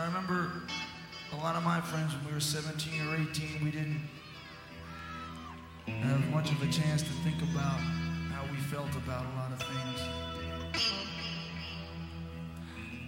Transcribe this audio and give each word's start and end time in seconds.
I 0.00 0.06
remember 0.06 0.50
a 1.34 1.36
lot 1.36 1.56
of 1.56 1.62
my 1.62 1.78
friends 1.82 2.14
when 2.14 2.28
we 2.28 2.32
were 2.32 2.40
17 2.40 3.06
or 3.06 3.16
18, 3.16 3.62
we 3.62 3.70
didn't 3.70 4.00
have 5.88 6.26
much 6.30 6.50
of 6.50 6.62
a 6.62 6.72
chance 6.72 7.02
to 7.02 7.10
think 7.22 7.36
about 7.42 7.78
how 8.32 8.42
we 8.50 8.56
felt 8.56 8.88
about 8.96 9.26
a 9.26 9.36
lot 9.36 9.52
of 9.52 9.62
things. 9.62 10.00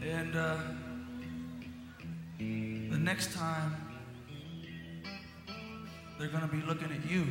And 0.03 0.37
uh, 0.37 0.59
the 2.39 2.99
next 2.99 3.33
time, 3.33 3.75
they're 6.19 6.29
going 6.29 6.47
to 6.47 6.55
be 6.55 6.61
looking 6.67 6.93
at 6.93 7.11
you. 7.11 7.25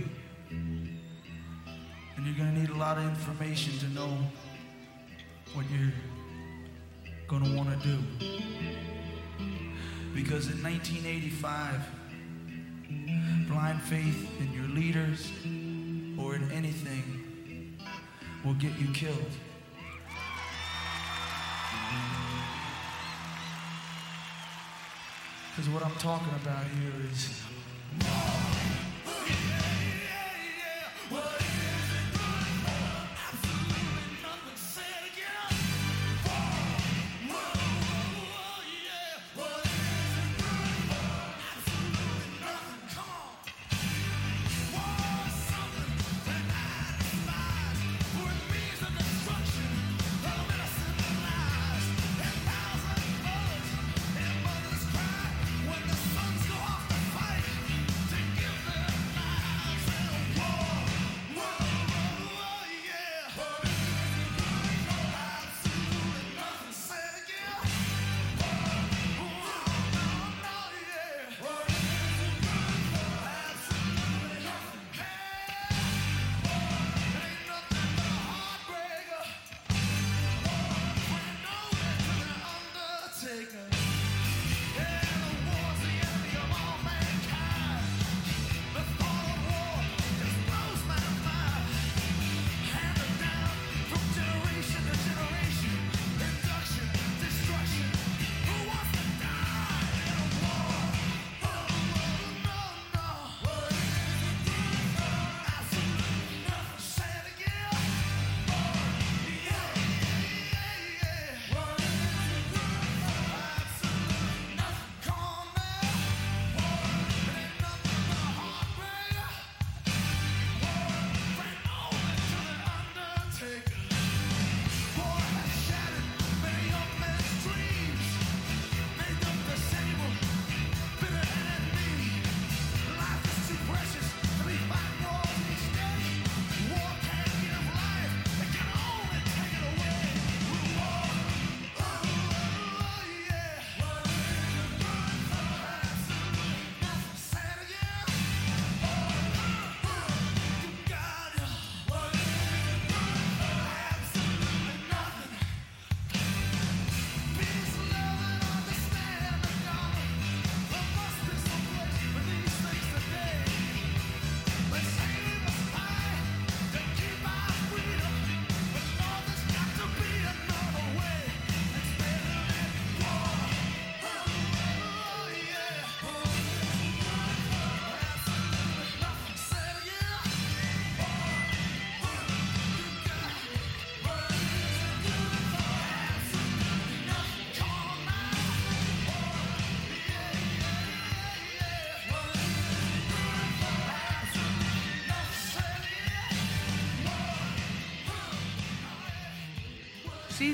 And 0.49 0.99
you're 2.25 2.35
going 2.35 2.51
to 2.55 2.59
need 2.61 2.71
a 2.71 2.77
lot 2.79 2.97
of 2.97 3.03
information 3.03 3.77
to 3.77 3.93
know 3.93 4.17
what 5.53 5.67
you're 5.69 5.93
going 7.27 7.43
to 7.43 7.55
want 7.55 7.79
to 7.79 7.87
do. 7.87 7.99
Because 10.13 10.47
in 10.49 10.61
1985, 10.61 11.79
blind 13.47 13.81
faith 13.81 14.29
in 14.39 14.53
your 14.53 14.67
leaders 14.67 15.31
or 16.19 16.35
in 16.35 16.51
anything 16.51 17.77
will 18.43 18.53
get 18.55 18.77
you 18.79 18.87
killed. 18.93 19.31
Because 25.51 25.69
what 25.69 25.85
I'm 25.85 25.95
talking 25.95 26.33
about 26.41 26.65
here 26.65 26.93
is. 27.11 28.50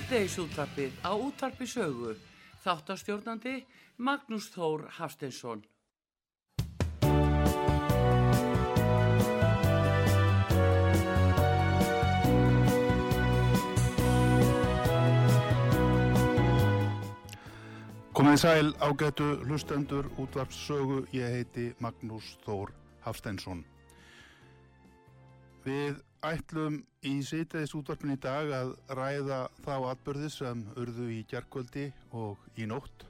Síðdeis 0.07 0.37
útvarpið 0.39 0.93
á 1.03 1.11
útvarpi 1.19 1.65
sögu. 1.67 2.13
Þáttastjórnandi 2.63 3.57
Magnús 3.99 4.45
Þór 4.53 4.85
Hafsteinsson. 4.95 5.65
Komið 18.15 18.39
sæl 18.45 18.71
ágætu 18.79 19.27
hlustendur 19.43 20.07
útvarpssögu, 20.15 21.03
ég 21.11 21.35
heiti 21.35 21.73
Magnús 21.83 22.37
Þór 22.47 22.71
Hafsteinsson. 23.03 23.65
Við 25.67 25.99
ætlum 26.27 26.77
í 27.07 27.13
sýteðis 27.23 27.73
útvarpin 27.77 28.15
í 28.15 28.19
dag 28.19 28.49
að 28.51 28.71
ræða 28.97 29.39
þá 29.63 29.73
atbyrði 29.91 30.29
sem 30.33 30.63
urðu 30.79 31.07
í 31.13 31.19
gerkvöldi 31.31 31.85
og 32.21 32.41
í 32.59 32.65
nótt. 32.67 33.05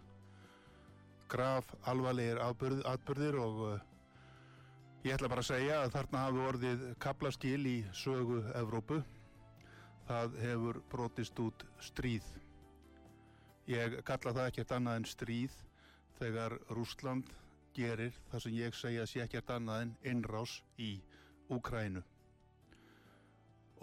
Graf 1.32 1.72
alvarlegir 1.90 2.42
atbyrð, 2.44 2.84
atbyrðir 2.92 3.38
og 3.44 3.62
uh, 3.68 3.78
ég 5.06 5.16
ætla 5.16 5.32
bara 5.32 5.44
að 5.44 5.50
segja 5.50 5.80
að 5.84 5.94
þarna 5.96 6.26
hafi 6.26 6.44
orðið 6.52 6.84
kaplaskil 7.04 7.62
í 7.70 7.78
sögu 8.02 8.42
Evrópu. 8.60 9.00
Það 10.08 10.38
hefur 10.44 10.82
brotist 10.92 11.42
út 11.44 11.66
stríð. 11.84 12.28
Ég 13.68 13.98
kalla 14.08 14.36
það 14.36 14.52
ekkert 14.52 14.76
annað 14.78 15.02
en 15.02 15.10
stríð 15.14 15.58
þegar 16.20 16.60
Rúsland 16.70 17.34
gerir 17.76 18.14
það 18.32 18.46
sem 18.46 18.60
ég 18.62 18.78
segja 18.78 19.10
sé 19.10 19.26
ekkert 19.26 19.58
annað 19.58 19.88
en 19.88 19.98
innrás 20.14 20.62
í 20.78 20.96
Úkrænu. 21.52 22.04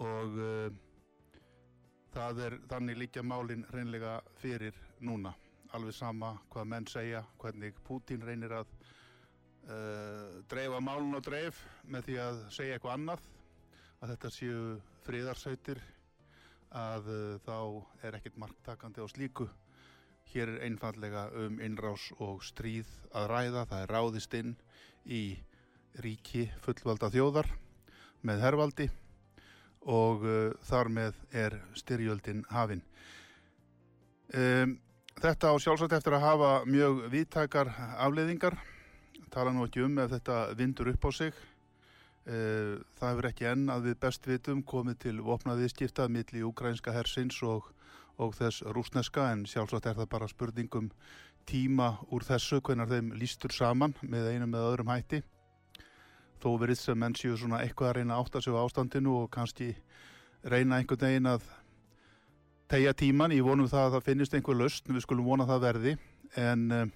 Og 0.03 0.37
uh, 0.43 0.67
það 2.15 2.41
er 2.45 2.55
þannig 2.71 2.99
líka 2.99 3.23
málinn 3.23 3.65
reynlega 3.71 4.19
fyrir 4.41 4.75
núna. 5.03 5.33
Alveg 5.75 5.95
sama 5.95 6.35
hvað 6.51 6.69
menn 6.71 6.87
segja, 6.87 7.23
hvernig 7.39 7.75
Pútín 7.87 8.23
reynir 8.23 8.53
að 8.55 8.69
uh, 9.67 10.41
dreifa 10.51 10.79
málun 10.83 11.17
og 11.17 11.25
dreif 11.25 11.59
með 11.83 12.09
því 12.09 12.17
að 12.23 12.41
segja 12.57 12.77
eitthvað 12.77 12.95
annað, 12.97 13.27
að 13.99 14.13
þetta 14.13 14.33
séu 14.35 14.63
friðarsautir, 15.07 15.81
að 16.75 17.11
uh, 17.11 17.37
þá 17.45 17.57
er 18.07 18.19
ekkert 18.19 18.41
marktakandi 18.43 19.03
á 19.03 19.07
slíku. 19.11 19.49
Hér 20.31 20.55
er 20.55 20.63
einfallega 20.67 21.29
um 21.45 21.59
innrás 21.63 22.09
og 22.19 22.43
stríð 22.43 22.89
að 23.15 23.29
ræða. 23.31 23.67
Það 23.69 23.83
er 23.83 23.91
ráðist 23.93 24.33
inn 24.35 24.55
í 25.05 25.23
ríki 26.01 26.49
fullvalda 26.65 27.11
þjóðar 27.13 27.47
með 28.25 28.41
hervaldi 28.43 28.87
og 29.85 30.25
uh, 30.25 30.53
þar 30.65 30.91
með 30.93 31.19
er 31.33 31.57
styrjöldin 31.77 32.43
hafin. 32.51 32.83
Um, 34.33 34.77
þetta 35.21 35.53
á 35.53 35.55
sjálfsagt 35.61 35.93
eftir 35.97 36.17
að 36.17 36.25
hafa 36.25 36.53
mjög 36.69 37.05
viðtakar 37.13 37.71
afleiðingar. 38.01 38.57
Tala 39.33 39.53
nú 39.53 39.65
ekki 39.67 39.85
um 39.85 39.99
ef 40.01 40.11
þetta 40.15 40.39
vindur 40.57 40.89
upp 40.93 41.05
á 41.05 41.11
sig. 41.13 41.37
Uh, 42.25 42.81
það 42.97 43.11
hefur 43.11 43.29
ekki 43.29 43.49
enn 43.51 43.69
að 43.69 43.91
við 43.91 44.01
best 44.01 44.27
vitum 44.27 44.65
komið 44.65 45.01
til 45.05 45.15
vopnaðiðskiptað 45.21 46.13
milli 46.13 46.45
ukrainska 46.45 46.93
hersins 46.95 47.37
og 47.45 47.69
og 48.21 48.35
þess 48.37 48.63
rúsneska 48.75 49.29
en 49.33 49.45
sjálfsagt 49.49 49.89
er 49.89 49.97
það 49.97 50.11
bara 50.11 50.29
spurningum 50.31 50.89
tíma 51.49 51.95
úr 52.15 52.23
þessu 52.25 52.61
hvernig 52.63 52.89
þeim 52.89 53.11
lístur 53.19 53.53
saman 53.53 53.95
með 54.01 54.31
einum 54.33 54.55
eða 54.55 54.71
öðrum 54.71 54.91
hætti 54.93 55.21
þó 56.45 56.51
verið 56.61 56.77
sem 56.77 56.99
menn 57.01 57.17
séu 57.17 57.35
svona 57.41 57.63
eitthvað 57.65 57.89
að 57.89 57.95
reyna 57.99 58.19
átt 58.21 58.37
að 58.37 58.45
séu 58.45 58.59
ástandinu 58.61 59.15
og 59.23 59.31
kannski 59.33 59.71
reyna 60.45 60.77
einhvern 60.77 61.01
veginn 61.01 61.31
að 61.31 61.47
tegja 62.69 62.93
tíman, 62.97 63.33
ég 63.33 63.45
vonum 63.45 63.69
það 63.69 63.87
að 63.87 63.97
það 63.97 64.05
finnist 64.11 64.37
einhver 64.37 64.61
löst, 64.61 64.87
við 64.89 65.03
skulum 65.05 65.25
vona 65.25 65.49
það 65.49 65.65
verði. 65.65 65.97
En 66.37 66.91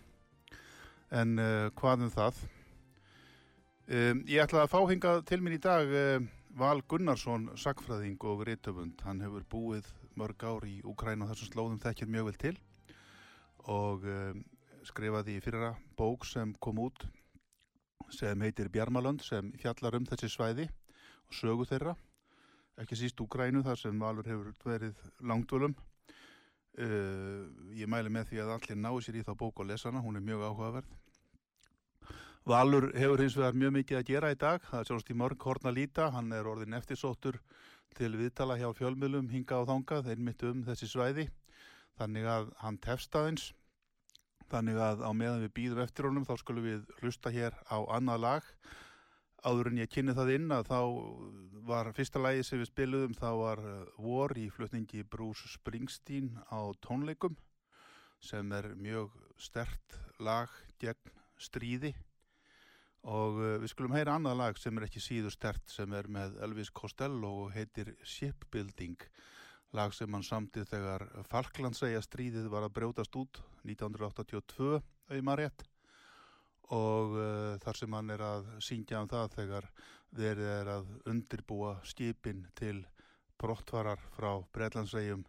en 1.10 1.40
uh, 1.42 1.70
hvað 1.78 2.06
um 2.06 2.12
það? 2.14 2.42
Um, 3.90 4.22
ég 4.30 4.44
ætla 4.44 4.66
að 4.66 4.74
fá 4.74 4.80
hingað 4.92 5.24
til 5.30 5.40
mín 5.42 5.58
í 5.58 5.62
dag 5.62 5.90
uh, 5.90 6.20
Val 6.60 6.84
Gunnarsson 6.90 7.50
sagfræðing 7.58 8.22
og 8.30 8.44
rítöfund, 8.46 9.02
hann 9.06 9.24
hefur 9.26 9.46
búið 9.50 9.90
mörg 10.20 10.44
ár 10.46 10.68
í 10.68 10.80
Úkræn 10.86 11.24
og 11.26 11.32
þessum 11.32 11.54
slóðum 11.54 11.82
þekkir 11.82 12.12
mjög 12.14 12.30
vel 12.30 12.40
til. 12.44 12.56
Og 13.70 14.06
um, 14.06 14.44
skrifaði 14.86 15.38
í 15.38 15.44
fyrra 15.44 15.74
bók 15.98 16.28
sem 16.30 16.54
kom 16.62 16.82
út 16.86 17.06
sem 18.16 18.42
heitir 18.46 18.70
Bjarmalönd 18.74 19.24
sem 19.26 19.52
fjallar 19.62 19.98
um 20.00 20.08
þessi 20.10 20.30
svæði 20.32 20.70
og 20.70 21.36
sögu 21.36 21.68
þeirra. 21.70 21.96
Ekki 22.80 22.96
síst 22.96 23.20
Úkrænu 23.20 23.64
þar 23.66 23.80
sem 23.82 24.00
Valur 24.00 24.28
hefur 24.28 24.54
verið 24.66 25.00
langdvölum. 25.20 25.76
Uh, 26.80 27.50
ég 27.76 27.90
mæli 27.92 28.12
með 28.14 28.30
því 28.30 28.42
að 28.44 28.54
allir 28.56 28.80
náu 28.80 29.00
sér 29.04 29.20
í 29.20 29.24
þá 29.28 29.34
bók 29.36 29.60
og 29.60 29.68
lesana, 29.68 30.00
hún 30.00 30.16
er 30.16 30.24
mjög 30.24 30.46
áhugaverð. 30.48 30.94
Valur 32.48 32.88
hefur 32.96 33.22
hins 33.22 33.36
vegar 33.38 33.58
mjög 33.58 33.74
mikið 33.76 33.98
að 34.00 34.08
gera 34.08 34.30
í 34.32 34.38
dag 34.40 34.64
það 34.64 34.80
er 34.80 34.88
sjálfst 34.88 35.12
í 35.12 35.18
mörg 35.22 35.44
horna 35.44 35.74
líta, 35.76 36.08
hann 36.16 36.32
er 36.34 36.48
orðin 36.48 36.78
eftirsóttur 36.78 37.36
til 37.98 38.16
viðtala 38.16 38.56
hjá 38.58 38.70
fjölmjölum 38.78 39.28
hinga 39.30 39.60
á 39.60 39.68
þangað 39.68 40.10
einmitt 40.14 40.46
um 40.48 40.64
þessi 40.66 40.88
svæði 40.90 41.28
þannig 42.00 42.30
að 42.32 42.50
hann 42.64 42.80
tefst 42.82 43.16
aðeins 43.20 43.50
þannig 44.52 44.80
að 44.82 45.04
á 45.06 45.12
meðan 45.14 45.44
við 45.46 45.56
býðum 45.58 45.82
eftir 45.84 46.08
honum 46.10 46.28
þá 46.28 46.36
skulum 46.42 46.66
við 46.66 46.94
hlusta 47.00 47.32
hér 47.34 47.58
á 47.70 47.78
annað 47.96 48.24
lag. 48.26 48.48
Áður 49.40 49.70
en 49.72 49.80
ég 49.80 49.92
kynni 49.94 50.16
það 50.18 50.34
inn 50.36 50.52
að 50.52 50.68
þá 50.68 50.80
var 51.70 51.92
fyrsta 51.96 52.20
lagi 52.20 52.44
sem 52.44 52.60
við 52.60 52.72
spiluðum 52.72 53.16
þá 53.16 53.30
var 53.40 53.62
vor 53.96 54.34
í 54.36 54.50
flutningi 54.52 55.06
Bruce 55.08 55.48
Springsteen 55.54 56.34
á 56.52 56.60
tónleikum 56.84 57.38
sem 58.20 58.52
er 58.52 58.74
mjög 58.76 59.16
stert 59.40 60.00
lag 60.20 60.52
gegn 60.82 61.14
stríði. 61.40 61.94
Og 63.08 63.40
uh, 63.40 63.56
við 63.62 63.72
skulum 63.72 63.96
heyra 63.96 64.18
annað 64.20 64.42
lag 64.42 64.58
sem 64.60 64.76
er 64.76 64.90
ekki 64.90 65.00
síður 65.00 65.32
stert 65.32 65.72
sem 65.72 65.94
er 65.96 66.10
með 66.12 66.36
Elvis 66.44 66.72
Costello 66.76 67.32
og 67.46 67.54
heitir 67.56 67.94
Shipbuilding 68.04 69.00
lag 69.78 69.94
sem 69.94 70.14
hann 70.14 70.26
samtið 70.26 70.70
þegar 70.72 71.06
Falklandsæja 71.30 72.02
stríðið 72.06 72.50
var 72.52 72.66
að 72.66 72.76
brjótast 72.80 73.16
út 73.20 73.42
1982 73.66 74.80
auðvitað 75.10 75.40
rétt. 75.42 75.66
Og 76.70 77.16
uh, 77.18 77.58
þar 77.64 77.80
sem 77.80 77.96
hann 77.98 78.14
er 78.14 78.24
að 78.26 78.50
syngja 78.62 79.02
um 79.02 79.10
það 79.10 79.36
þegar 79.38 79.70
verið 80.14 80.52
er 80.54 80.72
að 80.76 80.90
undirbúa 81.10 81.76
skipin 81.86 82.46
til 82.58 82.84
brottvarar 83.42 84.02
frá 84.18 84.32
Breitlandsæjum 84.54 85.26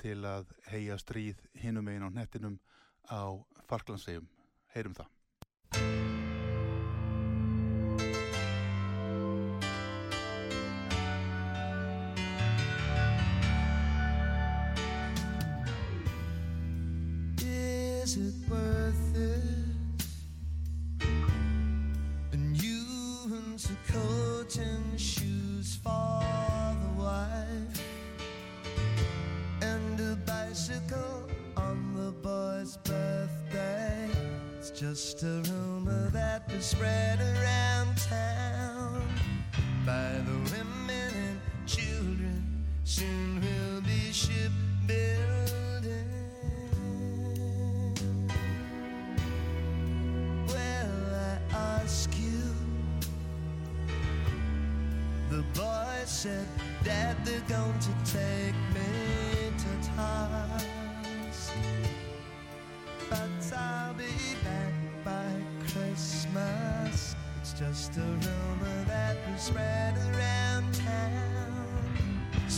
til 0.00 0.18
að 0.24 0.52
heia 0.70 0.96
stríð 1.00 1.40
hinum 1.60 1.88
einn 1.92 2.06
á 2.08 2.10
nettinum 2.20 2.60
á 3.08 3.36
Falklandsæjum 3.68 4.28
heyrum 4.76 4.96
það 4.96 6.09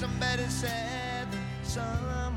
Somebody 0.02 0.42
said 0.48 1.30
that 1.30 1.62
someone 1.62 2.31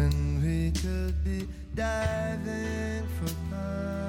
when 0.00 0.42
we 0.42 0.70
could 0.80 1.22
be 1.24 1.46
diving 1.74 3.06
for 3.18 3.32
pearls. 3.50 3.99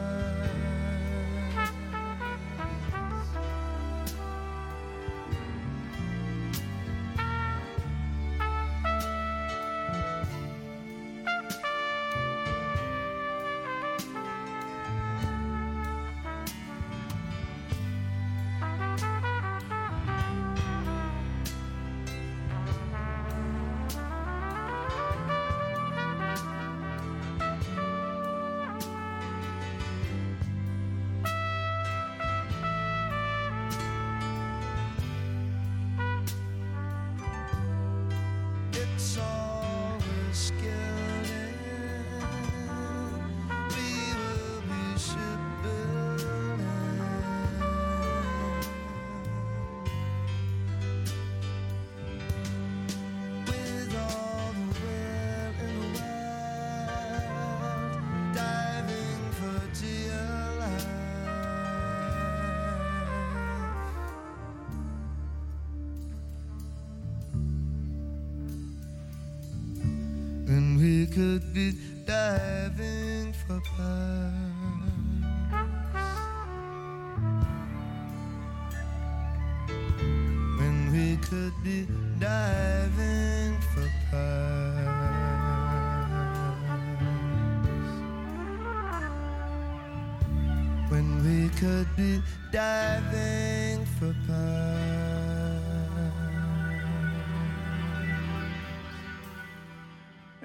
Could 71.11 71.53
be 71.53 71.73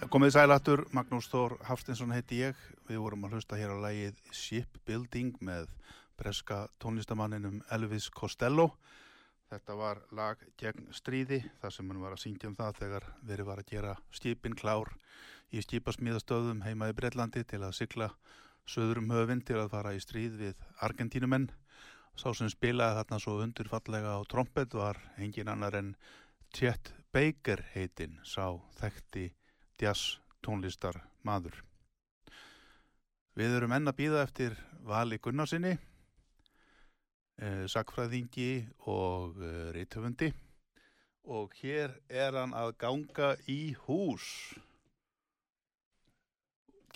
Komið 0.06 0.36
sælættur, 0.36 0.84
Magnús 0.94 1.26
Þór 1.26 1.56
Hafstinsson 1.66 2.12
heiti 2.14 2.36
ég. 2.38 2.58
Við 2.86 3.00
vorum 3.02 3.24
að 3.26 3.32
hlusta 3.34 3.56
hér 3.58 3.72
á 3.74 3.78
lægið 3.82 4.18
Shipbuilding 4.30 5.38
með 5.42 5.70
breska 6.14 6.58
tónlistamanninum 6.78 7.56
Elvis 7.74 8.06
Costello. 8.14 8.68
Þetta 9.50 9.74
var 9.74 10.02
lag 10.14 10.44
gegn 10.60 10.92
stríði, 10.94 11.40
þar 11.58 11.74
sem 11.74 11.90
hann 11.90 12.02
var 12.04 12.14
að 12.14 12.22
syngja 12.22 12.50
um 12.52 12.54
það 12.54 12.78
þegar 12.78 13.06
verið 13.30 13.48
var 13.48 13.62
að 13.62 13.72
gera 13.72 13.94
skipin 14.14 14.54
klár 14.54 14.92
í 15.50 15.64
skipasmíðastöðum 15.66 16.62
heima 16.62 16.90
í 16.92 16.94
Breitlandi 16.94 17.42
til 17.42 17.64
að 17.66 17.74
sigla 17.80 18.12
söðurum 18.66 19.10
höfinn 19.10 19.42
til 19.42 19.58
að 19.58 19.72
fara 19.74 19.94
í 19.96 20.02
stríð 20.04 20.36
við 20.42 20.68
Argentínumenn. 20.86 21.48
Sá 22.14 22.30
sem 22.30 22.52
spilaði 22.52 23.00
þarna 23.00 23.18
svo 23.24 23.40
undurfallega 23.42 24.14
á 24.14 24.20
trompet 24.30 24.78
var 24.78 25.02
engin 25.18 25.50
annar 25.50 25.74
en 25.80 25.96
Chet 26.54 26.94
Baker 27.10 27.64
heitinn, 27.74 28.20
sá 28.22 28.54
þekkti 28.78 29.32
jazz 29.80 30.18
tónlistar 30.44 31.00
maður. 31.26 31.60
Við 33.36 33.58
erum 33.58 33.74
enn 33.76 33.90
að 33.90 33.98
býða 34.00 34.24
eftir 34.24 34.56
Vali 34.86 35.18
Gunnarsinni, 35.20 35.76
eh, 37.38 37.64
sakfræðingi 37.68 38.66
og 38.88 39.36
eh, 39.42 39.70
reytöfundi 39.76 40.32
og 41.26 41.54
hér 41.58 41.90
er 42.08 42.36
hann 42.38 42.54
að 42.54 42.76
ganga 42.78 43.34
í 43.50 43.74
hús. 43.86 44.26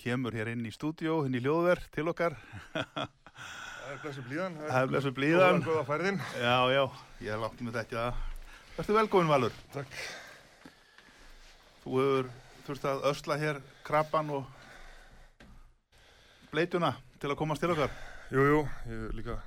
Kemur 0.01 0.33
hér 0.33 0.53
inn 0.53 0.65
í 0.65 0.71
stúdíó, 0.73 1.21
inn 1.27 1.35
í 1.37 1.41
hljóðverð 1.43 1.89
til 1.93 2.07
okkar. 2.09 2.37
Það 2.71 3.91
er 3.91 3.99
blessu 4.01 4.23
blíðan. 4.23 4.57
Það 4.61 4.79
er 4.79 4.91
blessuð 4.93 5.15
blíðan. 5.17 5.63
Góða 5.65 5.83
færðin. 5.89 6.19
Já, 6.39 6.57
já, 6.71 6.83
ég 7.27 7.41
láttu 7.43 7.67
mig 7.67 7.75
þetta. 7.75 8.05
Vertu 8.77 8.95
velkomin 8.95 9.31
Valur. 9.33 9.57
Takk. 9.75 9.97
Þú 11.83 11.97
hefur 11.99 12.31
þurft 12.67 12.85
að 12.91 13.05
ösla 13.11 13.37
hér 13.41 13.59
krabban 13.87 14.29
og 14.37 14.45
bleituna 16.51 16.93
til 17.21 17.31
að 17.31 17.39
komast 17.39 17.63
til 17.63 17.71
okkar. 17.73 17.93
Jú, 18.31 18.43
jú, 18.47 18.59
ég 18.91 19.15
líka 19.17 19.37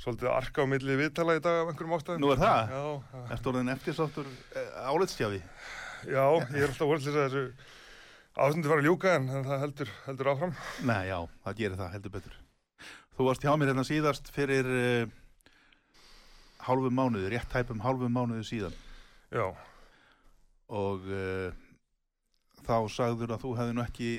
svolítið 0.00 0.30
arka 0.32 0.64
á 0.64 0.66
milli 0.68 0.96
viðtala 0.98 1.36
í 1.38 1.42
dag 1.44 1.62
af 1.62 1.70
einhverjum 1.72 1.96
ástæðum. 1.98 2.20
Nú 2.24 2.32
er 2.34 2.40
það? 2.42 2.72
Já, 2.74 2.84
það- 3.12 3.32
Ertu 3.36 3.52
orðin 3.52 3.72
eftirsáttur 3.74 4.26
eh, 4.56 4.70
álitstjafi? 4.90 5.42
já, 6.04 6.24
ég 6.52 6.62
er 6.62 6.68
alltaf 6.68 6.88
vorið 6.90 7.04
til 7.04 7.12
þess 7.14 7.20
að 7.20 7.28
þessu 7.30 7.44
ástundi 8.44 8.68
fara 8.68 8.82
að 8.82 8.88
ljúka 8.88 9.12
en 9.14 9.28
það 9.46 9.60
heldur, 9.64 9.92
heldur 10.06 10.30
áfram. 10.34 10.54
Nei, 10.84 11.02
já, 11.08 11.18
það 11.44 11.56
gerir 11.60 11.76
það 11.78 11.92
heldur 11.94 12.14
betur. 12.18 12.38
Þú 13.14 13.28
varst 13.28 13.44
hjá 13.46 13.52
mér 13.56 13.70
hérna 13.70 13.84
síðast 13.86 14.30
fyrir 14.34 14.66
uh, 14.66 15.06
hálfu 16.66 16.90
mánuði, 16.90 17.30
rétt 17.30 17.48
tæpum 17.52 17.80
hálfu 17.84 18.08
mánuði 18.10 18.42
síðan 18.48 18.74
Já, 19.30 19.46
og 20.68 21.06
uh, 21.06 21.52
þá 22.66 22.76
sagður 22.92 23.34
að 23.34 23.42
þú 23.44 23.56
hefði 23.60 23.76
nú 23.76 23.84
ekki 23.84 24.10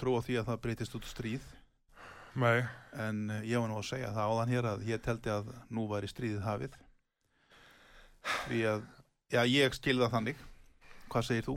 trú 0.00 0.16
á 0.16 0.20
því 0.24 0.40
að 0.40 0.50
það 0.50 0.62
breytist 0.66 0.98
út 0.98 1.08
stríð. 1.08 1.46
Mei, 2.36 2.66
en 3.00 3.22
uh, 3.32 3.40
ég 3.48 3.62
var 3.62 3.70
nú 3.70 3.78
að 3.80 3.88
segja 3.90 4.12
það 4.12 4.32
áðan 4.32 4.52
hér 4.52 4.68
að 4.72 4.84
ég 4.90 5.04
teldi 5.04 5.32
að 5.32 5.48
nú 5.72 5.86
væri 5.88 6.10
stríðið 6.12 6.44
hafið. 6.44 6.76
Því 8.46 8.60
að, 8.74 8.84
já, 9.32 9.40
ég 9.48 9.78
skilði 9.78 10.04
það 10.04 10.14
þannig. 10.18 10.44
Hvað 11.06 11.28
segir 11.30 11.46
þú? 11.46 11.56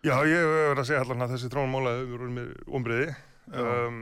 já, 0.00 0.14
ég 0.24 0.40
hef 0.40 0.50
verið 0.54 0.82
að 0.82 0.88
segja 0.88 1.02
allan 1.04 1.24
að 1.24 1.34
þessi 1.34 1.50
trónmálaði 1.52 2.04
við 2.04 2.16
erum 2.16 2.36
með 2.38 2.52
ombriði. 2.78 3.08
Um, 3.50 3.98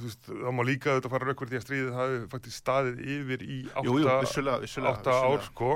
veist, 0.00 0.28
það 0.28 0.54
má 0.56 0.62
líka 0.66 0.96
þetta 0.96 1.12
fara 1.12 1.34
því 1.34 1.58
að 1.58 1.66
stríðið 1.66 1.98
hafi 1.98 2.20
faktisk 2.32 2.56
staðið 2.60 3.02
yfir 3.16 3.44
í 3.44 3.58
átta, 3.68 3.86
jú, 3.88 3.98
jú, 4.00 4.08
vissulega, 4.24 4.62
vissulega, 4.64 4.94
átta 4.96 5.18
ár 5.26 5.44
sko. 5.48 5.74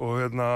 Og 0.00 0.20
hérna 0.20 0.50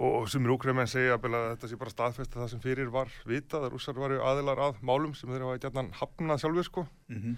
og 0.00 0.28
sem 0.32 0.46
úkreifmenn 0.48 0.88
segja 0.88 1.18
að 1.18 1.34
þetta 1.34 1.68
sé 1.68 1.76
bara 1.80 1.92
staðfest 1.92 2.36
að 2.36 2.42
það 2.44 2.52
sem 2.54 2.62
fyrir 2.62 2.92
var 2.94 3.10
vitað 3.28 3.66
að 3.66 3.74
rússar 3.74 3.98
varu 4.00 4.22
aðilar 4.24 4.62
að 4.70 4.80
málum 4.80 5.12
sem 5.18 5.28
þeir 5.28 5.44
hafa 5.44 5.60
gætnan 5.66 5.92
hafnað 5.98 6.40
sjálfur 6.44 6.68
sko. 6.68 6.86
Mm 7.12 7.36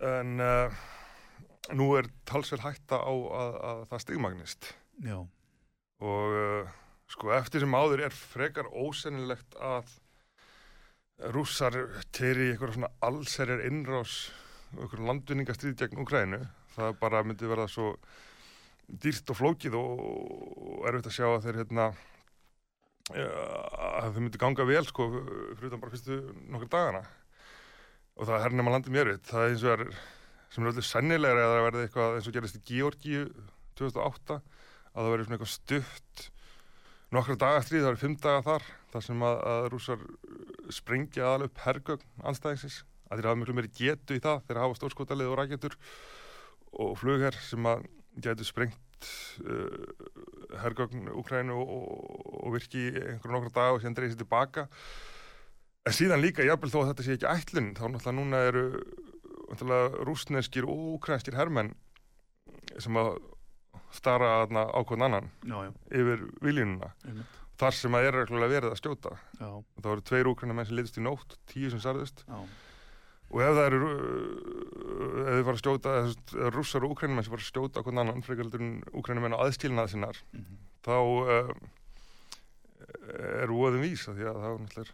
en 0.00 0.40
uh, 0.40 0.76
nú 1.76 1.90
er 1.98 2.08
talsverð 2.28 2.64
hætta 2.64 3.00
á 3.00 3.12
að, 3.12 3.56
að 3.70 3.82
það 3.90 4.04
stigmagnist. 4.04 4.70
Já, 5.04 5.18
og 6.00 6.36
uh, 6.36 6.70
sko 7.10 7.34
eftir 7.36 7.64
sem 7.64 7.76
áður 7.76 8.06
er 8.06 8.16
frekar 8.16 8.70
ósennilegt 8.70 9.56
að 9.60 9.90
rússar 11.34 11.76
teri 12.16 12.50
eitthvað 12.50 12.78
svona 12.78 12.92
allserjar 13.04 13.66
innrás 13.68 14.30
og 14.76 14.86
eitthvað 14.86 15.06
landvinningastrýð 15.10 15.76
gegn 15.82 16.00
Ukrænu 16.00 16.40
það 16.72 16.94
bara 17.02 17.24
myndi 17.26 17.50
verða 17.50 17.66
svo 17.68 17.90
dýrt 19.02 19.32
og 19.32 19.38
flókið 19.38 19.76
og, 19.78 20.04
erfitt 20.90 21.10
að 21.10 21.16
sjá 21.16 21.26
að 21.28 21.44
þeir 21.46 21.60
hérna 21.62 21.88
ja, 23.14 23.28
að 24.00 24.14
þau 24.14 24.22
myndi 24.22 24.42
ganga 24.42 24.66
vel 24.68 24.84
sko 24.88 25.08
fyrir 25.12 25.70
utan 25.70 25.82
bara 25.82 25.94
fyrstu 25.94 26.20
nokkur 26.50 26.72
dagana. 26.72 27.04
Og 28.18 28.26
það 28.26 28.36
er 28.36 28.44
hernum 28.46 28.70
að 28.70 28.76
landi 28.76 28.94
mér 28.94 29.12
við. 29.12 29.22
Það 29.30 29.44
er 29.44 29.54
eins 29.54 29.64
og 29.64 29.74
er 29.76 29.84
sem 30.50 30.64
er 30.64 30.72
öllu 30.72 30.84
sennilegra 30.84 31.46
að 31.46 31.54
það 31.54 31.64
verði 31.68 31.86
eitthvað 31.86 32.16
eins 32.16 32.28
og 32.28 32.36
gerist 32.36 32.58
í 32.58 32.66
Georgíu 32.66 33.24
2008 33.78 34.38
að 34.40 34.98
það 34.98 35.10
verði 35.12 35.26
svona 35.26 35.36
eitthvað 35.38 35.52
stutt 35.54 36.24
nokkra 37.14 37.36
dagastrið, 37.38 37.84
það 37.84 37.90
eru 37.92 38.00
fimm 38.00 38.16
daga 38.22 38.42
þar 38.46 38.66
þar 38.90 39.04
sem 39.06 39.22
að, 39.26 39.36
að 39.52 39.68
rússar 39.72 40.02
sprengja 40.74 41.26
aðal 41.26 41.46
upp 41.46 41.62
hergögn 41.64 42.26
anstæðingsins 42.26 42.80
að 43.10 43.20
þeir 43.20 43.28
hafa 43.30 43.40
miklu 43.40 43.56
meiri 43.58 43.72
getu 43.74 44.18
í 44.18 44.22
það 44.22 44.44
þeir 44.48 44.60
hafa 44.64 44.78
stórskotalið 44.78 45.30
og 45.30 45.38
rækjetur 45.40 45.76
og 46.82 46.92
flugherr 46.98 47.38
sem 47.46 47.66
að 47.66 47.86
getur 48.18 48.48
sprengt 48.48 49.10
uh, 49.44 50.58
hergögn 50.62 51.08
Ukrænu 51.14 51.56
og, 51.56 51.70
og, 51.76 52.26
og 52.46 52.56
virki 52.56 52.88
einhverjum 52.90 53.36
nokkra 53.36 53.54
daga 53.54 53.78
og 53.78 53.84
sér 53.84 54.16
tilbaka. 54.18 54.66
En 55.88 55.96
síðan 55.96 56.20
líka, 56.20 56.44
jafnvel 56.44 56.72
þó 56.72 56.80
að 56.82 56.88
þetta 56.90 57.06
sé 57.06 57.16
ekki 57.16 57.30
ætlun 57.30 57.70
þá 57.78 57.84
náttúrulega 57.88 58.16
núna 58.18 58.42
eru 58.50 58.64
náttúrulega 59.50 60.06
rúsneskir 60.06 60.68
og 60.68 60.96
ukrænskir 60.98 61.38
hermenn 61.38 61.72
sem 62.78 62.96
að 63.00 63.14
stara 63.94 64.42
þarna 64.42 64.66
á 64.70 64.80
hvern 64.86 65.06
annan 65.06 65.30
já, 65.42 65.56
já, 65.66 65.70
yfir 65.98 66.26
viljununa 66.44 66.90
þar 67.60 67.76
sem 67.76 67.96
að 67.96 68.06
er 68.08 68.18
verið 68.30 68.70
að 68.70 68.78
skjóta. 68.78 69.16
Já, 69.40 69.48
það 69.80 69.88
voru 69.90 70.04
tveir 70.10 70.30
úkræna 70.30 70.56
menn 70.56 70.68
sem 70.68 70.78
litist 70.78 71.00
í 71.00 71.04
nótt 71.04 71.36
tíu 71.50 71.72
sem 71.72 71.82
sarðist 71.82 72.22
já, 72.28 72.38
og 73.30 73.42
ef 73.44 73.52
það 73.56 73.66
eru 73.68 73.90
ef 75.20 75.34
þið 75.36 75.44
fara 75.48 75.74
að 75.90 76.08
ef 76.10 76.54
rússar 76.54 76.86
og 76.86 76.94
úkrænum 76.96 77.22
sem 77.22 77.32
fara 77.32 77.44
að 77.44 77.50
skjóta 77.50 77.84
hvern 77.86 78.02
annan 78.02 78.24
frekaldur 78.26 78.64
en 78.64 78.72
úkrænum 78.90 79.26
menn 79.26 79.36
á 79.38 79.42
aðskilnað 79.44 79.92
sinnar 79.94 80.18
mhm. 80.34 80.58
þá 80.86 80.96
uh, 80.98 81.54
er 83.40 83.54
voðum 83.54 83.86
vís 83.86 84.06
af 84.10 84.18
því 84.18 84.28
að 84.30 84.42
það 84.42 84.52
er 84.52 84.92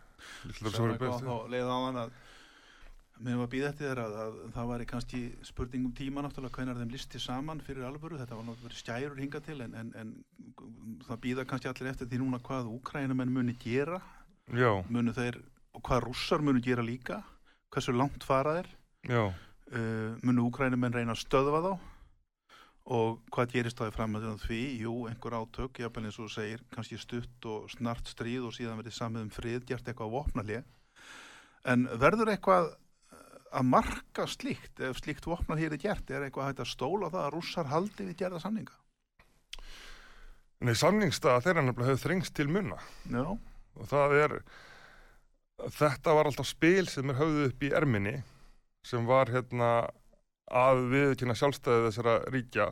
náttúrulega 0.60 1.20
þá 1.24 1.36
leið 1.52 1.72
á 1.72 1.78
hann 1.80 2.00
að 2.04 2.16
mér 3.24 3.38
var 3.40 3.48
býð 3.48 3.66
eftir 3.70 3.88
þér 3.88 4.00
að, 4.02 4.16
að 4.20 4.34
það 4.52 4.70
væri 4.70 4.86
kannski 4.90 5.20
spurning 5.46 5.86
um 5.88 5.94
tíma 5.96 6.24
náttúrulega 6.24 6.58
hvenar 6.58 6.80
þeim 6.80 6.90
listi 6.92 7.20
saman 7.22 7.62
fyrir 7.64 7.86
alvöru, 7.88 8.18
þetta 8.20 8.36
var 8.36 8.44
náttúrulega 8.44 8.80
skærur 8.82 9.22
hinga 9.22 9.40
til 9.46 9.62
en, 9.64 9.76
en, 9.80 9.92
en 9.96 10.10
það 11.06 11.22
býða 11.24 11.46
kannski 11.48 11.70
allir 11.70 11.88
eftir 11.94 12.10
því 12.10 12.20
núna 12.20 12.42
hvað 12.44 12.68
úkrænumenn 12.74 13.32
muni 13.32 13.56
gera. 13.62 14.02
Já, 14.52 14.68
munu 14.92 15.14
þeir, 15.16 15.40
og 15.72 15.82
hvað 15.88 16.04
rússar 16.04 16.44
munu 16.44 16.60
gera 16.62 16.84
líka 16.84 17.22
hversu 17.74 17.94
langt 17.96 18.24
fara 18.26 18.58
þeir. 18.60 18.72
Uh, 19.10 20.14
munu 20.22 20.46
úkrænumenn 20.46 20.94
reyna 20.94 21.16
að 21.16 21.24
stöðva 21.24 21.62
þá? 21.64 21.72
Og 22.96 23.18
hvað 23.34 23.52
gerist 23.56 23.80
þá 23.80 23.88
í 23.88 23.94
framöndunum 23.96 24.38
því? 24.38 24.62
Jú, 24.84 24.94
einhver 25.10 25.34
átök, 25.40 25.80
jafnvel 25.82 26.06
eins 26.06 26.20
og 26.22 26.30
segir 26.30 26.62
kannski 26.70 27.00
stutt 27.02 27.48
og 27.50 27.66
snart 27.72 28.06
stríð 28.06 28.46
og 28.46 28.54
síðan 28.54 28.78
verið 28.78 28.94
samið 28.94 29.26
um 29.26 29.32
frið, 29.34 29.64
gert 29.66 29.90
eitthvað 29.90 30.14
vopnalið 30.14 30.62
en 31.66 31.86
verður 32.00 32.32
eitthvað 32.32 32.68
eh, 32.70 33.22
að 33.58 33.68
marka 33.70 34.26
slíkt 34.30 34.82
ef 34.86 35.00
slíkt 35.00 35.26
vopnal 35.28 35.58
hér 35.58 35.74
er 35.76 35.82
gert, 35.82 36.10
er 36.10 36.26
eitthvað 36.26 36.52
hægt 36.52 36.62
að 36.64 36.72
stóla 36.72 37.10
það 37.12 37.24
að 37.24 37.32
rússar 37.34 37.70
haldi 37.72 38.08
við 38.08 38.20
gerða 38.22 38.42
samninga? 38.42 38.76
Nei 40.64 40.72
samningstað 40.78 41.42
þeirra 41.44 41.66
nefnilega 41.66 41.92
hefur 41.92 42.04
þrengst 42.06 42.36
til 42.36 42.48
munna 42.48 42.78
Já, 43.12 43.26
og 43.26 43.90
það 43.90 44.16
er 44.22 44.36
þetta 45.78 46.14
var 46.16 46.28
alltaf 46.28 46.48
spil 46.48 46.86
sem 46.90 47.10
er 47.10 47.20
höfðu 47.20 47.48
upp 47.50 47.66
í 47.66 47.72
erminni 47.74 48.16
sem 48.86 49.06
var 49.08 49.30
hérna 49.32 49.70
að 50.46 50.82
viðkynna 50.92 51.34
sjálfstæði 51.34 51.88
þessara 51.88 52.16
ríkja. 52.30 52.70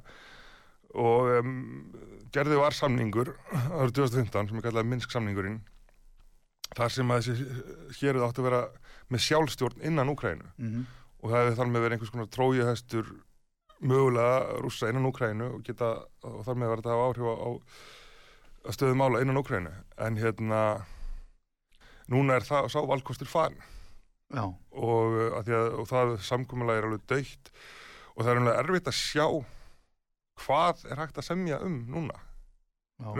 Og 0.95 1.31
um, 1.41 1.55
gerði 2.35 2.59
var 2.61 2.77
samningur 2.77 3.33
árið 3.51 3.97
2015 3.99 4.51
sem 4.51 4.61
er 4.61 4.67
kallað 4.69 4.91
Minsk 4.93 5.11
samningurinn 5.11 5.63
þar 6.75 6.93
sem 6.95 7.11
að 7.11 7.27
þessi 7.27 7.99
héruð 7.99 8.29
áttu 8.29 8.45
að 8.45 8.47
vera 8.49 8.61
með 9.11 9.25
sjálfstjórn 9.27 9.83
innan 9.91 10.13
Úkrænu 10.15 10.47
mm 10.59 10.85
og 11.25 11.33
það 11.33 11.41
hefði 11.41 11.57
þar 11.57 11.71
með 11.73 11.85
verið 11.85 11.97
einhvers 11.97 12.13
konar 12.13 12.27
trójuhestur 12.35 13.07
mögulega 13.81 14.57
rússa 14.61 14.91
innan 14.93 15.09
Úkrænu 15.09 15.47
og, 15.55 15.63
geta, 15.65 15.87
og 16.21 16.43
þar 16.45 16.59
með 16.61 16.71
var 16.71 16.83
þetta 16.83 16.91
að 16.93 16.99
hafa 16.99 17.07
áhrif 17.09 17.25
á, 17.25 17.35
á, 17.35 17.51
á 18.69 18.71
stöðu 18.77 18.99
mála 19.01 19.23
innan 19.25 19.41
Úkrænu 19.41 19.73
en 20.05 20.19
hérna 20.21 20.61
núna 22.13 22.39
er 22.39 22.47
það 22.47 22.69
sá 22.73 22.81
valkostur 22.89 23.31
farin 23.31 23.61
og, 24.35 25.15
uh, 25.15 25.39
að 25.39 25.51
að, 25.55 25.73
og 25.81 25.89
það 25.91 26.15
samkomulega 26.27 26.83
er 26.83 26.89
alveg 26.89 27.09
dögt 27.11 27.53
og 28.15 28.23
það 28.25 28.31
er 28.33 28.41
alveg 28.43 28.61
erfitt 28.63 28.91
að 28.91 28.99
sjá 28.99 29.27
hvað 30.45 30.87
er 30.91 31.03
hægt 31.03 31.21
að 31.21 31.29
semja 31.29 31.61
um 31.63 31.77
núna, 31.91 32.17
já, 32.99 33.11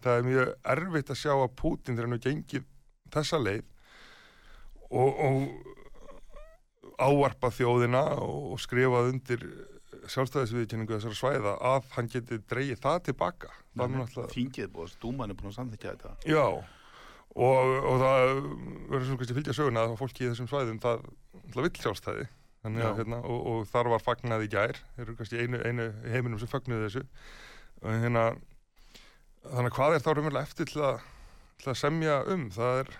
það 0.00 0.16
er 0.16 0.28
mjög 0.28 0.54
erfitt 0.74 1.12
að 1.12 1.20
sjá 1.20 1.34
að 1.36 1.50
Putin 1.60 1.98
þegar 1.98 2.08
hann 2.08 2.24
gengið 2.24 2.64
þessa 3.12 3.40
leið 3.42 3.66
og, 4.90 5.20
og 5.26 5.36
ávarpa 7.00 7.50
þjóðina 7.54 8.02
og 8.24 8.56
skrifað 8.60 9.12
undir 9.12 9.44
sjálfstæðisviðkynningu 10.10 10.96
þessara 10.96 11.18
svæða 11.18 11.54
að 11.70 11.88
hann 11.94 12.08
geti 12.12 12.38
dreigið 12.50 12.80
það 12.82 13.00
tilbaka 13.10 13.50
þingið 14.32 14.70
búið, 14.74 14.94
dúman 15.02 15.32
er 15.32 15.38
búin 15.38 15.52
að 15.52 15.58
samþykja 15.60 15.92
þetta. 15.94 16.12
Já, 16.28 16.44
og, 17.36 17.72
og 17.86 17.96
það 18.02 18.26
verður 18.90 19.06
svona 19.06 19.20
kannski 19.20 19.38
fylgja 19.38 19.56
söguna 19.56 19.86
að 19.86 19.96
fólki 20.00 20.26
í 20.26 20.30
þessum 20.30 20.50
svæðum 20.50 20.80
það, 20.82 21.04
vill 21.56 21.72
sjálfstæði. 21.78 22.28
Að, 22.60 22.80
hérna, 22.98 23.22
og, 23.24 23.44
og 23.48 23.60
þar 23.70 23.88
var 23.94 24.02
fagnað 24.04 24.42
í 24.44 24.50
gær. 24.52 24.76
Þeir 24.96 25.06
eru 25.06 25.14
kannski 25.16 25.38
einu, 25.40 25.60
einu 25.64 25.86
heiminum 26.12 26.40
sem 26.42 26.50
fagnuðu 26.50 26.88
þessu. 26.88 27.04
Og 27.80 28.02
hérna 28.02 28.24
þannig 29.46 29.70
að 29.70 29.76
hvað 29.78 29.94
er 29.96 30.04
þá 30.04 30.10
raunverulega 30.10 30.48
eftir 30.48 30.68
til 30.68 30.82
að, 30.84 31.06
til 31.62 31.70
að 31.72 31.78
semja 31.80 32.18
um? 32.34 32.50
Það 32.52 32.82
er, 32.82 32.92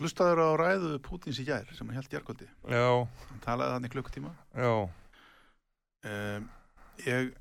Hlustaður 0.00 0.40
á 0.40 0.48
ræðu 0.56 0.96
Pútins 1.04 1.38
í 1.42 1.44
gær 1.44 1.68
sem 1.76 1.86
hann 1.86 1.98
held 2.00 2.14
jærkvöldi 2.14 2.46
já, 2.48 2.86
hann 3.28 3.42
talaði 3.44 3.76
þannig 3.76 3.92
klukkutíma. 3.92 4.30
Já. 4.56 4.72
Um, 6.08 6.46
ég 7.04 7.34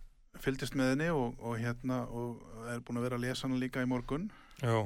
fylgdist 0.44 0.76
með 0.78 0.92
henni 0.94 1.08
og, 1.16 1.40
og 1.40 1.56
hérna 1.62 2.04
og 2.12 2.44
er 2.70 2.84
búin 2.86 3.00
að 3.00 3.08
vera 3.08 3.20
að 3.20 3.26
lesa 3.26 3.48
hana 3.48 3.60
líka 3.62 3.84
í 3.84 3.90
morgun 3.90 4.28
já, 4.62 4.78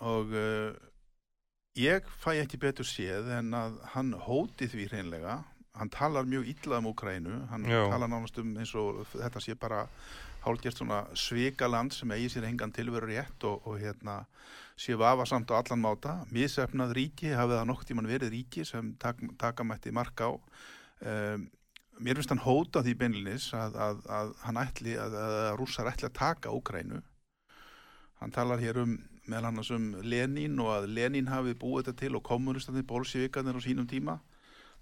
og 0.00 0.32
uh, 0.36 0.76
ég 1.76 2.08
fæ 2.20 2.36
ekki 2.40 2.60
betur 2.60 2.88
séð 2.88 3.28
en 3.38 3.52
að 3.56 3.80
hann 3.94 4.14
hóti 4.26 4.68
því 4.70 4.88
hreinlega. 4.92 5.40
Hann 5.76 5.92
talar 5.92 6.24
mjög 6.24 6.48
illa 6.48 6.78
um 6.80 6.88
Úkrænu 6.88 7.42
hann 7.50 7.66
Já. 7.68 7.82
talar 7.92 8.08
nánast 8.08 8.38
um 8.40 8.54
eins 8.56 8.72
og 8.74 9.02
þetta 9.12 9.42
sé 9.44 9.56
bara 9.60 9.82
hálfgjert 10.46 10.78
svona 10.78 11.02
svikaland 11.12 11.92
sem 11.92 12.12
eigi 12.14 12.30
sér 12.32 12.46
engan 12.48 12.72
tilveru 12.72 13.10
rétt 13.10 13.44
og, 13.44 13.66
og 13.66 13.76
hérna 13.82 14.22
sé 14.78 14.96
vafasamt 14.96 15.50
á 15.52 15.60
allan 15.60 15.82
máta. 15.82 16.14
Misefnað 16.32 16.94
ríki, 16.96 17.34
hafið 17.34 17.58
það 17.58 17.68
nokk 17.68 17.84
tíman 17.88 18.08
verið 18.08 18.32
ríki 18.32 18.64
sem 18.64 18.94
tak, 19.00 19.20
taka 19.40 19.64
mætti 19.64 19.92
mark 19.92 20.20
á. 20.20 20.32
Um, 21.04 21.50
mér 22.00 22.16
finnst 22.16 22.32
hann 22.32 22.44
hóta 22.44 22.80
því 22.84 22.94
beinlinis 22.96 23.50
að, 23.56 23.76
að, 23.76 24.00
að 24.08 24.32
hann 24.46 24.60
ætli 24.60 24.96
að, 25.00 25.16
að 25.20 25.52
rússar 25.60 25.92
ætli 25.92 26.08
að 26.08 26.16
taka 26.16 26.54
Úkrænu 26.56 27.02
hann 28.26 28.34
talar 28.34 28.58
hér 28.58 28.80
um 28.82 28.96
meðal 29.30 29.50
annars 29.52 29.68
um 29.74 29.92
Lenin 30.02 30.58
og 30.62 30.72
að 30.72 30.88
Lenin 30.96 31.28
hafi 31.30 31.54
búið 31.58 31.86
þetta 31.86 32.00
til 32.00 32.16
og 32.18 32.24
kommunistandi 32.26 32.82
bolsjevikarnir 32.86 33.58
á 33.58 33.62
sínum 33.62 33.86
tíma 33.86 34.16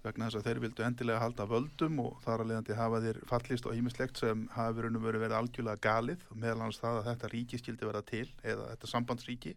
vegna 0.05 0.29
þess 0.29 0.39
að 0.39 0.47
þeir 0.47 0.61
vildu 0.63 0.85
endilega 0.85 1.21
halda 1.21 1.45
völdum 1.49 1.99
og 2.01 2.15
þar 2.25 2.41
að 2.41 2.49
leiðandi 2.51 2.77
hafa 2.77 3.01
þeir 3.03 3.19
fallist 3.29 3.67
og 3.69 3.77
ímislegt 3.77 4.21
sem 4.21 4.45
hafi 4.53 4.77
verið 4.79 5.05
verið, 5.05 5.35
algjörlega 5.37 5.81
galið 5.81 6.25
og 6.29 6.39
meðal 6.41 6.59
annars 6.59 6.81
það 6.81 6.99
að 6.99 7.09
þetta 7.09 7.29
ríki 7.33 7.59
skildi 7.61 7.89
vera 7.89 8.01
til 8.05 8.25
eða 8.43 8.69
þetta 8.71 8.89
sambandsríki. 8.91 9.55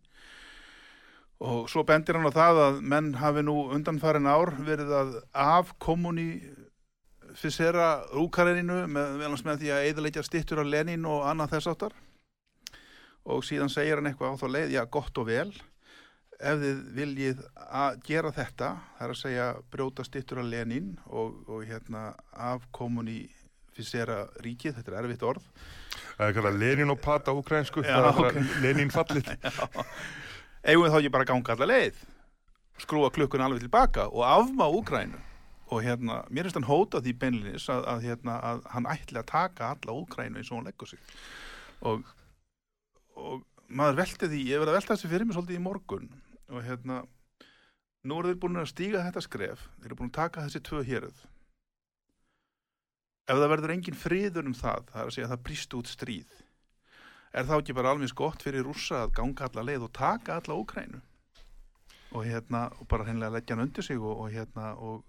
Og 1.48 1.68
svo 1.70 1.84
bendir 1.88 2.18
hann 2.18 2.28
á 2.28 2.38
það 2.40 2.60
að 2.64 2.80
menn 2.92 3.12
hafi 3.20 3.44
nú 3.44 3.56
undanfærin 3.76 4.28
ár 4.28 4.52
verið 4.64 4.92
að 5.00 5.14
afkomuni 5.32 6.28
fysera 7.36 7.88
með, 8.12 8.84
meðal 8.88 9.28
annars 9.28 9.46
með 9.48 9.64
því 9.64 9.72
að 9.72 9.88
eðaleikja 9.92 10.26
stittur 10.26 10.64
af 10.64 10.72
Lenin 10.72 11.08
og 11.08 11.28
annað 11.28 11.56
þess 11.56 11.72
áttar 11.72 11.96
og 13.28 13.44
síðan 13.46 13.72
segir 13.72 14.00
hann 14.00 14.10
eitthvað 14.10 14.36
á 14.36 14.40
þá 14.40 14.46
leið, 14.54 14.76
já 14.76 14.82
gott 14.98 15.20
og 15.20 15.28
vel. 15.28 15.50
Ef 16.38 16.60
þið 16.62 16.82
viljið 16.94 17.40
að 17.66 17.96
gera 18.06 18.30
þetta 18.34 18.68
það 18.98 19.06
er 19.06 19.14
að 19.14 19.20
segja 19.20 19.48
brjóta 19.72 20.04
stittur 20.06 20.42
af 20.42 20.46
Lenin 20.46 20.92
og, 21.10 21.40
og 21.50 21.64
hérna 21.66 22.12
afkomuni 22.30 23.24
fysera 23.74 24.24
ríkið, 24.42 24.78
þetta 24.78 24.94
er 24.94 25.00
erfitt 25.02 25.26
orð. 25.26 25.44
Það 26.18 26.28
er 26.28 26.36
kallað 26.36 26.60
Lenin 26.62 26.94
og 26.94 27.00
Pata 27.02 27.34
úkrænsku, 27.34 27.82
Já, 27.86 27.96
það 27.96 28.06
er 28.06 28.12
ok. 28.12 28.24
okay. 28.28 28.62
Lenin 28.62 28.94
fallit 28.94 29.30
við 30.68 30.92
þá 30.92 30.98
ekki 30.98 31.12
bara 31.14 31.24
að 31.24 31.32
ganga 31.32 31.54
alla 31.54 31.68
leið? 31.70 32.04
Skrúa 32.78 33.10
klukkun 33.14 33.42
alveg 33.42 33.64
tilbaka 33.64 34.06
og 34.10 34.22
afmá 34.26 34.68
Úkrænu 34.70 35.18
og 35.68 35.82
hérna, 35.84 36.22
mér 36.32 36.46
finnst 36.46 36.56
hann 36.56 36.68
hóta 36.68 37.02
því 37.04 37.12
beinlinis 37.20 37.66
að, 37.68 37.82
að, 37.92 38.04
hérna, 38.06 38.38
að 38.40 38.62
hann 38.72 38.86
ætli 38.88 39.20
að 39.20 39.26
taka 39.28 39.72
alla 39.74 39.96
Úkrænu 40.00 40.40
eins 40.40 40.50
og 40.52 40.60
hann 40.60 40.70
leggur 40.70 40.88
sig. 40.88 41.02
Og, 41.86 42.06
og 43.18 43.44
maður 43.68 44.00
velti 44.02 44.30
því, 44.30 44.42
ég 44.48 44.62
verið 44.62 44.72
að 44.72 44.78
velta 44.78 44.94
þessi 44.94 45.12
fyrir 45.12 45.28
mig 45.28 45.36
svolítið 45.36 45.58
í 45.58 45.64
morgun. 45.64 46.10
Og 46.48 46.64
hérna 46.64 47.02
nú 48.08 48.20
eru 48.20 48.32
þeir 48.32 48.42
búin 48.44 48.62
að 48.62 48.70
stíga 48.72 49.04
þetta 49.06 49.24
skref. 49.26 49.66
Þeir 49.78 49.90
eru 49.90 50.00
búin 50.00 50.12
að 50.12 50.18
taka 50.22 50.46
þessi 50.46 50.64
tvö 50.68 50.84
héruð. 50.88 51.24
Ef 53.28 53.36
það 53.36 53.50
verður 53.52 53.74
engin 53.74 53.98
friður 53.98 54.48
um 54.48 54.56
það, 54.56 54.86
það 54.92 55.02
er 55.02 55.10
að 55.10 55.16
segja 55.16 55.26
að 55.28 55.34
það 55.34 55.42
brýst 55.48 55.74
út 55.76 55.90
stríð 55.92 56.36
er 57.32 57.46
þá 57.48 57.58
ekki 57.58 57.76
bara 57.76 57.92
alveg 57.92 58.14
gott 58.16 58.42
fyrir 58.44 58.66
rússa 58.66 59.04
að 59.04 59.14
ganga 59.18 59.48
alla 59.48 59.64
leið 59.68 59.86
og 59.88 59.94
taka 59.96 60.38
alla 60.38 60.56
Úkrænu 60.56 61.00
og 62.16 62.24
hérna 62.24 62.68
og 62.80 62.88
bara 62.88 63.04
hreinlega 63.04 63.34
leggja 63.36 63.56
hann 63.56 63.66
undir 63.66 63.84
sig 63.84 64.00
og, 64.00 64.24
og 64.24 64.32
hérna 64.32 64.72
og 64.80 65.04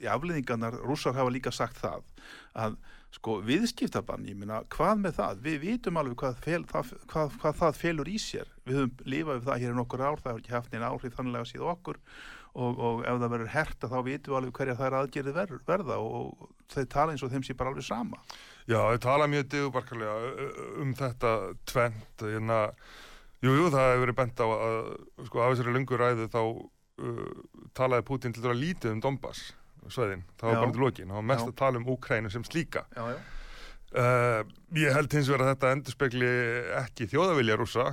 í 0.00 0.08
afleðingarnar 0.10 0.78
rússar 0.82 1.16
hafa 1.16 1.32
líka 1.32 1.52
sagt 1.52 1.78
það 1.82 2.06
að 2.56 2.78
sko 3.14 3.38
viðskiptabann, 3.46 4.26
ég 4.28 4.38
meina 4.38 4.62
hvað 4.74 5.02
með 5.04 5.18
það, 5.18 5.42
við 5.44 5.58
vitum 5.62 5.98
alveg 6.00 6.16
hvað, 6.20 6.38
fel, 6.44 6.62
það, 6.70 6.94
hvað, 7.10 7.36
hvað 7.42 7.58
það 7.60 7.76
felur 7.80 8.10
í 8.10 8.16
sér. 8.20 8.50
Við 8.66 8.80
höfum 8.80 9.12
lifað 9.14 9.38
við 9.38 9.48
það 9.48 9.60
hér 9.62 9.74
í 9.74 9.78
nokkur 9.78 10.02
ár 10.04 10.22
það 10.22 10.32
hefur 10.32 10.42
ekki 10.42 10.56
haft 10.56 10.74
neina 10.74 10.90
áhrif 10.90 11.14
þannig 11.18 11.38
að 11.40 11.50
síða 11.52 11.70
okkur. 11.74 12.00
Og, 12.54 12.76
og 12.86 13.00
ef 13.02 13.16
það 13.18 13.32
verður 13.32 13.50
herta 13.50 13.90
þá 13.90 13.96
vitum 14.06 14.30
við 14.30 14.38
alveg 14.38 14.58
hverja 14.58 14.76
það 14.78 14.86
er 14.86 14.96
aðgerið 15.00 15.38
ver, 15.38 15.54
verða 15.66 15.96
og 15.98 16.44
þau 16.70 16.84
tala 16.92 17.14
eins 17.14 17.24
og 17.26 17.32
þeim 17.32 17.46
sé 17.46 17.56
bara 17.58 17.72
alveg 17.72 17.86
sama. 17.86 18.20
Já, 18.70 18.78
þau 18.78 19.00
tala 19.02 19.26
mjög 19.30 19.48
digubarkalega 19.54 20.46
um 20.84 20.92
þetta 20.98 21.32
tvent 21.66 22.22
hérna, 22.22 22.60
jú, 23.42 23.56
jú, 23.58 23.66
það 23.74 23.90
hefur 23.90 24.04
verið 24.04 24.18
bent 24.20 24.38
á 24.38 24.46
að 24.46 24.78
sko, 25.26 25.42
af 25.42 25.50
þessari 25.50 25.74
lungu 25.74 25.98
ræðu 25.98 26.30
þá 26.30 26.40
uh, 26.44 27.26
talaði 27.74 28.06
Putin 28.06 28.36
til 28.36 28.46
dæra 28.46 28.54
lítið 28.58 28.94
um 28.94 29.02
Donbass 29.02 29.50
sveðin, 29.92 30.24
það 30.40 30.48
var 30.48 30.56
Já. 30.56 30.60
bara 30.62 30.74
til 30.74 30.84
lokin, 30.84 31.12
það 31.12 31.20
var 31.20 31.26
mest 31.30 31.44
Já. 31.44 31.48
að 31.50 31.56
tala 31.60 31.80
um 31.80 31.88
Úkrænu 31.94 32.32
sem 32.32 32.44
slíka. 32.46 32.84
Já, 32.96 33.04
já. 33.14 33.18
Uh, 33.94 34.40
ég 34.74 34.96
held 34.96 35.12
hins 35.14 35.28
vegar 35.30 35.44
að 35.44 35.50
þetta 35.52 35.72
endurspegli 35.76 36.30
ekki 36.80 37.08
þjóðavilja 37.12 37.58
rúsa. 37.60 37.84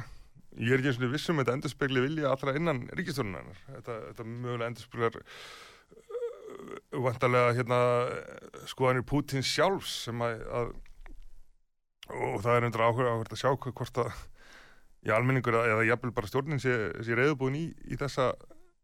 Ég 0.57 0.73
er 0.73 0.81
ekki 0.81 0.89
eins 0.91 1.01
og 1.01 1.11
vissum 1.13 1.37
að 1.37 1.45
þetta 1.45 1.57
endurspegli 1.59 2.05
vilja 2.07 2.31
allra 2.31 2.55
innan 2.57 2.79
ríkistjónunar. 2.97 3.51
Þetta, 3.67 3.97
þetta 4.07 4.25
mögulega 4.31 4.71
endurspeglar 4.71 5.19
uh, 5.19 7.03
vantarlega 7.05 7.53
hérna, 7.59 7.81
skoðanir 8.71 9.05
Pútins 9.07 9.51
sjálfs 9.51 9.99
sem 10.07 10.25
að, 10.25 10.41
að 10.49 10.73
og 12.11 12.41
það 12.43 12.57
er 12.57 12.67
undir 12.67 12.83
áhuga 12.83 13.13
að 13.21 13.39
sjá 13.39 13.51
hvort 13.55 14.01
að 14.01 14.11
í 15.05 15.11
almenningur 15.13 15.57
eða 15.61 15.85
jafnvel 15.87 16.13
bara 16.15 16.29
stjórnin 16.29 16.61
sé, 16.61 16.75
sé 17.01 17.17
reyðubúin 17.17 17.57
í, 17.57 17.65
í 17.89 17.97
þessa 17.99 18.31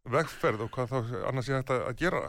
vegferð 0.08 0.66
og 0.66 0.74
hvað 0.74 0.94
þá 0.94 0.98
annars 1.30 1.50
sé 1.50 1.56
hægt 1.58 1.74
að, 1.74 1.84
að 1.90 2.00
gera. 2.02 2.22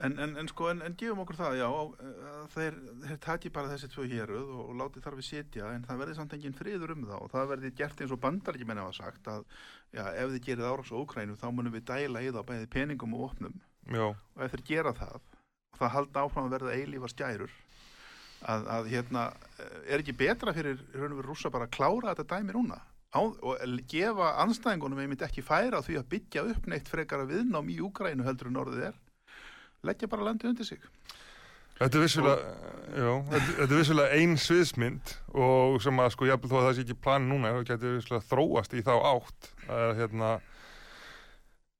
En, 0.00 0.14
en, 0.16 0.30
en 0.40 0.48
sko, 0.48 0.70
en, 0.72 0.78
en 0.80 0.94
gefum 0.96 1.18
okkur 1.20 1.36
það, 1.36 1.54
já, 1.60 1.66
að 1.68 2.44
þeir, 2.54 2.76
þeir 3.04 3.18
taki 3.20 3.50
bara 3.52 3.68
þessi 3.68 3.88
tvö 3.92 4.06
héruð 4.08 4.52
og, 4.54 4.60
og 4.70 4.78
láti 4.80 5.02
þar 5.04 5.16
við 5.18 5.26
sitja, 5.26 5.72
en 5.76 5.82
það 5.84 5.98
verði 6.00 6.14
samt 6.16 6.36
engin 6.36 6.56
friður 6.56 6.94
um 6.94 7.02
það 7.10 7.24
og 7.26 7.32
það 7.34 7.50
verði 7.50 7.70
gert 7.76 8.00
eins 8.00 8.14
og 8.16 8.20
bandaríkjumenn 8.22 8.80
hafa 8.80 8.94
sagt 8.96 9.28
að, 9.28 9.44
já, 9.92 10.04
ef 10.08 10.32
þið 10.32 10.46
gerið 10.46 10.70
árás 10.70 10.92
á 10.96 10.96
Úkrænu 11.02 11.36
þá 11.36 11.44
munum 11.52 11.76
við 11.76 11.84
dæla 11.90 12.22
í 12.24 12.30
það 12.32 12.46
bæði 12.48 12.70
peningum 12.72 13.18
og 13.18 13.26
opnum. 13.26 13.58
Já, 13.92 14.06
og 14.08 14.46
ef 14.46 14.54
þeir 14.54 14.64
gera 14.70 14.94
það 14.96 15.18
og 15.20 15.82
það 15.82 15.92
halda 15.98 16.24
áfram 16.24 16.48
að 16.48 16.56
verða 16.56 16.78
eilífa 16.78 17.12
skærur 17.12 17.52
að, 18.40 18.66
að 18.78 18.90
hérna 18.94 19.26
er 19.84 20.00
ekki 20.00 20.16
betra 20.16 20.56
fyrir 20.56 20.80
og 20.80 21.04
veru 21.04 21.26
rússa 21.28 21.52
bara 21.52 21.68
að 21.68 21.76
klára 21.76 22.14
þetta 22.14 22.38
dæmi 22.38 22.56
núna? 22.56 22.80
Á, 23.10 23.20
og 23.20 23.78
gefa 23.90 24.32
anstæðingunum 24.46 25.00
einmitt 25.02 25.24
ekki 25.26 25.42
færa 25.44 25.82
því 25.84 26.00
að 26.00 26.10
byggja 26.12 26.48
upp 26.54 26.68
neitt 26.70 26.88
frekara 26.88 27.28
viðnám 27.28 27.68
í 27.68 27.80
Úkrænu 27.82 28.24
heldur 28.24 28.48
en 28.48 28.60
orðið 28.64 28.84
er 28.88 29.00
leggja 29.86 30.10
bara 30.10 30.30
landið 30.30 30.52
undir 30.52 30.68
sig 30.68 30.82
Þetta 31.80 31.96
er 31.96 32.02
vissulega, 32.04 33.12
vissulega 33.70 34.16
ein 34.20 34.34
sviðsmynd 34.36 35.14
og 35.32 35.78
sem 35.80 36.02
að 36.02 36.10
sko 36.12 36.26
jafnvel 36.28 36.50
þó 36.50 36.56
að 36.58 36.66
það 36.66 36.74
sé 36.76 36.82
ekki 36.84 36.96
plan 37.06 37.28
núna, 37.30 37.52
það 37.54 37.70
getur 37.70 37.94
vissulega 37.94 38.26
þróast 38.28 38.74
í 38.76 38.82
þá 38.84 38.90
átt. 38.98 39.48
Uh, 39.64 39.86
hérna, 39.96 40.32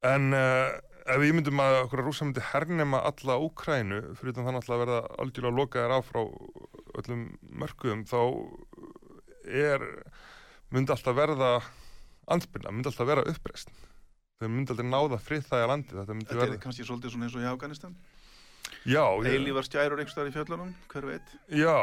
en 0.09 0.31
uh, 0.33 0.71
ef 1.05 1.21
við 1.21 1.35
myndum 1.37 1.61
að 1.61 1.77
okkur 1.83 2.01
að 2.01 2.09
rúsa 2.09 2.25
myndi 2.31 2.47
hernema 2.49 3.03
alla 3.11 3.37
Úkrænu, 3.45 4.01
fyrir 4.23 4.39
þannig 4.39 4.65
að 4.65 4.83
verða 4.87 5.03
algjörlega 5.21 5.59
lokaðir 5.59 5.95
af 5.99 6.09
frá 6.09 6.21
öllum 7.03 7.29
mörkuðum, 7.61 8.09
þá 8.09 8.21
er, 9.45 9.85
myndi 10.73 10.97
alltaf 10.97 11.21
verða 11.21 11.53
ansbyrna, 12.33 12.73
myndi 12.73 12.89
alltaf 12.89 13.13
verða 13.13 13.29
uppreist. 13.35 13.77
Þau 14.41 14.49
myndi 14.49 14.73
alltaf 14.73 14.87
náða 14.89 15.17
friðþægja 15.21 15.67
landið, 15.69 15.97
þetta 16.01 16.15
myndi 16.17 16.31
Þetta 16.33 16.47
er 16.55 16.61
kannski 16.63 16.85
svolítið 16.89 17.13
svona 17.13 17.27
eins 17.27 17.35
og 17.37 17.43
í 17.45 17.49
Afganistan. 17.51 17.97
Já, 18.89 19.03
ég- 19.21 19.35
eilífar 19.35 19.67
skærur 19.67 20.01
einhverstaðar 20.01 20.31
í 20.31 20.33
fjöllunum, 20.33 20.71
hver 20.89 21.05
veit? 21.11 21.33
Já, 21.53 21.75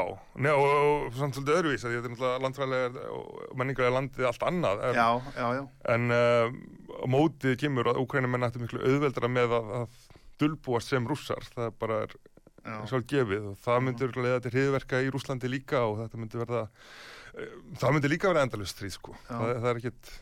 Nei, 0.42 0.50
og, 0.50 0.66
og 0.66 1.14
samt 1.20 1.38
svolítið 1.38 1.58
öðruvís 1.60 1.86
að 1.86 1.94
þetta 1.94 2.08
er 2.10 2.14
náttúrulega 2.16 2.42
landfræðilega 2.46 3.04
og 3.14 3.58
menningarlega 3.62 3.96
landið 3.98 4.30
allt 4.32 4.46
annað 4.50 4.82
en, 4.88 4.98
Já, 4.98 5.08
já, 5.38 5.48
já, 5.60 5.64
en 5.94 6.08
uh, 6.18 6.58
á 6.98 7.06
mótið 7.14 7.58
kemur 7.62 7.92
að 7.92 8.02
Úkrænum 8.02 8.34
menn 8.34 8.48
ættu 8.50 8.64
miklu 8.64 8.82
auðveldra 8.82 9.30
með 9.30 9.54
að, 9.60 9.70
að 9.84 10.02
dulbúast 10.42 10.90
sem 10.96 11.06
rússar, 11.12 11.46
það 11.54 11.76
bara 11.84 12.00
er 12.08 12.16
já. 12.18 12.80
sjálf 12.90 13.06
gefið 13.14 13.50
og 13.52 13.60
það 13.68 13.84
myndir 13.86 14.08
örugglega 14.10 14.32
leiða 14.34 14.46
til 14.48 14.56
hriðverka 14.56 15.04
í 15.06 15.12
Rúslandi 15.14 15.52
líka 15.54 15.84
og 15.86 16.00
þetta 16.02 16.24
myndi 16.24 16.42
verða 16.42 16.64
uh, 16.66 17.58
það 17.78 17.94
myndi 18.00 18.14
líka 18.16 18.32
verða 18.34 18.48
endalust 18.50 18.74
stríð 18.80 18.96
sko, 18.98 19.14
það, 19.30 19.54
það 19.62 19.70
er 19.76 19.84
ekkit 19.84 20.16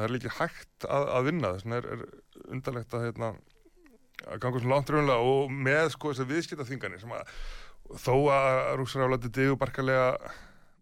það 0.00 0.06
er 0.08 0.14
líka 0.16 0.34
hægt 0.38 0.86
að, 0.88 1.06
að 1.16 1.26
vinna 1.30 1.52
þess 1.54 1.64
vegna 1.66 1.78
er, 1.80 1.88
er 1.94 2.52
undarlegt 2.56 2.94
að 2.96 3.04
hérna 3.06 3.30
að 4.30 4.40
ganga 4.42 4.60
svona 4.60 4.74
langt 4.74 4.92
raunlega 4.92 5.32
og 5.32 5.52
með 5.68 5.90
sko 5.94 6.12
þessar 6.12 6.30
viðskiptaþinganir 6.30 7.00
sem 7.02 7.12
að 7.16 7.34
þó 8.00 8.14
að 8.34 8.58
rússar 8.80 9.02
hafa 9.04 9.14
látið 9.16 9.34
digu 9.38 9.56
barkalega 9.60 10.32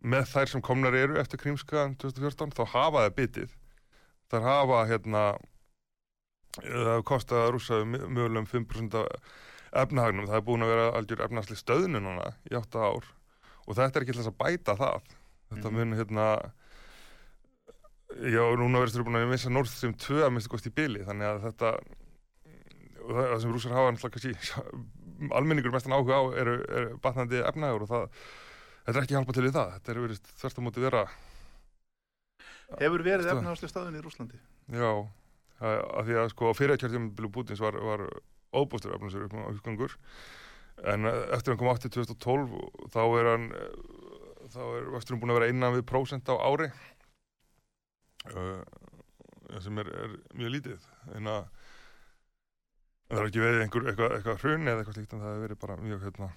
með 0.08 0.26
þær 0.32 0.50
sem 0.52 0.62
komnar 0.62 0.94
eru 0.94 1.18
eftir 1.18 1.40
krímskaðan 1.42 1.96
2014 2.02 2.54
þá 2.54 2.64
hafa 2.74 3.04
það 3.06 3.14
bitið. 3.18 3.54
Þar 4.30 4.44
hafa 4.46 4.80
hérna 4.90 5.22
það 6.58 6.90
hafa 6.92 7.06
kostað 7.08 7.46
rússa 7.54 7.78
mögulegum 7.86 8.46
5% 8.50 8.98
af 8.98 9.08
efnahagnum, 9.84 10.26
það 10.28 10.38
er 10.40 10.44
búin 10.46 10.64
að 10.64 10.70
vera 10.72 10.84
algjör 10.98 11.22
efnahagsli 11.26 11.56
stöðnu 11.60 12.00
núna 12.02 12.30
í 12.48 12.54
8 12.56 12.80
ár 12.82 13.08
og 13.68 13.76
þetta 13.76 13.98
er 14.00 14.06
ekki 14.06 14.16
þess 14.16 14.30
að 14.30 14.38
bæta 14.40 14.74
það. 14.80 15.10
Þetta 15.52 15.70
Mhm. 15.70 15.76
mun 15.78 15.96
hérna 15.98 16.26
já, 18.16 18.42
núna 18.56 18.82
verður 18.82 19.06
búin 19.06 19.20
að 19.20 19.30
missa 19.32 19.52
Nord 19.52 19.70
Stream 19.70 19.94
2 20.00 20.22
að 20.24 20.34
minnst 20.34 20.50
kosti 20.52 20.72
í 20.72 20.76
bili 20.76 21.04
þannig 21.06 21.28
að 21.28 21.42
þetta 21.48 21.72
og 23.08 23.14
það, 23.14 23.24
það 23.24 23.40
sem 23.42 23.54
rússar 23.54 23.76
hafa 23.76 23.94
náttúrulega 23.94 24.14
kannski 24.16 24.68
almenningur 25.38 25.74
mestan 25.74 25.96
áhuga 25.96 26.20
á 26.20 26.24
eru, 26.40 26.56
eru 26.80 27.00
batnandi 27.04 27.42
efnahagur 27.42 27.86
og 27.86 27.92
það 27.92 28.06
þetta 28.88 28.96
er 28.96 29.02
ekki 29.02 29.16
hjálpa 29.16 29.36
til 29.36 29.44
við 29.46 29.56
það, 29.58 29.74
þetta 29.76 29.92
er 29.92 30.02
verið 30.06 30.32
þvert 30.42 30.60
á 30.60 30.62
móti 30.66 30.84
vera 30.84 31.04
Hefur 32.78 33.04
verið 33.04 33.30
efnahagslega 33.32 33.72
staðun 33.72 33.96
í 33.96 34.02
Rúslandi 34.04 34.40
Já, 34.76 34.90
að, 35.64 35.78
að 35.78 36.10
því 36.10 36.18
að 36.20 36.32
sko 36.34 36.50
fyrirkjörðum 36.56 37.06
Bilu 37.16 37.30
Bútins 37.32 37.62
var, 37.64 37.78
var 37.80 38.04
óbústur 38.52 38.92
efnansur 38.96 39.24
upp 39.24 39.36
á 39.36 39.52
uppgangur 39.52 39.96
en 40.88 41.08
eh, 41.08 41.22
eftir 41.34 41.52
hann 41.52 41.60
kom 41.60 41.72
átti 41.72 41.90
2012 41.90 42.92
þá 42.92 43.00
er 43.06 43.30
hann 43.32 43.48
eh, 43.56 43.72
þá 44.52 44.60
er 44.64 44.92
vöxturinn 44.94 45.22
búin 45.22 45.32
að 45.34 45.40
vera 45.40 45.50
innan 45.52 45.74
við 45.76 45.88
prósent 45.88 46.28
á 46.30 46.36
ári 46.36 46.68
uh, 48.34 49.62
sem 49.64 49.80
er, 49.82 49.92
er 50.04 50.18
mjög 50.36 50.54
lítið. 50.56 50.90
En 51.18 51.30
að 51.32 51.46
það 53.08 53.22
er 53.22 53.30
ekki 53.30 53.44
verið 53.44 53.64
einhver 53.64 53.88
eitthvað, 53.92 54.18
eitthvað 54.18 54.44
hrun 54.44 54.68
eða 54.68 54.82
eitthvað 54.82 54.98
slíkt 54.98 55.16
en 55.16 55.24
það 55.24 55.32
hefur 55.32 55.46
verið 55.46 55.60
bara 55.62 55.78
mjög 55.80 56.04
hérna, 56.04 56.28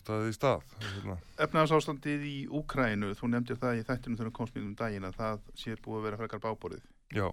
staðið 0.00 0.32
í 0.32 0.34
stað 0.34 0.64
hérna. 0.82 1.16
Efnahagsástandið 1.46 2.26
í 2.26 2.36
Úkrænu, 2.50 3.12
þú 3.18 3.30
nefndir 3.30 3.60
það 3.62 3.78
í 3.78 3.86
þættinu 3.86 4.18
þegar 4.18 4.34
komst 4.40 4.56
mér 4.56 4.66
um 4.66 4.74
daginn 4.80 5.06
að 5.06 5.20
það 5.20 5.46
sé 5.62 5.76
búið 5.78 6.00
að 6.00 6.06
vera 6.08 6.20
frekar 6.24 6.42
báborið 6.42 6.88
Já. 7.12 7.28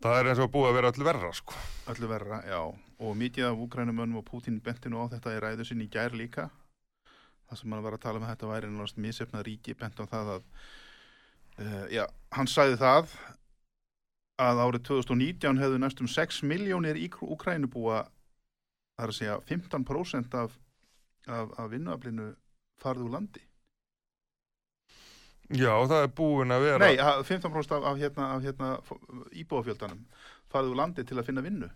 Það 0.00 0.16
er 0.16 0.28
eins 0.30 0.40
og 0.40 0.52
búið 0.54 0.68
að 0.70 0.76
vera 0.78 0.90
öll 0.94 1.04
verra 1.04 1.30
sko. 1.36 1.56
Öllu 1.92 2.08
verra, 2.08 2.38
já. 2.48 2.60
Og 3.04 3.16
mikið 3.18 3.50
af 3.50 3.62
Úkrænumönnum 3.66 4.22
og 4.22 4.28
Pútín 4.28 4.60
bentinu 4.64 5.02
á 5.02 5.12
þetta 5.12 5.34
í 5.34 5.40
ræðu 5.42 5.66
sinni 5.68 5.88
í 5.88 5.92
gær 5.92 6.14
líka. 6.16 6.46
Það 7.50 7.60
sem 7.60 7.74
hann 7.74 7.84
var 7.84 7.96
að 7.96 8.04
tala 8.06 8.20
um 8.20 8.24
að 8.24 8.32
þetta 8.32 8.50
væri 8.52 8.70
náttúrulega 8.70 9.04
misefnað 9.04 9.44
ríki 9.48 9.74
bent 9.76 10.00
á 10.00 10.04
það 10.06 10.32
að 10.36 10.46
uh, 11.60 11.84
já, 11.92 12.04
hann 12.36 12.50
sagði 12.50 12.80
það 12.80 13.12
að 14.40 14.62
árið 14.64 14.86
2019 14.88 15.60
hefðu 15.60 15.82
næstum 15.82 16.08
6 16.08 16.42
miljónir 16.48 16.96
í 16.96 17.10
Úkrænubúa 17.12 18.06
það 19.00 19.04
er 19.04 19.12
að 19.12 19.18
segja 19.18 19.36
15% 19.48 20.36
af, 20.40 20.56
af, 21.28 21.54
af 21.56 21.70
vinnuaflinu 21.72 22.32
farið 22.80 23.06
úr 23.06 23.14
landi. 23.16 23.44
Já, 25.50 25.72
það 25.90 26.04
er 26.04 26.10
búin 26.14 26.54
að 26.54 26.64
vera 26.64 26.80
Nei, 26.84 26.94
að 27.02 27.24
15% 27.26 27.72
af, 27.74 27.86
af, 27.90 27.96
hérna, 27.98 28.26
hérna, 28.44 28.68
íbúafjöldanum 29.34 30.04
farið 30.52 30.74
úr 30.74 30.78
landi 30.78 31.04
til 31.06 31.18
að 31.18 31.26
finna 31.30 31.44
vinnu. 31.44 31.70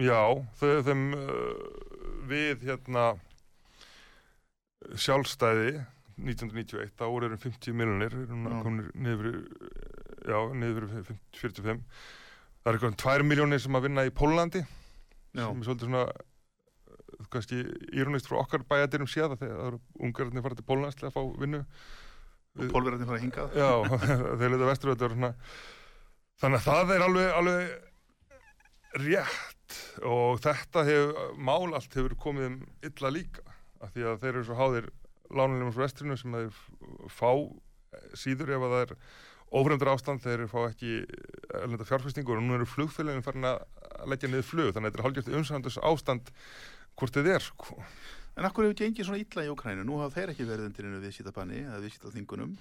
Já, 0.00 0.20
þau, 0.60 0.74
þeim 0.86 1.06
uh, 1.16 1.70
við 2.28 2.66
hérna 2.68 3.06
sjálfstæði 4.96 5.80
1991, 6.20 6.92
þá 6.98 7.04
voru 7.08 7.30
um 7.30 7.40
50 7.40 7.76
miljonir, 7.76 8.16
núna 8.30 8.56
Já. 8.58 8.62
komnir 8.66 8.90
niður 8.94 9.30
já, 10.26 10.38
niður 10.54 10.88
í 10.88 11.04
50 11.08 11.40
45 11.40 11.80
það 12.60 12.70
er 12.70 12.76
eitthvað 12.76 12.92
um 12.92 13.00
2 13.04 13.28
miljónir 13.30 13.62
sem 13.62 13.78
að 13.78 13.86
vinna 13.88 14.04
í 14.08 14.12
Pólandi 14.14 14.64
Já, 15.30 15.46
sem 15.46 15.60
er 15.60 15.66
svolítið 15.68 15.86
svona 15.86 16.04
uh, 16.10 17.26
kannski 17.32 17.60
írónist 17.94 18.30
frá 18.30 18.40
okkar 18.42 18.64
bæjadirum 18.68 19.10
séð 19.10 19.36
að 19.36 19.44
þegar 19.44 19.76
ungarnir 20.02 20.44
fara 20.46 20.58
til 20.58 20.66
Pólans 20.66 20.98
til 20.98 21.06
að 21.08 21.14
fá 21.14 21.20
vinnu. 21.38 21.60
Og 22.58 22.72
pólverðin 22.72 23.06
fara 23.06 23.20
að 23.20 23.24
hingað? 23.28 23.54
Já, 23.54 23.70
þeir 24.40 24.54
leita 24.54 24.70
vestur 24.72 24.90
þannig 26.40 26.58
að 26.58 26.66
það 26.66 26.92
er 26.96 27.04
alveg, 27.06 27.28
alveg 27.38 27.70
rétt. 29.04 29.76
Og 30.02 30.40
þetta 30.42 30.82
hefur, 30.88 31.34
mál 31.38 31.76
allt 31.78 31.94
hefur 31.94 32.16
komið 32.18 32.48
um 32.48 32.56
illa 32.88 33.12
líka 33.14 33.44
af 33.80 33.94
því 33.94 34.08
að 34.10 34.24
þeir 34.24 34.32
eru 34.32 34.46
svo 34.48 34.58
háðir 34.58 34.88
lánunum 35.34 35.72
frá 35.74 35.86
vestrinu 35.86 36.16
sem 36.18 36.36
þeir 36.36 37.10
fá 37.12 37.30
síður 38.18 38.54
ef 38.56 38.64
að 38.66 38.74
það 38.74 38.84
er 38.86 38.94
ófremdur 39.50 39.90
ástand 39.90 40.22
þeir 40.22 40.46
fá 40.50 40.60
ekki 40.68 41.00
erlenda 41.58 41.86
fjárfestingur 41.88 42.38
og 42.38 42.46
nú 42.46 42.56
eru 42.58 42.68
flugfélagin 42.68 43.24
farin 43.26 43.48
að 43.50 43.64
leggja 44.10 44.30
niður 44.30 44.46
flug 44.46 44.74
þannig 44.74 44.86
að 44.86 44.90
þetta 44.90 45.00
er 45.00 45.06
hálfgjört 45.06 45.32
umsæðandus 45.40 45.80
ástand 45.90 46.30
hvort 47.00 47.16
þið 47.16 47.30
er 47.34 47.44
sko. 47.44 47.80
En 48.38 48.46
akkur 48.46 48.66
hefur 48.66 48.78
gengið 48.78 49.08
svona 49.08 49.20
illa 49.20 49.46
í 49.46 49.50
Ukrænu? 49.50 49.86
Nú 49.86 49.98
hafa 50.00 50.20
þeir 50.20 50.32
ekki 50.34 50.46
verið 50.48 50.68
undir 50.68 50.86
einu 50.86 51.00
viðsýtabanni 51.02 51.64
eða 51.64 51.80
viðsýtaþingunum. 51.82 52.52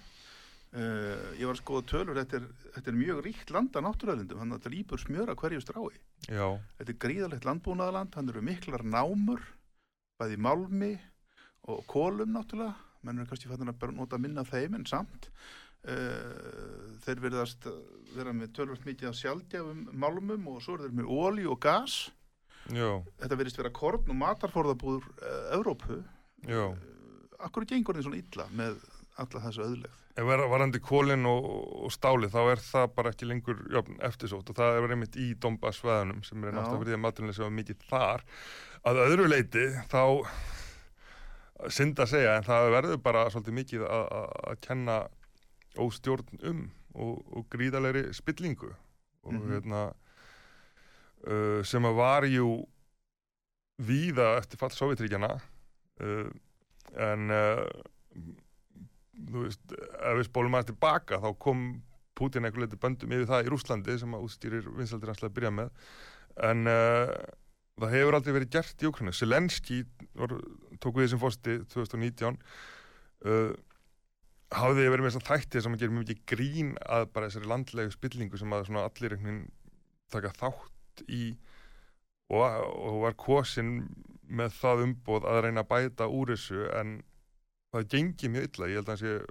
Uh, 0.69 1.33
ég 1.39 1.47
var 1.49 1.55
að 1.55 1.61
skoða 1.63 1.85
tölur, 1.89 2.17
þetta 2.19 2.37
er, 2.37 2.43
þetta 2.75 2.91
er 2.91 2.97
mjög 2.97 3.21
ríkt 3.25 3.53
landa 3.53 3.81
náttúröðlindum, 3.81 4.41
hann 4.41 4.53
að 4.53 4.67
drýpur 4.67 5.01
smjöra 5.01 5.33
hverju 5.37 5.63
strái. 5.63 5.95
Já, 6.27 6.45
Þetta 6.77 6.93
er 6.93 6.99
gríðalegt 7.05 7.47
landbúnaðaland, 7.47 8.17
hann 8.17 8.29
eru 8.29 8.43
miklar 8.45 8.83
námur, 8.85 9.41
bæði 10.21 10.37
málmi 10.45 10.91
og 11.69 11.81
kólum 11.89 12.35
náttúrulega, 12.35 12.75
menn 13.05 13.21
eru 13.21 13.29
kannski 13.29 13.49
fættin 13.51 13.71
að 13.71 13.95
nota 13.95 14.19
minna 14.21 14.45
þeim 14.47 14.77
en 14.79 14.87
samt. 14.89 15.29
uh, 15.87 16.95
þeir 17.05 17.23
verðast 17.23 17.67
vera 18.15 18.33
með 18.35 18.53
tölvöld 18.57 18.85
mikið 18.87 19.11
af 19.11 19.19
sjálfgjafum 19.19 19.85
málmum 19.95 20.47
og 20.51 20.63
svo 20.65 20.75
er 20.75 20.87
þeir 20.87 20.97
með 20.99 21.13
óli 21.13 21.45
og 21.47 21.59
gas 21.63 21.99
já, 22.67 22.99
þetta 23.21 23.39
verðist 23.39 23.61
vera 23.61 23.73
korn 23.75 24.11
og 24.11 24.19
matarforðabúður 24.19 25.07
uh, 25.21 25.55
Evrópu 25.57 26.01
já. 26.49 26.65
Akkur 27.39 27.63
gengur 27.69 27.95
þeim 27.95 28.09
svona 28.09 28.19
illa 28.19 28.49
með 28.51 28.81
alla 29.19 29.41
þessu 29.45 29.63
öðlegð? 29.63 29.95
Ef 30.19 30.25
var, 30.27 30.41
varandi 30.51 30.81
kólinn 30.83 31.23
og, 31.29 31.45
og 31.85 31.91
stáli 31.95 32.27
þá 32.31 32.39
er 32.51 32.61
það 32.63 32.87
bara 32.97 33.11
ekki 33.13 33.27
lengur 33.29 33.59
jöfn 33.71 33.99
eftirsótt 34.03 34.49
og 34.51 34.57
það 34.57 34.79
er 34.81 34.95
einmitt 34.95 35.15
í 35.15 35.29
Dombasvæðunum 35.39 36.25
sem 36.27 36.43
er 36.43 36.57
náttúrulega 36.57 36.89
því 36.89 36.97
að 36.97 37.03
sem 37.37 37.45
var 37.45 37.53
mikið 37.55 37.85
þar. 37.87 38.25
Að 38.89 38.99
öðru 39.05 39.27
leiti 39.29 39.65
þá 39.91 40.03
synd 41.67 41.99
að 41.99 42.11
segja 42.13 42.37
en 42.39 42.45
það 42.47 42.69
verður 42.71 43.01
bara 43.03 43.25
svolítið 43.29 43.57
mikið 43.57 43.85
að, 43.89 44.05
kenna 44.63 44.99
óstjórn 45.79 46.39
um 46.49 46.61
og, 46.95 47.19
og 47.35 47.47
gríðalegri 47.51 48.13
spillingu. 48.15 48.71
Og 49.27 49.33
Mhm. 49.33 49.49
hérna 49.51 49.81
uh, 51.27 51.59
sem 51.67 51.83
að 51.85 51.97
var 51.99 52.23
jú 52.29 52.65
víða 53.79 54.37
eftir 54.39 54.59
fall 54.59 54.71
Sovjetríkjana 54.75 55.33
uh, 55.35 56.29
en 56.99 57.29
uh, 57.31 57.67
þú 59.29 59.43
veist, 59.45 59.75
ef 59.75 60.17
við 60.19 60.27
spólum 60.29 60.55
aðeins 60.55 60.71
tilbaka 60.71 61.19
þá 61.19 61.29
kom 61.39 61.67
Putin 62.19 62.43
eitthvað 62.47 62.65
leiti 62.65 62.79
böndum 62.79 63.13
yfir 63.15 63.29
það 63.29 63.45
í 63.45 63.51
Rúslandi 63.53 63.99
sem 63.99 64.15
að 64.15 64.23
útstýrir 64.27 64.65
vinsaldir 64.75 65.11
hans 65.11 65.23
að 65.23 65.35
byrja 65.37 65.51
með. 65.55 65.69
En 66.49 66.65
uh, 66.67 67.13
það 67.79 67.93
hefur 67.95 68.17
aldrei 68.17 68.33
verið 68.35 68.51
gert 68.57 68.83
í 68.83 68.89
Ukraínu 68.89 69.13
Selenski 69.15 69.77
var, 70.19 70.33
tók 70.83 70.99
við 70.99 71.11
sem 71.13 71.21
fórsti 71.21 71.57
2019 71.73 72.37
uh, 73.25 73.51
hafði 74.59 74.87
verið 74.89 75.05
með 75.05 75.11
þess 75.13 75.21
að 75.21 75.29
þætti 75.29 75.63
sem 75.63 75.75
að 75.75 75.83
gera 75.83 75.95
mjög 75.95 76.05
mikið 76.05 76.23
grín 76.31 76.71
að 76.85 77.05
bara 77.13 77.29
þessari 77.29 77.51
landlegu 77.51 77.93
spillingu 77.93 78.39
sem 78.41 78.55
að 78.55 78.71
allir 78.81 79.15
einhvern 79.17 79.43
taka 80.09 80.33
þátt 80.39 81.03
í 81.05 81.23
og, 82.29 82.41
og 82.41 83.03
var 83.03 83.17
kosin 83.19 83.75
með 84.29 84.57
það 84.57 84.83
umboð 84.87 85.29
að 85.29 85.43
reyna 85.45 85.63
að 85.65 85.71
bæta 85.71 86.09
úr 86.09 86.33
þessu 86.33 86.65
en 86.77 86.99
það 87.73 87.87
gengi 87.93 88.29
mjög 88.33 88.49
illa, 88.49 88.69
ég 88.69 88.79
held 88.79 88.89
að 88.89 88.95
hans 88.95 89.05
ég 89.05 89.23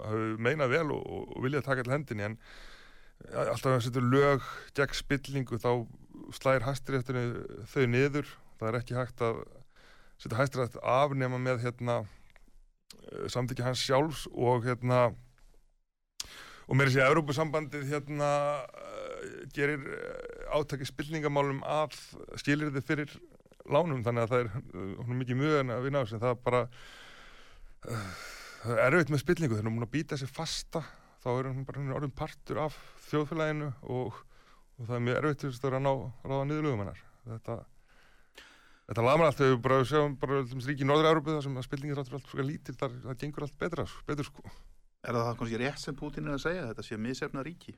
hafi 0.00 0.26
meinað 0.46 0.72
vel 0.72 0.88
og, 0.96 1.02
og, 1.04 1.38
viljað 1.44 1.66
taka 1.68 1.84
til 1.84 1.94
hendinni 1.94 2.26
en 2.28 2.38
alltaf 3.44 3.74
að 3.74 3.84
setur 3.88 4.06
lög 4.08 4.44
gegn 4.78 4.96
spillingu 4.96 5.58
þá 5.60 5.72
slæðir 6.36 6.66
hæstiréttinu 6.68 7.24
þau 7.72 7.84
niður. 7.90 8.30
Það 8.58 8.68
er 8.68 8.78
ekki 8.80 8.96
hægt 8.96 9.24
að 9.24 9.40
setja 10.18 10.38
hæstirétt 10.40 10.78
af 10.82 11.14
nema 11.16 11.40
með 11.42 11.64
hérna 11.66 12.02
samþykja 13.30 13.68
hans 13.68 13.82
sjálfs 13.84 14.26
og 14.34 14.66
hérna 14.66 15.08
og 16.68 16.76
mér 16.76 16.90
sér 16.92 17.06
að 17.06 17.14
Európusambandið 17.14 17.86
hérna 17.88 18.30
uh, 18.66 19.26
gerir 19.56 19.84
átaki 20.52 20.86
spillingamálum 20.88 21.62
að 21.64 21.96
skilir 22.40 22.72
þið 22.74 22.88
fyrir 22.88 23.14
lánum 23.68 24.02
þannig 24.04 24.26
að 24.26 24.32
það 24.32 24.42
er 24.42 25.14
mikið 25.20 25.40
mjög 25.40 25.56
en 25.62 25.72
að 25.74 25.86
vinna 25.86 26.00
á 26.00 26.04
þessu. 26.04 26.20
Það 26.22 26.34
er 26.34 26.42
bara 26.44 26.62
það 28.62 28.74
er 28.74 28.86
erfitt 28.88 29.12
með 29.12 29.22
spillingu. 29.24 29.56
Þegar 29.56 29.70
hún 29.70 29.80
er 29.80 29.88
að 29.88 29.94
býta 29.96 30.20
sér 30.20 30.32
fasta 30.32 30.84
þá 31.22 31.28
er 31.34 31.50
hún 31.50 31.66
bara 31.68 31.84
orðin 31.98 32.14
partur 32.16 32.62
af 32.64 32.78
þjóðfélaginu 33.08 33.72
og, 33.94 34.20
og 34.78 34.88
það 34.88 34.96
er 34.98 35.04
mjög 35.08 35.20
erfitt 35.22 35.42
til 35.42 35.52
þess 35.52 35.68
að 35.68 35.80
ná 35.84 35.92
ráða 36.24 36.44
niðurlögum 36.50 36.84
hennar. 36.84 37.02
Þetta 37.28 37.58
Þetta 38.88 39.04
lamar 39.04 39.28
allt, 39.28 39.40
við 39.44 39.58
bara 39.60 39.82
sjáum 39.84 40.14
bara 40.16 40.40
um, 40.40 40.60
ríki 40.64 40.84
í 40.84 40.88
Norður-Európu 40.88 41.34
þar 41.34 41.42
sem 41.44 41.56
að 41.60 41.66
spilningir 41.66 41.98
áttur 42.00 42.16
allt 42.16 42.30
svo 42.30 42.44
lítil, 42.46 42.74
þar, 42.80 42.94
það 43.02 43.18
gengur 43.20 43.44
allt 43.44 43.58
betra, 43.60 43.84
betur 44.08 44.28
sko. 44.30 44.44
Er 45.04 45.18
það 45.18 45.34
kannski 45.40 45.60
rétt 45.60 45.82
sem 45.82 45.98
Putin 45.98 46.30
er 46.30 46.38
að 46.38 46.46
segja, 46.46 46.70
þetta 46.70 46.86
sé 46.86 46.98
misefna 47.00 47.44
ríki? 47.44 47.74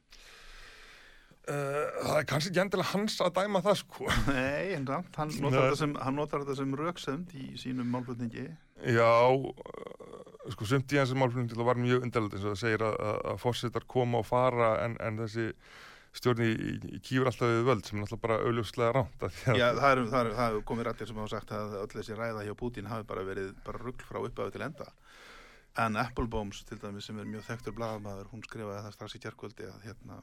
Uh, 1.50 1.88
það 2.04 2.14
er 2.14 2.26
kannski 2.30 2.52
ekki 2.52 2.62
endilega 2.62 2.92
hans 2.92 3.18
að 3.24 3.32
dæma 3.40 3.62
það 3.64 3.76
sko. 3.80 4.06
Nei, 4.30 4.70
en 4.76 4.86
samt, 4.86 5.18
hann 5.18 5.34
notar, 5.42 5.66
þetta 5.72 6.54
sem, 6.60 6.62
sem 6.62 6.78
röksönd 6.78 7.34
í 7.34 7.46
sínum 7.58 7.90
málflutningi. 7.90 8.46
Já, 8.94 9.10
uh, 9.34 10.50
sko 10.54 10.68
sumt 10.68 10.94
í 10.94 11.00
hans 11.00 11.16
málflutning 11.16 11.50
til 11.50 11.58
að 11.58 11.72
var 11.72 11.80
mjög 11.80 12.06
undarlega 12.06 12.38
eins 12.38 12.46
og 12.46 12.54
það 12.54 12.62
segir 12.62 12.86
að, 12.86 13.00
að, 13.02 13.40
fórsetar 13.42 13.88
koma 13.90 14.22
og 14.22 14.30
fara 14.30 14.76
en, 14.84 14.94
en 15.02 15.18
þessi 15.24 15.50
stjórn 16.16 16.42
í, 16.42 16.50
í, 16.50 16.72
í 16.96 17.00
kýfur 17.04 17.30
alltaf 17.30 17.52
við 17.52 17.66
völd 17.68 17.86
sem 17.86 17.98
er 17.98 18.02
náttúrulega 18.02 18.24
bara 18.24 18.38
auðljóslega 18.46 18.94
ránt 18.96 19.26
Já, 19.60 19.66
það 19.78 19.90
er, 19.90 20.00
það 20.10 20.20
er, 20.20 20.32
er 20.46 20.58
komið 20.66 20.88
rættir 20.88 21.10
sem 21.10 21.20
hafa 21.20 21.32
sagt 21.36 21.52
að 21.54 21.76
öll 21.82 21.92
þessi 21.92 22.18
ræða 22.18 22.46
hjá 22.46 22.54
Putin 22.58 22.90
hafi 22.90 23.06
bara 23.06 23.26
verið 23.26 23.52
bara 23.66 23.82
rugl 23.84 24.06
frá 24.08 24.18
upphafi 24.24 24.56
til 24.56 24.66
enda. 24.66 24.88
En 25.78 25.96
Applebombs, 26.00 26.64
til 26.66 26.80
dæmis, 26.82 27.06
sem 27.06 27.18
er 27.22 27.28
mjög 27.30 27.46
þekktur 27.46 27.76
blaðamaður, 27.76 28.32
hún 28.32 28.42
skrifaði 28.42 28.82
það 28.86 28.96
strax 28.96 29.14
í 29.14 29.20
kjærkvöldi 29.22 29.68
að, 29.70 29.76
hérna, 29.86 30.18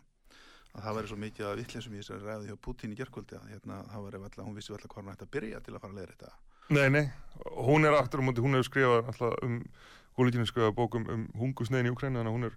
að 0.73 0.81
það 0.83 0.97
væri 0.97 1.11
svo 1.11 1.19
mikið 1.23 1.47
að 1.47 1.61
vittlisum 1.61 1.95
í 1.95 2.01
þessari 2.01 2.27
ræði 2.27 2.49
hjá 2.49 2.57
Putin 2.67 2.91
í 2.91 2.99
kjærkvöldi 2.99 3.39
að 3.39 3.53
hérna, 3.53 3.79
valla, 3.95 4.43
hún 4.43 4.57
vissi 4.57 4.75
valla 4.75 4.91
hvað 4.91 5.05
hann 5.05 5.13
ætti 5.15 5.27
að 5.29 5.33
byrja 5.37 5.63
til 5.63 5.77
að 5.77 5.85
fara 5.85 5.95
að 5.95 6.01
leiða 6.01 6.11
þetta. 6.11 6.33
Nei, 6.75 6.87
nei, 6.91 7.05
hún 7.63 7.87
er 7.87 7.95
aftur 7.95 8.19
á 8.19 8.27
móti, 8.27 8.43
hún 8.43 8.59
hefur 8.59 8.67
skrifað 8.67 9.07
alltaf 9.13 9.37
um, 9.47 9.61
Gólíkinu 10.17 10.47
skrifað 10.49 10.75
bókum 10.75 11.07
um 11.13 11.25
hungusneiðin 11.39 11.87
í 11.87 11.93
Ukrænu 11.93 12.19
þannig 12.19 12.31
að 12.31 12.35
hún 12.35 12.47
er 12.49 12.55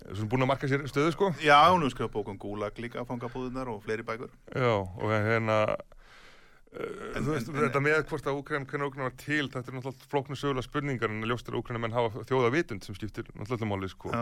svona 0.00 0.28
búin 0.32 0.44
að 0.44 0.50
marka 0.52 0.68
sér 0.70 0.84
stöðu 0.90 1.12
sko. 1.14 1.30
Já, 1.44 1.58
hún 1.70 1.82
hefur 1.84 1.94
skrifað 1.96 2.14
bókum 2.16 2.38
Gulag 2.42 2.78
líka, 2.80 3.04
fangabúðunar 3.08 3.68
og 3.72 3.82
fleiri 3.84 4.02
bækur. 4.08 4.30
Já, 4.56 4.72
og 4.80 5.12
hérna 5.12 5.58
uh, 5.72 7.16
En- 7.16 7.24
þú 7.26 7.34
veist, 7.34 7.48
en- 7.50 7.56
en- 7.58 7.62
þetta 7.66 7.82
með 7.84 8.02
hvort 8.08 8.26
að 8.26 8.38
Úkræn, 8.40 8.66
hvernig 8.66 8.88
Úkræn 8.88 9.06
var 9.06 9.16
til, 9.20 9.48
þetta 9.52 9.68
er 9.68 9.76
náttúrulega 9.76 10.10
flóknu 10.14 10.38
sögulega 10.40 10.64
spurningar 10.66 11.10
en 11.12 11.22
ljóstur 11.28 11.54
að 11.56 11.60
Úkræna 11.62 11.82
menn 11.84 11.92
hafa 11.96 12.24
þjóða 12.24 12.50
vitund 12.56 12.84
sem 12.86 12.96
skiptir 12.96 13.28
náttúrulega 13.36 13.68
máli, 13.68 13.88
sko. 13.92 14.12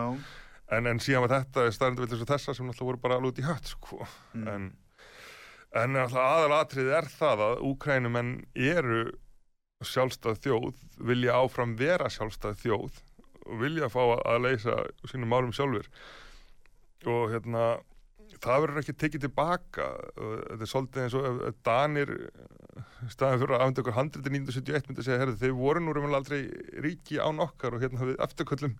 En, 0.70 0.86
en 0.86 0.98
síðan 1.02 1.24
var 1.28 1.32
þetta 1.40 1.68
staðrindu 1.74 2.06
vilja 2.10 2.26
þessa 2.34 2.54
sem 2.54 2.66
náttúrulega 2.66 2.90
voru 2.90 3.02
bara 3.02 3.16
alveg 3.20 3.32
út 3.32 3.40
í 3.42 3.46
hött, 3.46 3.70
sko. 3.76 4.04
mm. 4.34 4.48
En, 4.50 4.68
en 5.78 5.94
náttúrulega 5.94 6.34
aðalatrið 6.40 6.90
er 6.98 7.08
það 7.14 7.44
að 7.46 7.62
Úkrænumenn 7.70 8.34
eru 8.54 9.04
sjálfstæð 9.86 10.42
þjóð, 10.44 10.74
vilja 11.08 11.38
áfram 11.40 11.76
vera 11.78 12.10
sjálfstæð 12.12 12.58
þjóð 12.66 12.98
vilja 13.60 13.90
fá 13.92 14.00
að, 14.06 14.42
leysa 14.46 14.80
sínum 15.10 15.30
málum 15.32 15.54
sjálfur 15.56 15.88
og 17.10 17.30
hérna 17.32 17.68
það 18.40 18.62
verður 18.64 18.80
ekki 18.82 18.96
tekið 19.00 19.24
tilbaka 19.26 19.86
þetta 20.14 20.64
er 20.64 20.70
svolítið 20.70 21.04
eins 21.04 21.16
og 21.18 21.40
Danir 21.66 22.12
staðan 23.10 23.40
fyrir 23.40 23.56
að 23.56 23.64
afnda 23.64 23.82
okkur 23.82 23.96
handriti 23.96 24.32
1971 24.32 24.88
myndi 24.88 25.02
að 25.02 25.08
segja, 25.08 25.20
herðu, 25.22 25.38
þeir 25.40 25.56
voru 25.58 25.82
nú 25.82 25.94
raunverulega 25.94 26.20
aldrei 26.20 26.82
ríki 26.84 27.18
án 27.20 27.42
okkar 27.42 27.76
og 27.76 27.84
hérna 27.84 28.10
við 28.10 28.20
afturköllum 28.26 28.76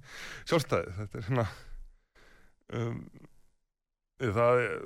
sjálfstæði 0.48 0.96
þetta 0.98 1.18
er 1.20 1.26
hérna 1.28 1.46
um, 2.78 3.00
það 4.20 4.62
er 4.66 4.76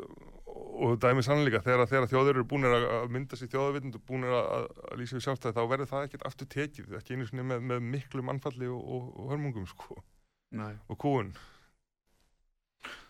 og 0.54 0.98
dæmi 1.02 1.22
sannleika 1.26 1.60
þegar, 1.64 1.88
þegar 1.90 2.10
þjóðir 2.10 2.36
eru 2.36 2.44
búinir 2.50 2.74
að 2.76 3.08
mynda 3.14 3.38
sér 3.38 3.50
þjóðavittund 3.52 3.98
og 3.98 4.04
búinir 4.06 4.34
að, 4.34 4.50
að, 4.56 4.68
lýsa 5.00 5.16
við 5.16 5.24
sjálfstæði 5.26 5.56
þá 5.56 5.70
verður 5.72 5.90
það 5.90 6.06
ekkert 6.08 6.26
aftur 6.28 6.50
tekið 6.54 6.94
ekki 6.98 7.16
einu 7.16 7.26
sinni 7.28 7.46
með, 7.50 7.64
með 7.72 7.88
miklu 7.94 8.26
mannfalli 8.26 8.70
og, 8.70 8.82
og, 8.82 9.08
og 9.18 9.32
hörmungum 9.32 9.66
sko 9.70 9.98
Nei. 10.54 10.72
og 10.86 10.98
kúun 11.02 11.34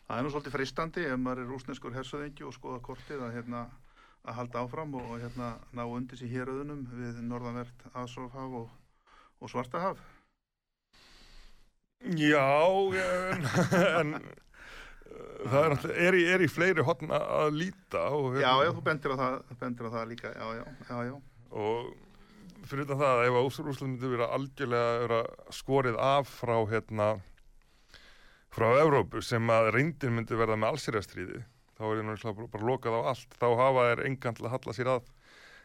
Það 0.04 0.18
er 0.18 0.26
nú 0.26 0.30
svolítið 0.34 0.54
fristandi 0.58 1.04
ef 1.08 1.20
maður 1.20 1.42
er 1.42 1.46
rúsneskur 1.48 1.94
hersöðingi 1.96 2.44
og 2.44 2.52
skoða 2.52 2.80
kortið 2.84 3.22
að, 3.24 3.38
hérna, 3.38 3.62
að 4.28 4.36
halda 4.38 4.64
áfram 4.64 4.96
og, 5.00 5.14
hérna, 5.16 5.54
ná 5.72 5.84
undir 5.86 6.20
sér 6.20 6.32
héröðunum 6.32 6.82
við 6.92 7.22
norðanvert 7.24 7.86
Azovhaf 7.96 8.58
og, 8.60 8.74
og 9.40 9.52
Svartahaf. 9.52 10.02
Já, 12.20 12.44
en, 13.00 13.48
en 14.00 14.12
það 15.50 15.66
er, 15.66 15.76
er, 16.06 16.16
í, 16.18 16.24
er 16.36 16.44
í 16.44 16.48
fleiri 16.50 16.86
hotn 16.86 17.12
að, 17.14 17.52
líta 17.58 18.06
og, 18.14 18.40
Já, 18.40 18.50
já, 18.64 18.70
þú 18.72 18.84
bendir 18.86 19.14
á 19.14 19.16
það, 19.20 19.36
bendir 19.60 19.88
á 19.88 19.94
það 19.94 20.10
líka, 20.12 20.32
já, 20.34 20.64
já, 20.90 21.14
og 21.54 21.92
fyrir 22.64 22.86
utan 22.86 23.00
það 23.02 23.22
ef 23.26 23.38
að 23.38 23.48
Úsrúsland 23.50 23.94
myndi 23.94 24.12
vera 24.14 24.30
algjörlega 24.34 25.00
vera 25.04 25.22
skorið 25.52 25.98
af 26.00 26.30
frá 26.40 26.56
hérna 26.70 27.08
frá 28.54 28.68
Evrópu 28.80 29.20
sem 29.24 29.50
að 29.52 29.72
reyndin 29.74 30.14
myndi 30.16 30.38
verða 30.38 30.56
með 30.60 30.74
allsýrjastríði 30.74 31.42
þá 31.74 31.84
er 31.88 31.98
það 31.98 32.06
náttúrulega 32.08 32.38
bara, 32.38 32.50
bara 32.54 32.68
lokað 32.70 32.96
á 32.96 33.00
allt. 33.10 33.36
Þá 33.40 33.46
hafa 33.58 33.86
þeir 33.88 34.02
engan 34.08 34.38
til 34.38 34.46
að 34.46 34.54
halla 34.54 34.74
sér 34.76 34.90
að 34.94 35.08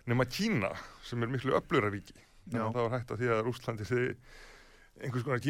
nema 0.09 0.25
Kína 0.25 0.71
sem 1.05 1.23
er 1.23 1.31
miklu 1.31 1.55
öflura 1.57 1.91
ríki. 1.93 2.17
Já. 2.49 2.63
þannig 2.63 2.65
að 2.65 2.75
það 2.75 2.85
var 2.87 2.93
hægt 2.95 3.11
að 3.13 3.19
því 3.21 3.27
að 3.29 3.41
Rúslandi 3.45 3.85
þið 3.85 4.05
einhvers 4.99 5.23
konar 5.25 5.39
að 5.39 5.45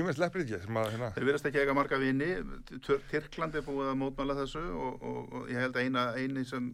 hérna 0.94 1.10
Þeir 1.16 1.28
verðast 1.30 1.50
ekki 1.50 1.62
eiga 1.64 1.76
marga 1.78 2.00
vini, 2.02 2.30
Tyrkland 3.12 3.58
er 3.58 3.66
búið 3.66 3.92
að 3.92 4.00
mótmæla 4.04 4.36
þessu 4.44 4.62
og, 4.70 5.02
og, 5.02 5.20
og 5.40 5.52
ég 5.52 5.64
held 5.64 5.78
að 5.80 5.88
eina, 5.88 6.06
eini 6.20 6.46
sem 6.48 6.70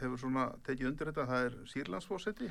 hefur 0.00 0.20
svona 0.20 0.46
tekið 0.66 0.90
undir 0.90 1.10
þetta, 1.10 1.26
það 1.30 1.48
er 1.48 1.58
Sýrlandsfósetti. 1.70 2.50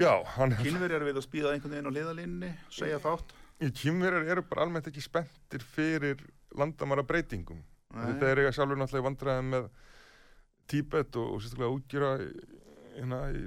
Já, 0.00 0.10
hann 0.34 0.54
er 0.56 0.62
Kínverjar 0.64 1.04
við 1.06 1.20
að 1.20 1.26
spýða 1.28 1.52
einhvern 1.54 1.76
veginn 1.76 1.90
á 1.90 1.96
liðalínni, 1.98 2.52
segja 2.74 2.98
fátt. 3.02 3.34
í 3.62 3.70
kýmverjar 3.70 4.26
eru 4.34 4.42
bara 4.48 4.64
almennt 4.66 4.88
ekki 4.90 5.04
spenntir 5.04 5.62
fyrir 5.62 6.24
landamæra 6.58 7.04
breytingum 7.06 7.60
Nei. 7.94 8.16
þeir 8.18 8.40
eiga 8.42 8.50
sjálfur 8.56 8.80
náttúrulega 8.80 9.06
vandræði 9.06 9.44
með 9.52 9.68
Tíbet 10.66 11.16
og, 11.20 11.36
og 11.36 11.44
sérstaklega 11.44 11.76
útgjöra 11.76 12.10
hérna 12.96 13.20
í 13.36 13.44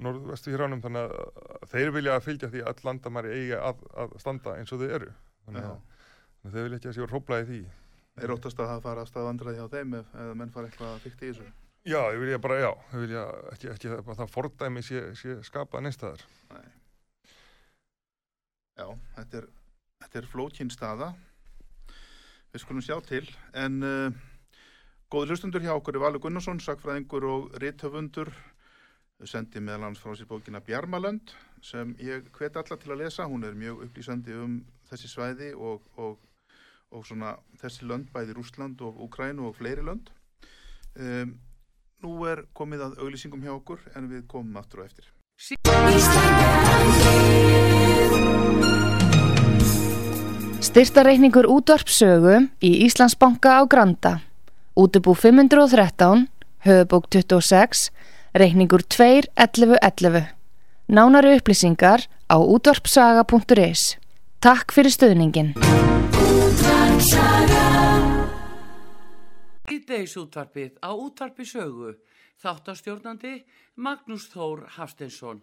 norðvestu 0.00 0.52
héránum 0.54 0.82
þannig 0.84 1.14
að 1.14 1.70
þeir 1.72 1.94
vilja 1.96 2.16
að 2.16 2.26
fylgja 2.26 2.50
því 2.52 2.64
að 2.64 2.70
all 2.72 2.86
landamæri 2.88 3.32
eiga 3.36 3.62
að, 3.70 3.86
að 4.04 4.18
standa 4.22 4.56
eins 4.58 4.72
og 4.74 4.82
þau 4.82 4.88
eru 4.88 5.10
þannig 5.46 5.66
Já. 5.66 5.70
að 5.70 5.90
Þau 6.40 6.62
vilja 6.64 6.78
ekki 6.78 6.88
að 6.88 6.94
séu 6.96 7.06
hróplaði 7.08 7.46
því. 7.48 7.60
Er 8.20 8.32
óttast 8.32 8.60
að 8.60 8.70
það 8.70 8.84
fara 8.86 9.02
að 9.04 9.08
stað 9.10 9.26
vandræði 9.28 9.64
á 9.64 9.72
þeim 9.72 9.96
ef, 9.98 10.14
ef 10.22 10.30
menn 10.40 10.52
fara 10.54 10.70
eitthvað 10.70 10.94
að 10.94 11.02
fykta 11.04 11.26
í 11.26 11.30
þessu? 11.30 11.48
Já, 11.88 12.00
ég 12.12 12.20
vilja 12.20 12.38
bara, 12.44 12.56
já, 12.60 12.70
ég 12.92 13.02
vilja 13.04 13.24
ekki, 13.52 13.68
ekki 13.74 13.90
að 13.96 14.08
það 14.08 14.32
fordæmi 14.34 14.82
sé, 14.84 15.02
sé 15.16 15.36
skapað 15.44 15.84
neinstæðar. 15.84 16.24
Nei. 16.52 16.66
Já, 18.80 18.86
þetta 19.18 19.40
er, 19.40 19.46
þetta 20.04 20.20
er 20.20 20.28
flókin 20.32 20.72
staða. 20.72 21.10
Við 22.50 22.64
skulum 22.64 22.84
sjá 22.84 22.96
til. 23.04 23.24
En 23.56 23.78
uh, 23.84 24.20
góður 25.12 25.34
hlustundur 25.34 25.64
hjá 25.64 25.74
okkur 25.76 26.00
er 26.00 26.04
Valur 26.06 26.24
Gunnarsson, 26.24 26.60
sakfræðingur 26.64 27.28
og 27.28 27.52
rithöfundur. 27.62 28.32
Sendi 29.28 29.60
meðal 29.60 29.90
hans 29.90 30.00
frá 30.00 30.14
sér 30.16 30.28
bókina 30.30 30.62
Bjarmalönd 30.64 31.34
sem 31.60 31.92
ég 32.00 32.30
hvet 32.38 32.56
alla 32.56 32.76
til 32.80 32.94
að 32.94 33.02
lesa. 33.02 33.26
Hún 33.28 33.44
er 33.44 33.56
mjög 33.58 33.82
upplýsandi 33.84 34.36
um 34.40 34.54
þessi 34.88 35.10
svæði 35.12 35.50
og, 35.52 35.84
og, 36.00 36.16
og 36.88 37.04
svona 37.04 37.34
þessi 37.60 37.84
lönd, 37.88 38.08
bæði 38.14 38.38
Rúsland 38.38 38.80
og 38.80 39.02
Ukrænu 39.04 39.50
og 39.50 39.58
fleiri 39.58 39.84
lönd. 39.84 40.08
Um, 40.96 41.36
nú 42.00 42.16
er 42.24 42.46
komið 42.56 42.86
að 42.86 42.96
auglýsingum 43.04 43.44
hjá 43.44 43.52
okkur 43.58 43.84
en 43.94 44.08
við 44.08 44.24
komum 44.30 44.56
aftur 44.56 44.82
og 44.82 44.88
eftir. 44.88 45.10
Styrtareikningur 50.64 51.48
útvarpsögu 51.48 52.46
í 52.64 52.72
Íslandsbanka 52.86 53.60
á 53.60 53.62
Granda. 53.68 54.20
Útubú 54.80 55.12
513, 55.12 56.28
höfubók 56.64 57.08
26, 57.12 57.90
reikningur 58.34 58.82
2.11.11. 58.86 60.26
Nánari 60.90 61.36
upplýsingar 61.38 62.06
á 62.30 62.36
útvarpsaga.is. 62.38 63.96
Takk 64.40 64.72
fyrir 64.74 64.94
stöðningin. 64.94 65.52
Ídeisútvarpið 69.70 70.78
á 70.82 70.90
útvarpi 70.94 71.46
sögu. 71.46 71.94
Þáttastjórnandi 72.40 73.44
Magnús 73.76 74.30
Þór 74.32 74.64
Hafsteinsson. 74.78 75.42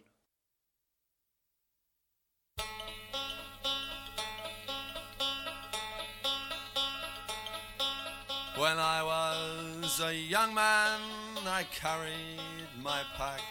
When 8.60 8.80
I 8.80 9.04
was 9.04 10.02
a 10.02 10.16
young 10.16 10.56
man, 10.56 11.00
I 11.46 11.64
carried 11.72 12.42
my 12.82 13.04
pack 13.16 13.42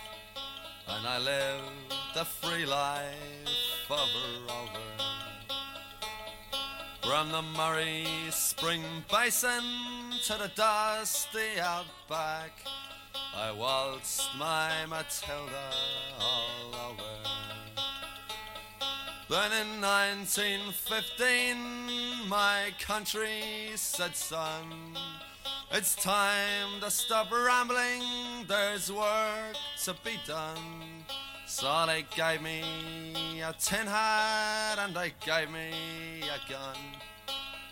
and 0.89 1.07
I 1.07 1.19
lived 1.19 1.95
a 2.17 2.25
free 2.25 2.67
life 2.67 3.87
of 3.89 3.99
a 3.99 4.41
rover. 4.49 4.97
From 7.03 7.31
the 7.31 7.43
Murray 7.57 8.05
Spring 8.31 8.83
Basin 9.09 9.63
to 10.25 10.39
the 10.39 10.51
dusty 10.57 11.61
outback, 11.61 12.51
I 13.37 13.53
waltzed 13.53 14.29
my 14.37 14.87
Matilda 14.89 15.71
all 16.19 16.91
over. 16.91 17.36
Then 19.29 19.51
in 19.51 19.81
1915, 19.81 22.29
my 22.29 22.73
country 22.79 23.73
said, 23.75 24.15
son, 24.15 24.97
it's 25.73 25.97
time 25.97 26.81
to 26.81 26.89
stop 26.93 27.33
rambling, 27.33 28.05
there's 28.47 28.93
work 28.93 29.57
to 29.83 29.97
be 30.05 30.21
done. 30.29 31.03
So 31.49 31.87
they 31.89 32.07
gave 32.15 32.41
me 32.41 32.63
a 33.41 33.53
tin 33.59 33.89
hat 33.89 34.79
and 34.79 34.95
they 34.95 35.13
gave 35.25 35.51
me 35.51 35.73
a 36.23 36.39
gun. 36.49 36.77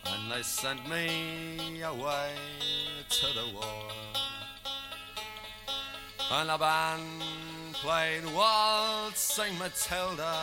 And 0.07 0.33
they 0.33 0.43
sent 0.43 0.91
me 0.91 1.83
away 1.83 2.35
to 3.11 3.27
the 3.27 3.47
war. 3.55 3.93
And 6.33 6.49
the 6.49 6.59
band 6.59 7.23
played 7.75 8.25
Waltzing 8.35 9.57
Matilda 9.57 10.35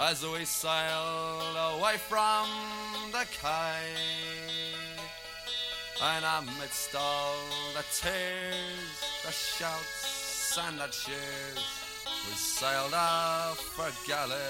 as 0.00 0.24
we 0.26 0.46
sailed 0.46 1.56
away 1.74 1.96
from 2.08 2.48
the 3.12 3.26
quay. 3.38 3.92
And 6.02 6.24
amidst 6.24 6.94
all 6.94 7.36
the 7.74 7.84
tears, 7.92 8.96
the 9.24 9.30
shouts, 9.30 10.58
and 10.66 10.78
the 10.78 10.86
cheers, 10.86 11.64
we 12.26 12.34
sailed 12.34 12.94
off 12.94 13.58
for 13.58 13.90
Gallipoli. 14.08 14.40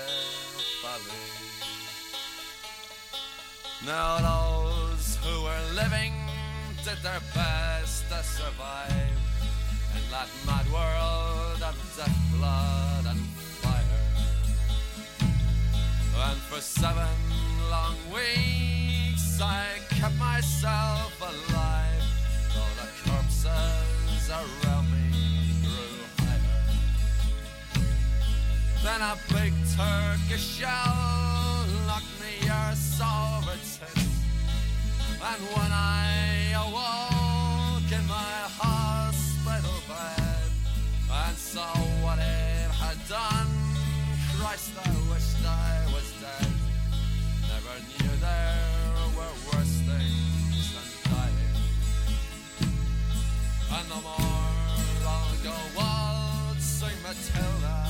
Now 3.84 4.18
those 4.18 5.16
who 5.24 5.42
were 5.42 5.74
living 5.74 6.14
did 6.84 7.02
their 7.02 7.20
best 7.34 8.08
to 8.08 8.22
survive 8.22 9.18
in 9.96 10.10
that 10.12 10.28
mad 10.46 10.66
world 10.72 11.60
of 11.60 11.96
death, 11.96 12.18
blood, 12.36 13.06
and. 13.06 13.39
And 16.22 16.38
for 16.42 16.60
seven 16.60 17.08
long 17.70 17.96
weeks 18.12 19.40
I 19.40 19.78
kept 19.88 20.16
myself 20.16 21.18
alive, 21.18 22.04
though 22.54 22.74
the 22.76 22.88
corpses 23.04 24.28
around 24.28 24.86
me 24.92 25.54
grew 25.62 26.04
higher. 26.18 26.68
Then 28.84 29.00
a 29.00 29.16
big 29.32 29.54
Turkish 29.74 30.58
shell 30.58 31.64
knocked 31.86 32.14
me 32.20 32.48
arse 32.50 33.00
over 33.00 33.56
tits. 33.56 34.10
And 35.22 35.42
when 35.56 35.72
I 35.72 36.52
awoke 36.64 37.90
in 37.90 38.06
my 38.06 38.36
hospital 38.60 39.80
bed 39.88 40.50
and 41.10 41.36
saw 41.36 41.74
what 42.04 42.18
it 42.18 42.70
had 42.72 42.98
done, 43.08 43.39
no 53.90 54.00
more 54.02 54.30
go 55.42 55.56
waltzing 55.76 56.96
Matilda 57.02 57.86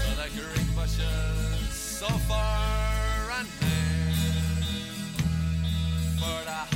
to 0.00 0.08
the 0.16 0.28
green 0.34 0.68
bushes 0.74 1.68
so 1.70 2.06
far 2.06 3.30
and 3.38 3.48
near. 3.60 4.40
For 6.18 6.44
the 6.48 6.69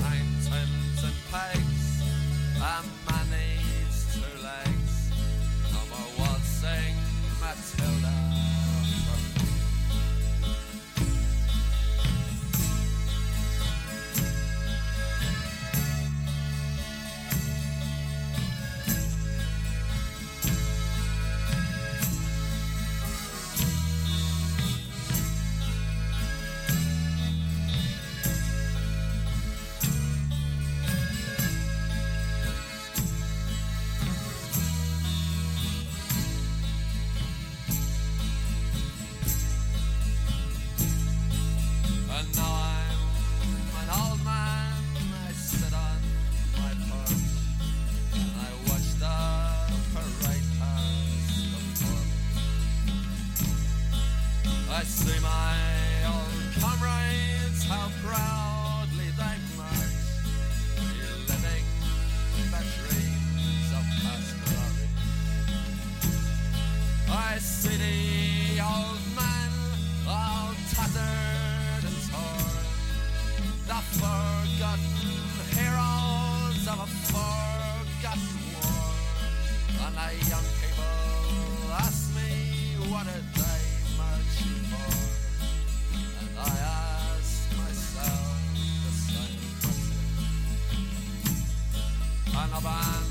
aber 92.57 92.68
an, 92.68 93.05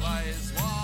weiß. 0.00 0.77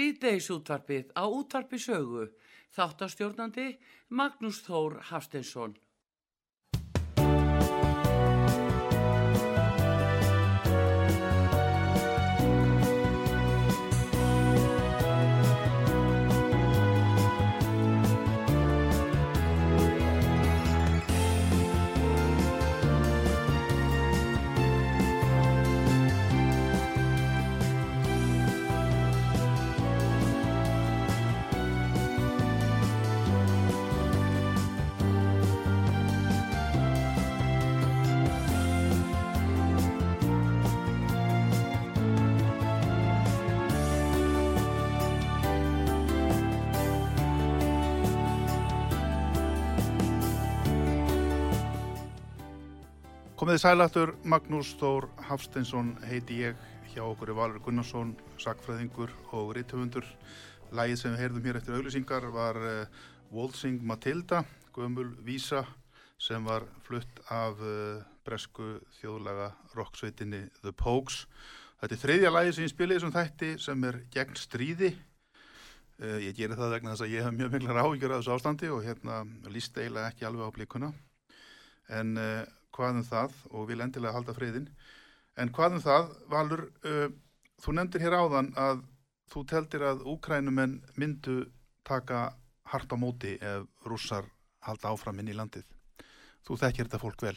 Síðdeis 0.00 0.46
útvarpið 0.48 1.10
á 1.12 1.28
útvarpi 1.28 1.76
sögu. 1.76 2.22
Þáttastjórnandi 2.72 3.66
Magnús 4.08 4.62
Þór 4.64 4.94
Hafsteinsson. 5.10 5.74
Komiði 53.50 53.64
sælættur, 53.66 54.10
Magnús 54.30 54.68
Þór 54.78 55.08
Hafsteinsson 55.26 55.88
heiti 56.06 56.36
ég, 56.38 56.58
hjá 56.92 57.00
okkur 57.02 57.32
er 57.32 57.34
Valur 57.34 57.58
Gunnarsson, 57.64 58.12
sakfræðingur 58.38 59.10
og 59.34 59.48
rittöfundur. 59.56 60.06
Lægið 60.70 61.00
sem 61.00 61.16
við 61.16 61.22
heyrðum 61.24 61.48
hér 61.48 61.58
eftir 61.58 61.74
auglýsingar 61.74 62.28
var 62.30 62.60
uh, 62.62 63.00
Waltzing 63.34 63.82
Matilda, 63.82 64.44
gömul 64.70 65.08
vísa 65.26 65.64
sem 66.14 66.46
var 66.46 66.68
flutt 66.86 67.18
af 67.26 67.58
uh, 67.58 67.98
bresku 68.22 68.68
þjóðlaga 69.00 69.48
rocksveitinni 69.74 70.44
The 70.60 70.70
Pogues. 70.70 71.24
Þetta 71.82 71.98
er 71.98 72.02
þriðja 72.04 72.32
lægið 72.36 72.54
sem 72.54 72.68
ég 72.68 72.74
spilið 72.76 73.00
þessum 73.00 73.16
þætti 73.18 73.50
sem 73.66 73.88
er 73.90 74.00
gegn 74.14 74.38
stríði. 74.38 74.92
Uh, 75.98 76.20
ég 76.22 76.38
geri 76.38 76.54
það 76.54 76.76
vegna 76.76 76.94
þess 76.94 77.08
að 77.08 77.16
ég 77.16 77.26
hef 77.26 77.34
mjög 77.34 77.58
miklar 77.58 77.82
áhyggjur 77.82 78.14
af 78.14 78.22
þessu 78.22 78.36
ástandi 78.38 78.70
og 78.70 78.86
hérna 78.86 79.24
líst 79.50 79.74
eiginlega 79.74 80.14
ekki 80.14 80.30
alveg 80.30 80.54
á 80.54 80.56
blíkuna. 80.60 80.94
En 81.90 82.14
uh, 82.70 82.76
hvað 82.76 83.00
um 83.00 83.04
það 83.04 83.36
og 83.50 83.68
vil 83.68 83.80
endilega 83.80 84.14
halda 84.14 84.34
friðin 84.36 84.70
en 85.36 85.52
hvað 85.52 85.78
um 85.78 85.84
það, 85.84 86.10
Valur 86.30 86.64
uh, 86.86 87.08
þú 87.60 87.76
nefndir 87.76 88.04
hér 88.06 88.18
áðan 88.18 88.52
að 88.58 88.82
þú 89.30 89.44
teldir 89.46 89.86
að 89.86 90.04
úkrænumenn 90.10 90.80
myndu 90.98 91.44
taka 91.86 92.32
hart 92.70 92.92
á 92.92 92.96
móti 92.98 93.36
ef 93.40 93.66
rússar 93.86 94.26
halda 94.66 94.92
áfram 94.92 95.20
inn 95.20 95.30
í 95.30 95.36
landið. 95.36 95.64
Þú 96.46 96.56
þekkir 96.60 96.88
þetta 96.88 97.00
fólk 97.02 97.22
vel. 97.24 97.36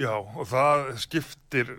Já, 0.00 0.14
og 0.16 0.46
það 0.48 0.92
skiptir 1.02 1.72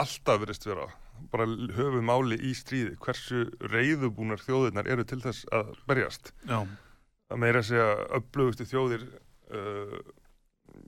alltaf 0.00 0.40
verist 0.42 0.66
vera. 0.66 0.88
Bara 1.30 1.44
höfu 1.76 2.00
máli 2.02 2.38
í 2.48 2.54
stríði 2.56 2.96
hversu 3.00 3.50
reyðubúnar 3.60 4.40
þjóðirnar 4.40 4.88
eru 4.88 5.04
til 5.04 5.20
þess 5.20 5.44
að 5.52 5.74
berjast. 5.88 6.32
Já, 6.48 6.64
að 7.30 7.42
meira 7.42 7.60
að 7.60 7.68
segja 7.68 7.90
öflugustu 8.16 8.66
þjóðir 8.70 9.04
uh, 9.52 9.98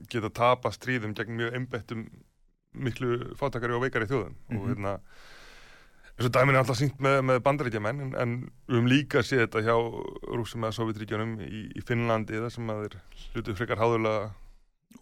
geta 0.09 0.29
tapa 0.29 0.71
stríðum 0.71 1.13
gegn 1.17 1.35
mjög 1.39 1.53
einbettum 1.59 2.05
miklu 2.73 3.35
fátakari 3.37 3.75
og 3.77 3.83
veikari 3.85 4.07
þjóðum 4.09 4.35
og 4.49 4.53
Mhm. 4.61 4.69
hérna 4.73 4.93
eins 6.13 6.25
og 6.27 6.31
dæmin 6.33 6.55
er 6.55 6.61
alltaf 6.61 6.77
sínt 6.77 6.99
með, 7.01 7.19
með 7.25 7.39
bandaríkjamenn 7.45 8.01
en, 8.01 8.13
en 8.15 8.33
við 8.67 8.75
höfum 8.77 8.89
líka 8.89 9.23
séð 9.25 9.47
þetta 9.47 9.63
hjá 9.65 9.75
rúsum 10.37 10.63
eða 10.65 10.77
sovjetríkjunum 10.77 11.35
í, 11.41 11.61
í 11.77 11.81
Finnlandi 11.85 12.37
þar 12.41 12.51
sem 12.53 12.69
að 12.69 12.81
þeir 12.87 12.97
hlutu 13.33 13.55
frekar 13.57 13.77
háðulega 13.81 14.31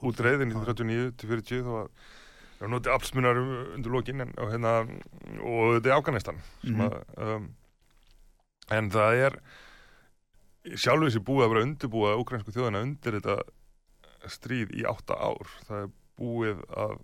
útreið 0.08 0.46
1939 0.48 1.12
til 1.20 1.30
40 1.30 1.64
þó 1.68 1.74
að 1.82 1.90
það 2.62 2.62
var 2.62 2.72
notið 2.76 2.94
aflsmunar 2.96 3.40
undir 3.76 3.92
lokin 3.92 4.22
en, 4.22 4.32
og, 4.38 4.52
hérna, 4.54 4.72
og 5.42 5.76
þetta 5.80 5.90
er 5.92 5.98
Afganistan 5.98 6.40
sem 6.64 6.76
Mhm. 6.76 6.88
að 6.88 7.36
um, 7.36 7.50
en 8.72 8.90
það 8.94 9.26
er 9.28 9.40
sjálfur 10.78 11.10
þessi 11.10 11.24
búið 11.26 11.44
að 11.46 11.50
vera 11.56 11.66
undirbúa 11.66 12.12
ukrainsku 12.22 12.54
þjóðina 12.54 12.84
undir 12.86 13.18
þetta 13.20 13.40
stríð 14.30 14.76
í 14.78 14.86
átta 14.90 15.18
ár. 15.18 15.50
Það 15.68 15.86
er 15.86 15.92
búið 16.22 16.64
að 16.70 17.00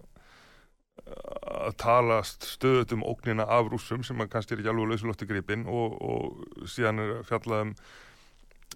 að 1.07 1.76
talast 1.80 2.43
stöðut 2.43 2.91
um 2.97 3.03
ógnina 3.05 3.45
af 3.53 3.70
rússum 3.72 4.01
sem 4.03 4.18
að 4.20 4.32
kannski 4.34 4.55
er 4.55 4.63
ekki 4.63 4.72
alveg 4.74 4.89
lausulótti 4.91 5.28
gripin 5.30 5.63
og, 5.70 5.93
og 6.03 6.65
síðan 6.68 6.99
er 6.99 7.11
fjallað 7.30 7.61
um 7.68 7.72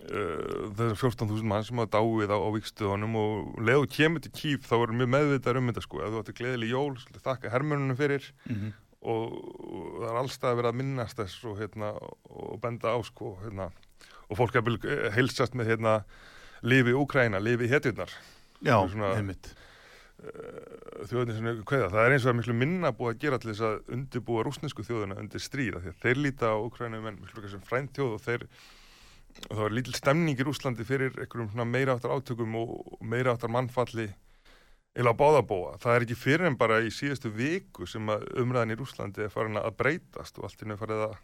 uh, 0.05 0.69
þessar 0.77 1.01
14.000 1.01 1.49
mann 1.49 1.65
sem 1.67 1.81
hafa 1.81 1.97
dáið 1.97 2.31
á, 2.31 2.37
á 2.39 2.49
vikstöðunum 2.55 3.17
og 3.19 3.59
leðu 3.67 3.89
kemur 3.97 4.23
til 4.23 4.31
kýf 4.37 4.69
þá 4.69 4.77
er 4.77 4.95
mjög 5.01 5.11
meðvitað 5.17 5.59
um 5.59 5.73
þetta 5.73 5.83
sko. 5.87 5.99
Ef 6.05 6.13
þú 6.13 6.21
ætti 6.21 6.37
gleðileg 6.39 6.71
jól, 6.71 7.19
þakka 7.25 7.51
hermönunum 7.51 7.99
fyrir 7.99 8.31
mm 8.45 8.71
og, 9.01 9.31
og 9.33 9.87
það 10.01 10.09
er 10.09 10.19
allstað 10.21 10.51
að 10.51 10.59
vera 10.59 10.71
að 10.71 10.79
minnast 10.81 11.21
þess 11.21 11.45
og, 11.49 11.55
hérna, 11.61 11.93
og 12.29 12.59
benda 12.61 12.93
á 12.93 12.99
sko 13.05 13.33
hérna, 13.41 13.71
og 14.29 14.39
fólk 14.39 14.57
er 14.57 14.67
að 14.67 15.15
heilsast 15.15 15.57
með 15.57 15.73
hérna, 15.73 15.95
lifi 16.64 16.93
Úkræna, 16.93 17.39
lifi 17.41 17.68
hetjurnar 17.72 18.12
Já, 18.62 18.78
Svona- 18.88 19.16
einmitt 19.18 19.53
þjóðin 21.09 21.34
sem 21.34 21.47
er 21.49 21.62
kveða. 21.66 21.88
Það 21.89 22.03
er 22.05 22.14
eins 22.14 22.26
og 22.28 22.32
að 22.32 22.38
miklu 22.38 22.53
minna 22.53 22.91
búið 22.93 23.14
að 23.16 23.22
gera 23.24 23.39
til 23.41 23.49
þess 23.51 23.64
að 23.66 23.95
undirbúa 23.95 24.43
rúsnesku 24.45 24.84
þjóðina 24.86 25.18
undir 25.18 25.41
stríða 25.41 25.82
því 25.82 25.89
að 25.93 26.03
þeir 26.03 26.20
líta 26.22 26.51
á 26.53 26.57
Úkrænum 26.62 27.07
en 27.09 27.18
miklu 27.18 27.34
frekar 27.39 27.53
sem 27.55 27.64
frænt 27.66 27.95
þjóð 27.97 28.14
og 28.18 28.22
þeir 28.28 28.45
og 29.49 29.55
það 29.55 29.64
var 29.64 29.74
lítil 29.74 29.95
stemning 29.97 30.38
í 30.38 30.45
Rúslandi 30.45 30.86
fyrir 30.86 31.16
einhverjum 31.24 31.66
meira 31.72 31.95
áttar 31.95 32.14
átökum 32.14 32.55
og 32.59 33.01
meira 33.01 33.34
áttar 33.34 33.49
mannfalli 33.49 34.09
eða 34.93 35.14
báðabóa. 35.18 35.78
Það 35.82 35.95
er 35.95 36.05
ekki 36.05 36.20
fyrir 36.20 36.49
en 36.51 36.57
bara 36.59 36.82
í 36.84 36.91
síðustu 36.93 37.32
viku 37.34 37.88
sem 37.88 38.05
að 38.12 38.28
umræðin 38.43 38.76
í 38.76 38.80
Rúslandi 38.82 39.24
er 39.26 39.34
farin 39.34 39.57
að 39.57 39.74
breytast 39.80 40.38
og 40.38 40.49
allt 40.49 40.62
í 40.62 40.68
nefn 40.68 40.84
farið 40.84 41.05
að 41.07 41.16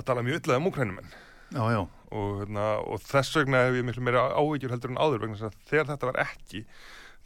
að 0.00 0.06
tala 0.08 0.24
mjög 0.24 0.40
illa 0.40 0.56
um 0.56 0.70
Úkrænumenn 0.70 1.12
Já, 1.50 1.62
já, 1.74 1.80
og, 2.14 2.28
hérna, 2.44 2.64
og 2.86 3.00
þess 3.02 3.36
vegna 3.40 3.64
hef 3.66 3.74
ég 3.80 3.86
miklu 3.88 4.02
meira 4.06 4.26
áhyggjur 4.38 4.70
heldur 4.74 4.92
en 4.94 5.00
áður 5.02 5.24
vegna 5.24 5.38
þess 5.40 5.48
að 5.50 5.56
þegar 5.70 5.88
þetta 5.90 6.10
var 6.10 6.18
ekki 6.24 6.60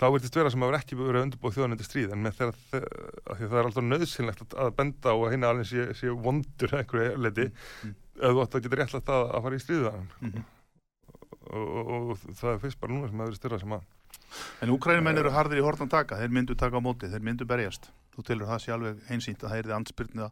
þá 0.00 0.04
virtist 0.10 0.34
vera 0.38 0.50
sem 0.50 0.62
að 0.64 0.70
vera 0.72 0.78
ekki 0.82 0.96
verið 0.98 1.18
að 1.20 1.26
undirbúa 1.28 1.52
þjóðan 1.54 1.74
undir 1.76 1.86
stríð 1.86 2.14
en 2.16 2.30
þegar 2.32 2.56
því 2.64 2.80
að 2.80 3.42
það 3.44 3.58
er 3.60 3.68
alltaf 3.68 3.84
nöðsynlegt 3.90 4.40
að, 4.46 4.56
að 4.64 4.72
benda 4.80 5.12
og 5.14 5.26
að 5.28 5.34
hinna 5.36 5.50
alveg 5.52 5.68
sé, 5.70 5.84
sé 6.00 6.10
vondur 6.24 6.72
að 6.74 6.80
einhverju 6.82 7.20
leiti 7.26 7.46
Mm. 7.84 7.92
ef 8.24 8.30
þú 8.34 8.42
átt 8.44 8.56
að 8.58 8.64
geta 8.64 8.76
rétt 8.80 8.94
að 8.96 9.04
það 9.10 9.22
að 9.36 9.42
fara 9.44 9.56
í 9.58 9.62
stríðan 9.64 10.08
Mhm. 10.24 10.44
og, 11.50 11.68
og, 11.68 12.10
og 12.14 12.24
það 12.40 12.50
er 12.54 12.60
fyrst 12.64 12.80
bara 12.80 12.92
núna 12.94 13.08
sem 13.10 13.20
að 13.20 13.28
vera 13.30 13.38
styrra 13.40 13.60
sem 13.60 13.76
að 13.76 13.84
En 14.64 14.70
úkrænumenn 14.74 15.18
eru 15.20 15.30
harðir 15.30 15.60
í 15.60 15.62
hortan 15.62 15.90
taka, 15.92 16.16
þeir 16.18 16.32
myndu 16.34 16.54
taka 16.58 16.80
á 16.80 16.82
móti, 16.82 17.06
þeir 17.06 17.22
myndu 17.22 17.44
berjast. 17.46 17.90
Þú 18.16 18.22
telur 18.26 18.48
það 18.48 18.62
sé 18.64 18.72
alveg 18.74 19.02
einsýnt 19.12 19.44
að 19.44 19.52
það 19.52 19.58
er 19.60 19.74
anspyrnu, 19.76 20.28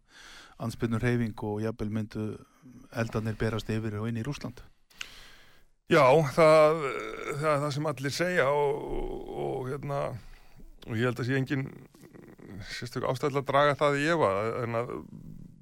anspyrnu 0.64 0.98
reyfing 1.02 1.44
og 1.46 1.60
jafnvel 1.62 1.90
myndu 1.92 2.24
eldarnir 2.92 3.38
berast 3.40 3.70
yfir 3.72 3.98
og 4.00 4.08
inn 4.08 4.20
í 4.20 4.26
Rúsland. 4.26 4.62
Já, 5.92 6.04
það, 6.32 6.84
það 7.40 7.48
er 7.50 7.62
það 7.64 7.72
sem 7.74 7.88
allir 7.90 8.14
segja 8.14 8.46
og, 8.48 8.84
og, 8.96 9.32
og 9.44 9.70
hérna 9.72 9.98
og 10.88 10.96
ég 10.96 11.06
held 11.08 11.20
að 11.20 11.28
sé 11.28 11.36
engin 11.38 11.66
sérstök 12.70 13.06
ástæðilega 13.10 13.42
að 13.42 13.50
draga 13.50 13.78
það 13.80 13.98
í 13.98 14.08
efa 14.14 14.32
en 14.62 14.78
að 14.78 14.92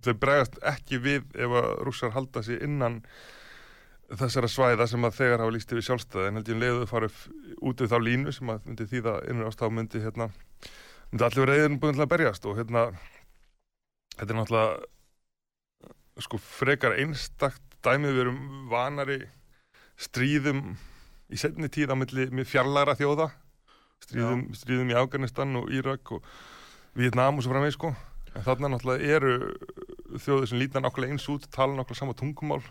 þau 0.04 0.14
bregast 0.20 0.56
ekki 0.70 1.00
við 1.02 1.26
ef 1.36 1.56
að 1.60 1.68
rússar 1.86 2.14
halda 2.14 2.42
sér 2.44 2.64
innan 2.66 3.00
þessara 4.10 4.50
svæða 4.50 4.86
sem 4.90 5.04
að 5.06 5.18
þegar 5.18 5.44
hafa 5.44 5.54
líst 5.54 5.72
yfir 5.72 5.86
sjálfstæði 5.86 6.28
en 6.28 6.40
held 6.40 6.50
ég 6.50 6.56
um 6.56 6.62
leiðu 6.64 6.86
fara 6.90 7.10
út 7.70 7.82
við 7.82 7.92
þá 7.92 7.98
línu 8.06 8.34
sem 8.34 8.52
að 8.52 8.64
myndi 8.68 8.88
þýða 8.90 9.16
innur 9.30 9.50
ástá 9.50 9.66
myndi 9.70 10.02
hérna 10.02 10.30
myndi 11.10 11.26
allir 11.26 11.44
vera 11.44 11.58
eðin 11.58 11.78
búin 11.82 12.00
að 12.00 12.10
berjast 12.14 12.48
og 12.48 12.58
hérna 12.58 12.86
þetta 14.16 14.30
er 14.30 14.40
náttúrulega 14.40 14.80
sko 16.24 16.40
frekar 16.42 16.96
einstakt 17.00 17.62
dæmið 17.84 18.16
við 18.16 18.24
erum 18.24 18.40
vanari 18.70 19.20
stríðum 20.00 20.74
í 21.30 21.38
setni 21.40 21.70
tíð 21.72 21.92
á 21.92 21.96
milli 21.96 22.44
fjarlæra 22.48 22.96
þjóða 22.98 23.30
stríðum, 24.04 24.46
stríðum 24.56 24.92
í 24.92 24.96
Afganistan 24.98 25.58
og 25.60 25.72
Írak 25.72 26.14
og 26.16 26.24
Vietnam 26.98 27.38
og 27.38 27.44
svo 27.44 27.54
framvegis 27.54 27.78
sko. 27.78 27.92
En 28.30 28.46
þarna 28.46 28.72
náttúrulega 28.72 29.16
eru 29.16 29.34
þjóðir 30.22 30.50
sem 30.50 30.60
líta 30.60 30.82
nákvæmlega 30.82 31.16
eins 31.16 31.28
út 31.32 31.48
tala 31.50 31.74
nákvæmlega 31.74 31.98
sama 31.98 32.16
tungumál. 32.18 32.62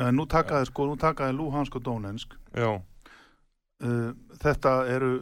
En 0.00 0.16
nú 0.18 0.26
takaði 0.30 0.70
sko, 0.70 0.88
nú 0.90 0.98
takaði 1.00 1.36
Luhansk 1.36 1.76
og 1.78 1.84
Donensk 1.86 2.34
já, 2.50 2.70
uh, 2.74 4.10
Þetta 4.42 4.72
eru 4.90 5.12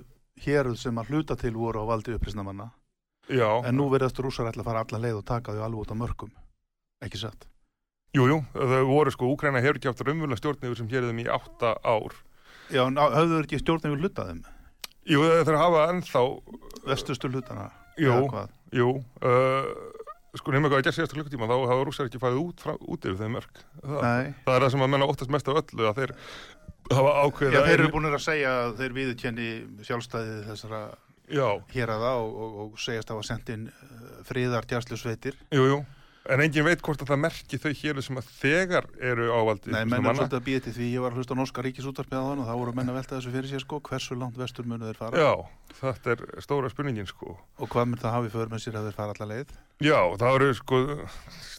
héruð 0.40 0.78
sem 0.80 0.96
að 0.98 1.12
hluta 1.12 1.36
til 1.36 1.52
voru 1.58 1.84
á 1.84 1.90
valdi 1.90 2.14
upplýsnamanna 2.16 2.70
já. 3.28 3.48
En 3.68 3.76
nú 3.76 3.90
verðast 3.92 4.22
rússar 4.24 4.48
ætla 4.48 4.64
að 4.64 4.70
fara 4.70 4.84
alla 4.86 5.02
leið 5.04 5.20
og 5.20 5.26
taka 5.28 5.52
þau 5.52 5.66
alveg 5.66 5.84
út 5.84 5.92
á 5.92 5.96
mörgum 6.00 6.32
Ekki 7.04 7.20
satt 7.20 7.51
Jú, 8.12 8.26
jú, 8.28 8.38
þau 8.52 8.82
voru 8.90 9.12
sko, 9.14 9.30
Úkraina 9.32 9.60
hefur 9.64 9.78
ekki 9.80 9.88
haft 9.88 10.02
raunverulega 10.04 10.36
stjórn 10.40 10.66
yfir 10.68 10.76
sem 10.82 10.88
hér 10.92 11.06
þeim 11.08 11.20
í 11.22 11.28
átta 11.32 11.70
ár. 11.80 12.12
Já, 12.72 12.82
höfðu 12.92 13.38
þeir 13.38 13.46
ekki 13.46 13.60
stjórnum 13.62 13.94
við 13.96 14.04
hluta 14.04 14.26
þeim 14.28 14.42
Jú, 15.08 15.22
þeir 15.48 15.56
hafa 15.58 15.86
ennþá, 15.92 16.20
Vestustu 16.86 17.30
hlutana 17.32 17.70
Jú. 18.00 18.18
jú, 18.72 18.90
uh, 19.24 19.70
sko 20.38 20.52
nema 20.54 20.68
hvað 20.70 20.78
að 20.78 20.84
gera 20.86 20.96
síðasta 20.96 21.16
klukkutíma, 21.18 21.48
þá 21.50 21.56
hafa 21.72 21.84
rússar 21.88 22.08
ekki 22.08 22.20
farið 22.22 22.38
út, 22.44 22.60
frá, 22.64 22.72
út 22.80 23.04
yfir 23.08 23.18
þeim 23.20 23.34
mörg. 23.36 23.62
Það, 23.82 24.04
það 24.46 24.54
er 24.56 24.64
það 24.66 24.70
sem 24.76 24.84
að 24.86 24.92
menna 24.94 25.08
óttast 25.12 25.32
mest 25.34 25.48
af 25.52 25.58
öllu, 25.60 25.88
að 25.90 25.98
þeir 26.02 26.12
hafa 26.92 27.12
ákveðið 27.26 27.52
Já, 27.56 27.60
að- 27.60 27.66
þeir 27.68 27.80
eru 27.80 27.90
búin 27.96 28.08
að 28.08 28.22
segja 28.24 28.52
að 28.62 28.76
þeir 28.80 28.94
viðurkenni 29.00 29.48
sjálfstæði 29.88 30.38
þessara 30.50 30.82
Já, 31.32 31.48
héraða 31.72 32.12
og, 32.20 32.32
og, 32.44 32.56
og 32.66 32.80
segjast 32.80 33.12
en 36.30 36.40
engin 36.44 36.62
veit 36.66 36.82
hvort 36.86 37.00
að 37.02 37.08
það 37.10 37.18
merki 37.24 37.58
þau 37.58 37.72
hér 37.80 37.98
sem 38.06 38.18
að 38.20 38.28
þegar 38.38 38.86
eru 39.02 39.24
ávaldi. 39.34 39.72
Nei, 39.74 39.82
menn 39.90 40.06
er 40.06 40.14
svolítið 40.14 40.38
að 40.38 40.44
býja 40.46 40.60
til 40.62 40.74
því, 40.76 40.90
ég 40.94 41.02
var 41.02 41.10
að 41.14 41.18
hlusta 41.22 41.34
á 41.34 41.40
norska 41.40 41.64
ríkisúttarpið 41.66 42.20
á 42.22 42.24
þann 42.28 42.42
og 42.44 42.46
þá 42.46 42.54
voru 42.60 42.74
menn 42.78 42.92
að 42.92 42.98
velta 43.00 43.16
þessu 43.18 43.32
fyrir 43.34 43.50
sér 43.50 43.64
sko, 43.64 43.80
hversu 43.88 44.18
langt 44.20 44.38
vestur 44.38 44.68
munu 44.70 44.86
þeir 44.86 45.00
fara 45.00 45.18
Já, 45.24 45.32
þetta 45.80 46.14
er 46.14 46.24
stóra 46.46 46.70
spurningin 46.70 47.08
sko. 47.10 47.34
og 47.58 47.72
hvað 47.74 47.90
mun 47.90 48.02
það 48.04 48.16
hafi 48.18 48.32
för 48.36 48.52
með 48.54 48.62
sér 48.66 48.78
að 48.78 48.86
þeir 48.90 48.98
fara 49.00 49.16
alla 49.18 49.30
leið. 49.34 49.52
Já, 49.82 49.98
það 50.22 50.36
eru 50.38 50.52
sko 50.60 50.80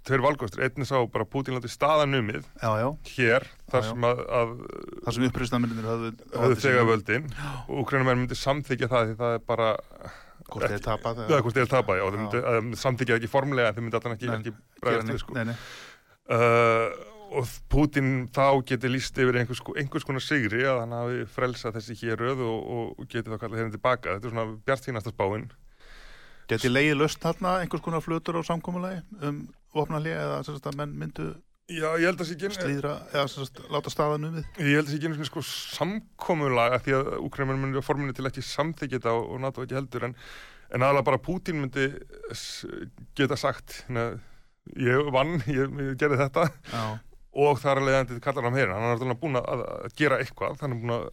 tveir 0.07 0.23
valkostur, 0.23 0.63
einnig 0.63 0.87
sá 0.87 0.95
bara 1.11 1.25
Putin 1.27 1.55
láti 1.57 1.71
staðanumið 1.71 2.43
Já, 2.63 2.71
já, 2.79 2.87
hér, 3.17 3.45
þar 3.71 3.83
Já, 3.83 3.83
já. 3.83 3.89
sem 3.91 4.07
að, 4.07 4.21
að 4.39 4.53
það 5.03 5.15
sem 5.17 5.25
upprýstnamennir 5.27 5.87
höfðu, 5.91 6.11
höfðu 6.39 6.57
þegar 6.63 6.87
völdin 6.91 7.27
og 7.67 7.77
Ukrainamenn 7.83 8.23
myndi 8.23 8.39
samþykja 8.39 8.89
það 8.91 9.11
því 9.11 9.17
það 9.19 9.35
er 9.37 9.43
bara 9.47 9.69
hvort 10.53 10.73
þeir 10.73 10.83
tapa 10.85 11.15
eða 11.15 11.39
hvort 11.45 11.57
þeir 11.57 11.71
tapa, 11.71 11.97
já, 11.99 12.05
samþykja 12.81 13.15
það 13.15 13.19
ekki 13.21 13.31
formlega 13.31 13.71
en 13.71 13.77
þeir 13.77 13.87
myndi 13.87 13.99
allan 13.99 14.15
ekki, 14.17 14.29
ekki 14.37 14.53
bregðast 14.83 15.11
við 15.13 15.23
sko. 15.23 15.35
Nei, 15.37 15.45
nei. 15.49 15.57
uh, 16.37 17.09
og 17.33 17.49
Putin 17.73 18.13
þá 18.33 18.45
geti 18.69 18.91
líst 18.91 19.17
yfir 19.17 19.39
einhvers, 19.41 19.61
einhvers 19.79 20.05
konar 20.05 20.23
sigri 20.23 20.63
að 20.69 20.83
hann 20.83 20.95
hafi 20.97 21.25
frelsað 21.33 21.79
þessi 21.79 21.97
héröð 22.03 22.45
og, 22.45 22.59
og, 22.61 22.93
og 22.99 23.09
geti 23.09 23.31
þá 23.31 23.37
kallað 23.39 23.61
hérna 23.61 23.75
tilbaka 23.75 24.15
þetta 24.15 24.29
er 24.29 24.35
svona 24.35 24.57
bjart 24.67 24.87
þínasta 24.87 25.13
spáin 25.15 25.49
Geti 26.51 26.69
leiði 26.69 26.97
löst 26.99 27.21
þarna 27.23 27.57
einhvers 27.63 27.83
konar 27.85 28.03
flutur 28.03 28.37
á 28.37 28.43
samkomulagi 28.45 29.01
um 29.23 29.45
vopnalið 29.73 30.19
eða 30.19 30.39
sem 30.43 30.57
sagt, 30.57 30.69
að 30.69 30.79
menn 30.81 30.95
myndu 30.99 31.29
Já, 31.71 31.93
ég 31.95 32.09
held 32.09 32.19
að 32.19 32.27
sé 32.27 32.35
ekki 32.35 32.49
slíðra 32.57 32.93
eða 33.13 33.27
sagt, 33.31 33.61
láta 33.71 33.91
staðan 33.93 34.27
um 34.27 34.33
við. 34.35 34.47
Ég 34.59 34.75
held 34.75 34.83
að 34.83 34.89
sé 34.91 34.97
ekki 34.97 35.07
einu 35.07 35.15
svona 35.15 35.29
sko 35.29 35.43
samkomulag 35.47 36.75
af 36.75 36.83
því 36.83 36.95
að 36.97 37.11
Úkrænum 37.23 37.61
myndi 37.63 37.79
á 37.79 37.87
forminu 37.87 38.15
til 38.15 38.27
ekki 38.27 38.43
samþykja 38.43 38.99
þetta 38.99 39.13
og, 39.15 39.37
NATO 39.39 39.63
ekki 39.63 39.77
heldur 39.77 40.09
en, 40.09 40.15
en 40.75 40.83
aðalega 40.83 41.07
bara 41.07 41.21
Putin 41.23 41.61
myndi 41.61 41.87
geta 43.15 43.39
sagt 43.39 43.77
hérna, 43.85 44.05
ég 44.75 45.11
vann, 45.15 45.37
ég, 45.47 45.71
ég 45.87 45.95
gerði 46.01 46.19
þetta. 46.25 46.49
Já, 46.73 46.83
og 47.33 47.61
þar 47.63 47.79
að 47.81 47.87
leiðandi 47.87 48.19
kallar 48.21 48.49
hann 48.49 48.59
heyrin, 48.59 48.75
hann 48.75 48.83
er 48.89 48.91
náttúrulega 48.93 49.21
búin 49.23 49.39
að 49.39 49.63
gera 49.97 50.19
eitthvað, 50.21 50.59
hann 50.61 50.75
er 50.75 50.81
búin 50.83 50.95
að 50.99 51.07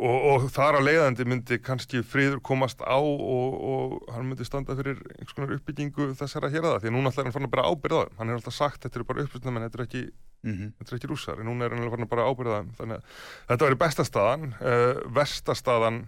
og, 0.00 0.26
og 0.32 0.44
þar 0.52 0.78
að 0.78 0.86
leiðandi 0.88 1.26
myndi 1.28 1.58
kannski 1.60 2.00
friður 2.06 2.40
komast 2.44 2.80
á 2.80 2.96
og, 2.96 3.56
og 3.72 4.12
hann 4.14 4.30
myndi 4.30 4.46
standa 4.48 4.76
fyrir 4.78 5.00
einhvers 5.18 5.36
konar 5.36 5.52
uppbyggingu 5.58 6.12
þessara 6.18 6.48
hér 6.52 6.68
því 6.80 6.88
að 6.88 6.94
núna 6.96 7.12
ætlar 7.12 7.28
hann 7.28 7.34
fann 7.36 7.48
að 7.48 7.52
bara 7.52 7.66
ábyrða 7.68 8.06
þeim 8.06 8.22
hann 8.22 8.32
er 8.32 8.38
alltaf 8.38 8.56
sagt, 8.56 8.80
þetta 8.86 9.00
eru 9.00 9.08
bara 9.10 9.26
uppbyrðnamenn, 9.26 9.66
þetta 9.68 9.80
eru 9.80 9.88
ekki 9.88 10.04
mm 10.42 10.72
þetta 10.78 10.90
er 10.90 10.98
ekki 10.98 11.10
rússar, 11.12 11.38
en 11.38 11.46
núna 11.46 11.66
er 11.66 11.76
hann 11.76 11.84
alveg 11.84 12.06
að 12.06 12.12
bara 12.14 12.28
ábyrða 12.30 12.62
þeim 12.62 12.72
þannig 12.80 12.96
að 12.96 13.20
þetta 13.50 13.68
væri 13.68 13.80
besta 13.84 14.06
staðan 14.08 14.48
uh, 14.56 15.02
versta 15.20 15.54
staðan 15.58 16.00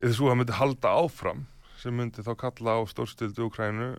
eða 0.00 0.14
svo 0.16 0.30
að 0.30 0.38
myndi 0.40 0.56
halda 0.56 0.94
áfram 1.02 1.42
sem 1.80 1.96
myndi 1.96 2.24
þá 2.24 2.32
kalla 2.38 2.78
á 2.78 2.80
stórstildu 2.88 3.50
Ukrænu 3.50 3.90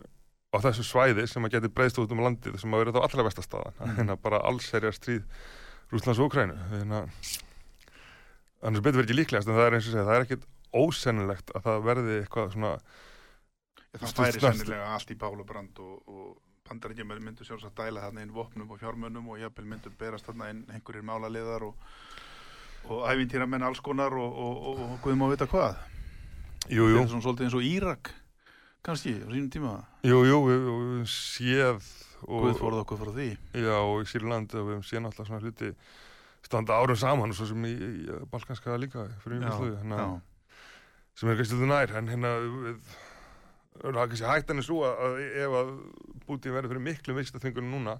á 0.52 0.56
þessu 0.64 0.84
svæði 0.86 1.28
sem 1.30 1.44
að 1.44 1.58
geti 1.58 1.70
breyðst 1.72 2.00
út 2.02 2.12
um 2.14 2.24
landið 2.24 2.58
sem 2.60 2.74
að 2.74 2.82
vera 2.82 2.96
þá 2.96 3.00
allra 3.04 3.28
versta 3.28 3.44
staðan 3.44 3.78
mm. 3.78 3.94
Mhm. 4.00 4.18
bara 4.24 4.42
allserja 4.48 4.92
stríð 4.96 5.22
Rússlands 5.92 6.18
og 6.18 6.30
Ukrænu 6.30 6.56
þannig 6.72 6.98
að 7.02 7.51
annars 8.62 8.84
betur 8.84 9.02
verið 9.02 9.10
ekki 9.10 9.18
líklegast 9.20 9.50
en 9.50 9.58
það 9.58 9.66
er 9.68 9.76
eins 9.78 9.88
og 9.88 9.94
segja, 9.96 10.06
það 10.08 10.18
er 10.18 10.26
ekkit 10.26 10.46
ósennilegt 10.72 11.52
að 11.56 11.66
það 11.66 11.84
verði 11.88 12.16
eitthvað 12.22 12.54
svona 12.54 12.72
það 13.92 14.16
færi 14.16 14.42
sennilega 14.42 14.88
allt 14.94 15.12
í 15.12 15.18
bálubrand 15.20 15.80
og, 15.84 15.94
og 16.08 16.28
bandarækjumar 16.68 17.20
myndu 17.20 17.44
sjálfsagt 17.44 17.76
dæla 17.76 18.06
þarna 18.06 18.24
inn 18.24 18.34
vopnum 18.34 18.70
og 18.72 18.80
fjármönnum 18.80 19.32
og 19.34 19.40
jafnvel 19.42 19.68
myndu 19.68 19.92
berast 20.00 20.28
þarna 20.28 20.50
inn 20.52 20.62
einhverjir 20.72 21.04
málaliðar 21.04 21.66
og, 21.68 21.88
og 22.88 23.02
æfintýra 23.10 23.48
menn 23.50 23.66
alls 23.66 23.82
konar 23.84 24.14
og, 24.16 24.38
og, 24.38 24.82
guðum 25.04 25.26
að 25.26 25.34
vita 25.34 25.48
hvað. 25.50 25.82
jú, 26.70 26.86
Þetta 26.86 26.94
jú, 26.94 27.02
er 27.02 27.10
svona 27.10 27.26
svolítið 27.26 27.48
eins 27.48 27.58
og 27.58 27.66
Írak, 27.68 28.12
kannski, 28.86 29.16
á 29.20 29.28
sínum 29.28 29.50
tíma. 29.52 29.74
jú, 30.06 30.22
jú, 30.28 30.38
við, 30.48 30.70
séð 31.10 31.90
og, 32.22 32.46
Guð 32.46 32.58
forða 32.62 32.84
okkur 32.86 33.02
frá 33.02 33.12
því. 33.18 33.28
Já, 33.58 33.76
og 33.82 34.04
í 34.04 34.08
Sýrland 34.08 34.54
við 34.54 34.82
séð 34.86 35.04
náttúrulega 35.04 35.28
svona 35.28 35.42
hluti 35.42 35.72
standa 36.46 36.76
árum 36.78 36.98
saman 36.98 37.32
og 37.32 37.38
svo 37.38 37.48
sem 37.50 37.64
í, 37.68 37.72
í 37.72 38.18
Balkanska 38.32 38.76
líka 38.80 39.06
fyrir 39.22 39.40
Já, 39.40 39.52
umhverfið, 39.52 39.78
hérna, 39.82 40.06
sem 41.18 41.30
er 41.30 41.40
kannski 41.40 41.58
þetta 41.58 41.70
nær, 41.70 41.96
en 42.00 42.12
hérna 42.12 42.34
það 43.78 43.88
er 43.92 43.98
kannski 44.02 44.28
hættan 44.28 44.62
er 44.62 44.66
svo 44.66 44.84
að, 44.88 45.18
ef 45.46 45.56
að 45.62 45.72
Putin 46.26 46.56
verður 46.56 46.74
fyrir 46.74 46.86
miklu 46.90 47.16
vistaþvingunum 47.18 47.76
núna 47.78 47.98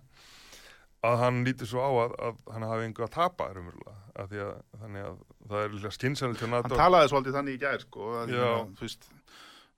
að 1.03 1.19
hann 1.25 1.41
lítur 1.47 1.67
svo 1.67 1.83
á 1.83 1.91
að, 2.05 2.13
að 2.29 2.43
hann 2.55 2.67
hafi 2.71 2.87
einhver 2.87 3.09
að 3.09 3.15
tapa 3.17 3.49
að 3.51 4.29
því 4.31 4.43
að 4.45 4.53
þannig 4.83 5.07
að 5.09 5.17
það 5.51 5.65
er 5.65 5.75
líka 5.75 5.93
skynsæli 5.97 6.39
til 6.39 6.51
Hann 6.53 6.77
talaði 6.77 7.11
svolítið 7.11 7.39
þannig 7.39 7.57
í 7.57 7.63
gær, 7.63 7.83
sko, 7.87 8.11
að, 8.21 8.35
Já. 8.37 8.51
þú 8.79 8.87
veist, 8.87 9.09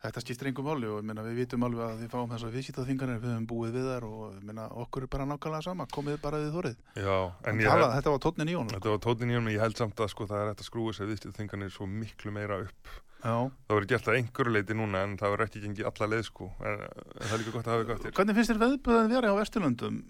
þetta 0.05 0.23
skiptir 0.25 0.51
engum 0.51 0.69
máli 0.69 0.91
og 0.93 1.05
meina, 1.07 1.25
við 1.25 1.41
vitum 1.43 1.67
alveg 1.67 1.85
að 1.87 2.03
við 2.03 2.11
fáum 2.13 2.35
þessar 2.35 2.53
viðsýtaþingarnir, 2.55 3.23
við 3.23 3.33
höfum 3.33 3.47
búið 3.51 3.79
við 3.79 3.89
þar 3.91 4.07
og 4.09 4.43
meina, 4.45 4.67
okkur 4.85 5.07
er 5.07 5.13
bara 5.15 5.29
nákvæmlega 5.31 5.67
sama, 5.69 5.89
komið 5.95 6.21
bara 6.25 6.43
við 6.43 6.53
þorrið. 6.59 6.77
Já, 7.01 7.17
en 7.49 7.65
ég 7.65 7.71
talaði, 7.71 7.97
þetta 7.99 8.15
var 8.15 8.23
tónnin 8.27 8.53
í 8.53 8.59
honum. 8.59 8.75
Þetta 8.77 8.95
var 8.95 9.03
tótin 9.09 9.33
í 9.33 9.39
honum, 9.39 9.49
en 9.49 9.57
ég 9.57 9.65
held 9.65 9.81
samt 9.81 10.05
að 10.05 10.13
sko 10.13 10.29
það 10.29 10.43
er 10.43 10.53
hægt 10.53 10.63
að 10.65 10.71
skrúa 10.71 10.95
sér 10.97 11.11
viðstíð 11.11 11.37
þingarnir 11.41 11.75
svo 11.75 11.89
miklu 11.89 12.35
meira 12.37 12.61
upp 12.67 12.95
Já. 13.25 13.49
það 13.49 13.73
verður 13.73 13.89
gert 13.89 14.09
að 14.09 14.17
einhverju 14.19 14.53
leiti 14.53 14.75
núna 14.77 15.01
en 15.07 15.15
það 15.17 15.31
verður 15.33 15.47
ekki 15.49 15.61
gengið 15.63 15.87
alla 15.89 16.09
leið 16.13 16.27
sko 16.29 16.49
en, 16.61 16.83
en 16.85 17.23
það 17.23 17.33
er 17.37 17.41
líka 17.41 17.55
gott 17.55 17.69
að 17.69 17.73
hafa 17.73 17.87
gott 17.89 18.19
Hvernig 18.19 18.37
finnst 18.39 18.53
þér 18.53 18.61
veðböðan 18.61 19.15
vera 19.15 19.31
á 19.33 19.35
Vesturlöndum? 19.39 20.01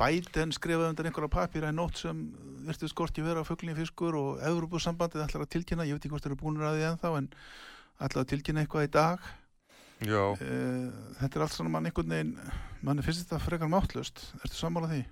Biden 0.00 0.52
skrifaði 0.56 0.88
undan 0.90 1.06
einhverja 1.10 1.30
papíra 1.30 1.70
í 1.70 1.76
nótt 1.76 2.00
sem 2.00 2.22
virtu 2.66 2.88
skorti 2.90 3.22
vera 3.22 3.44
fugglinni 3.46 3.76
fiskur 3.78 4.16
og 4.18 4.40
Evropasambandið 4.48 5.24
ætlar 5.26 5.44
að 5.44 5.52
tilkynna, 5.54 5.84
ég 5.86 5.94
veit 5.98 6.02
ekki 6.06 6.14
hvort 6.14 6.24
þeir 6.24 6.32
eru 6.32 6.40
búinir 6.40 6.66
að 6.66 6.78
því 6.78 6.86
ennþá 6.88 7.12
en 7.20 7.28
ætlar 8.02 8.24
að 8.24 8.30
tilkynna 8.32 8.64
eitthvað 8.64 8.88
í 8.88 8.92
dag. 8.96 9.30
Já, 10.02 10.22
Eh, 10.42 10.90
Þetta 11.20 11.36
er 11.38 11.42
allt 11.44 11.54
svona 11.54 11.70
mann 11.70 11.86
einhvern 11.86 12.08
veginn, 12.10 12.32
mann 12.82 13.02
finnst 13.06 13.22
þetta 13.28 13.38
frekar 13.44 13.68
máttlust. 13.70 14.24
Ertu 14.42 14.56
sammála 14.58 14.88
því? 14.90 15.02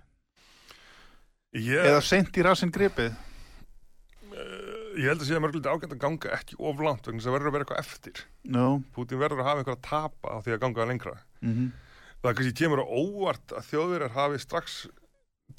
ég, 1.55 1.85
Eða 1.87 2.01
seint 2.03 2.33
í 2.41 2.43
rassinn 2.43 2.73
gripið? 2.75 3.13
eh, 4.31 4.99
ég 4.99 5.07
held 5.11 5.21
að 5.23 5.29
sé 5.29 5.37
að 5.37 5.45
mörgulegt 5.45 5.71
ágænt 5.71 5.95
að 5.95 6.03
ganga 6.03 6.33
ekki 6.39 6.57
of 6.59 6.81
langt 6.83 7.07
vegna 7.07 7.21
þess 7.21 7.31
að 7.31 7.37
verður 7.37 7.49
að 7.51 7.55
vera 7.55 7.65
eitthvað 7.65 7.85
eftir 7.85 8.25
No. 8.45 8.83
Putin 8.95 9.19
verður 9.23 9.41
að 9.45 9.49
hafa 9.51 9.63
eitthvað 9.63 9.79
að 9.79 9.87
tapa 9.91 10.29
á 10.35 10.37
því 10.43 10.55
að 10.57 10.61
ganga 10.67 10.87
lengra 10.91 11.17
Mm 11.43 11.71
það 12.21 12.35
kannski 12.39 12.57
kemur 12.63 12.83
á 12.85 12.87
óvart 12.87 13.55
að 13.57 13.69
þjóðverjar 13.71 14.17
hafi 14.17 14.43
strax 14.43 14.81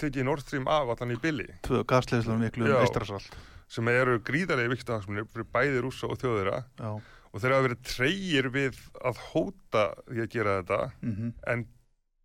tekið 0.02 0.28
Nord 0.28 0.44
Stream 0.46 0.70
af 0.72 0.94
allan 0.94 1.16
í 1.16 1.20
billi 1.22 1.48
Tvö 1.66 1.84
gasleislega 1.88 2.40
miklu 2.40 2.68
um 2.68 2.76
Já. 2.76 2.80
eistrasalt. 2.86 3.36
sem 3.72 3.88
eru 3.92 4.20
gríðarlega 4.28 4.74
viktahagsmunir 4.76 5.28
fyrir 5.32 5.50
bæði 5.52 5.84
rússa 5.84 6.10
og 6.12 6.20
þjóðverja 6.22 6.64
Já. 6.80 6.92
og 7.32 7.44
þeir 7.44 7.56
hafa 7.56 7.68
verið 7.68 7.84
treyir 7.90 8.50
við 8.54 8.80
að 9.02 9.22
hóta 9.32 9.86
því 10.08 10.26
að 10.26 10.34
gera 10.38 10.58
þetta 10.62 10.82
Mm 11.02 11.34
en 11.48 11.68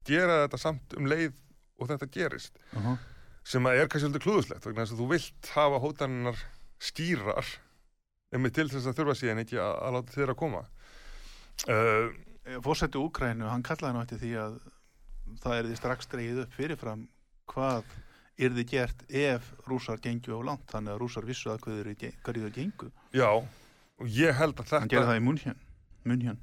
gera 0.06 0.42
þetta 0.44 0.58
samt 0.62 0.94
um 0.94 1.06
leið 1.10 1.34
og 1.80 1.88
þetta 1.90 2.06
gerist 2.14 2.58
uh 2.72 2.84
-huh. 2.84 2.98
sem 3.44 3.66
er 3.66 3.88
kannski 3.88 4.06
svolítið 4.06 4.26
klúðuslegt 4.26 4.66
vegna 4.66 4.84
þess 4.84 4.94
að 4.94 5.00
þú 5.00 5.08
vilt 5.10 5.50
hafa 5.54 5.80
hótaninnar 5.82 6.38
skýrar 6.78 7.48
einmitt 8.32 8.54
til 8.54 8.68
þess 8.68 8.86
að 8.86 8.96
þurfa 9.00 9.14
síðan 9.14 9.42
ekki 9.42 9.58
að, 9.58 9.74
að 9.82 9.92
láta 9.96 10.22
að 10.22 10.36
koma 10.36 10.62
uh, 11.68 12.06
fórsættu 12.64 13.02
Úkrænu, 13.06 13.48
hann 13.50 13.62
kallaði 13.66 13.94
nú 13.96 14.02
eftir 14.04 14.20
því 14.22 14.32
að 14.42 14.56
það 15.42 15.56
er 15.58 15.68
því 15.70 15.76
strax 15.80 16.06
dreigið 16.12 16.42
upp 16.44 16.52
fyrirfram 16.56 17.06
hvað 17.50 17.94
yrði 18.46 18.64
gert 18.68 19.04
ef 19.08 19.46
rússar 19.66 19.98
gengju 20.04 20.36
á 20.38 20.40
langt, 20.46 20.66
þannig 20.70 20.92
að 20.94 21.00
rússar 21.02 21.24
vissu 21.26 21.50
að 21.50 21.62
hverju 21.64 21.94
þeir- 21.96 22.18
hverju 22.22 22.44
þau 22.46 22.54
gengu. 22.58 22.90
Já, 23.16 23.30
og 23.32 24.06
ég 24.12 24.34
held 24.36 24.60
að 24.60 24.70
Hann 24.76 24.88
gerði 24.92 25.06
þetta 25.06 25.12
það 25.14 25.20
í 25.20 25.24
Munhjön. 25.26 25.60
Munhjön. 26.04 26.38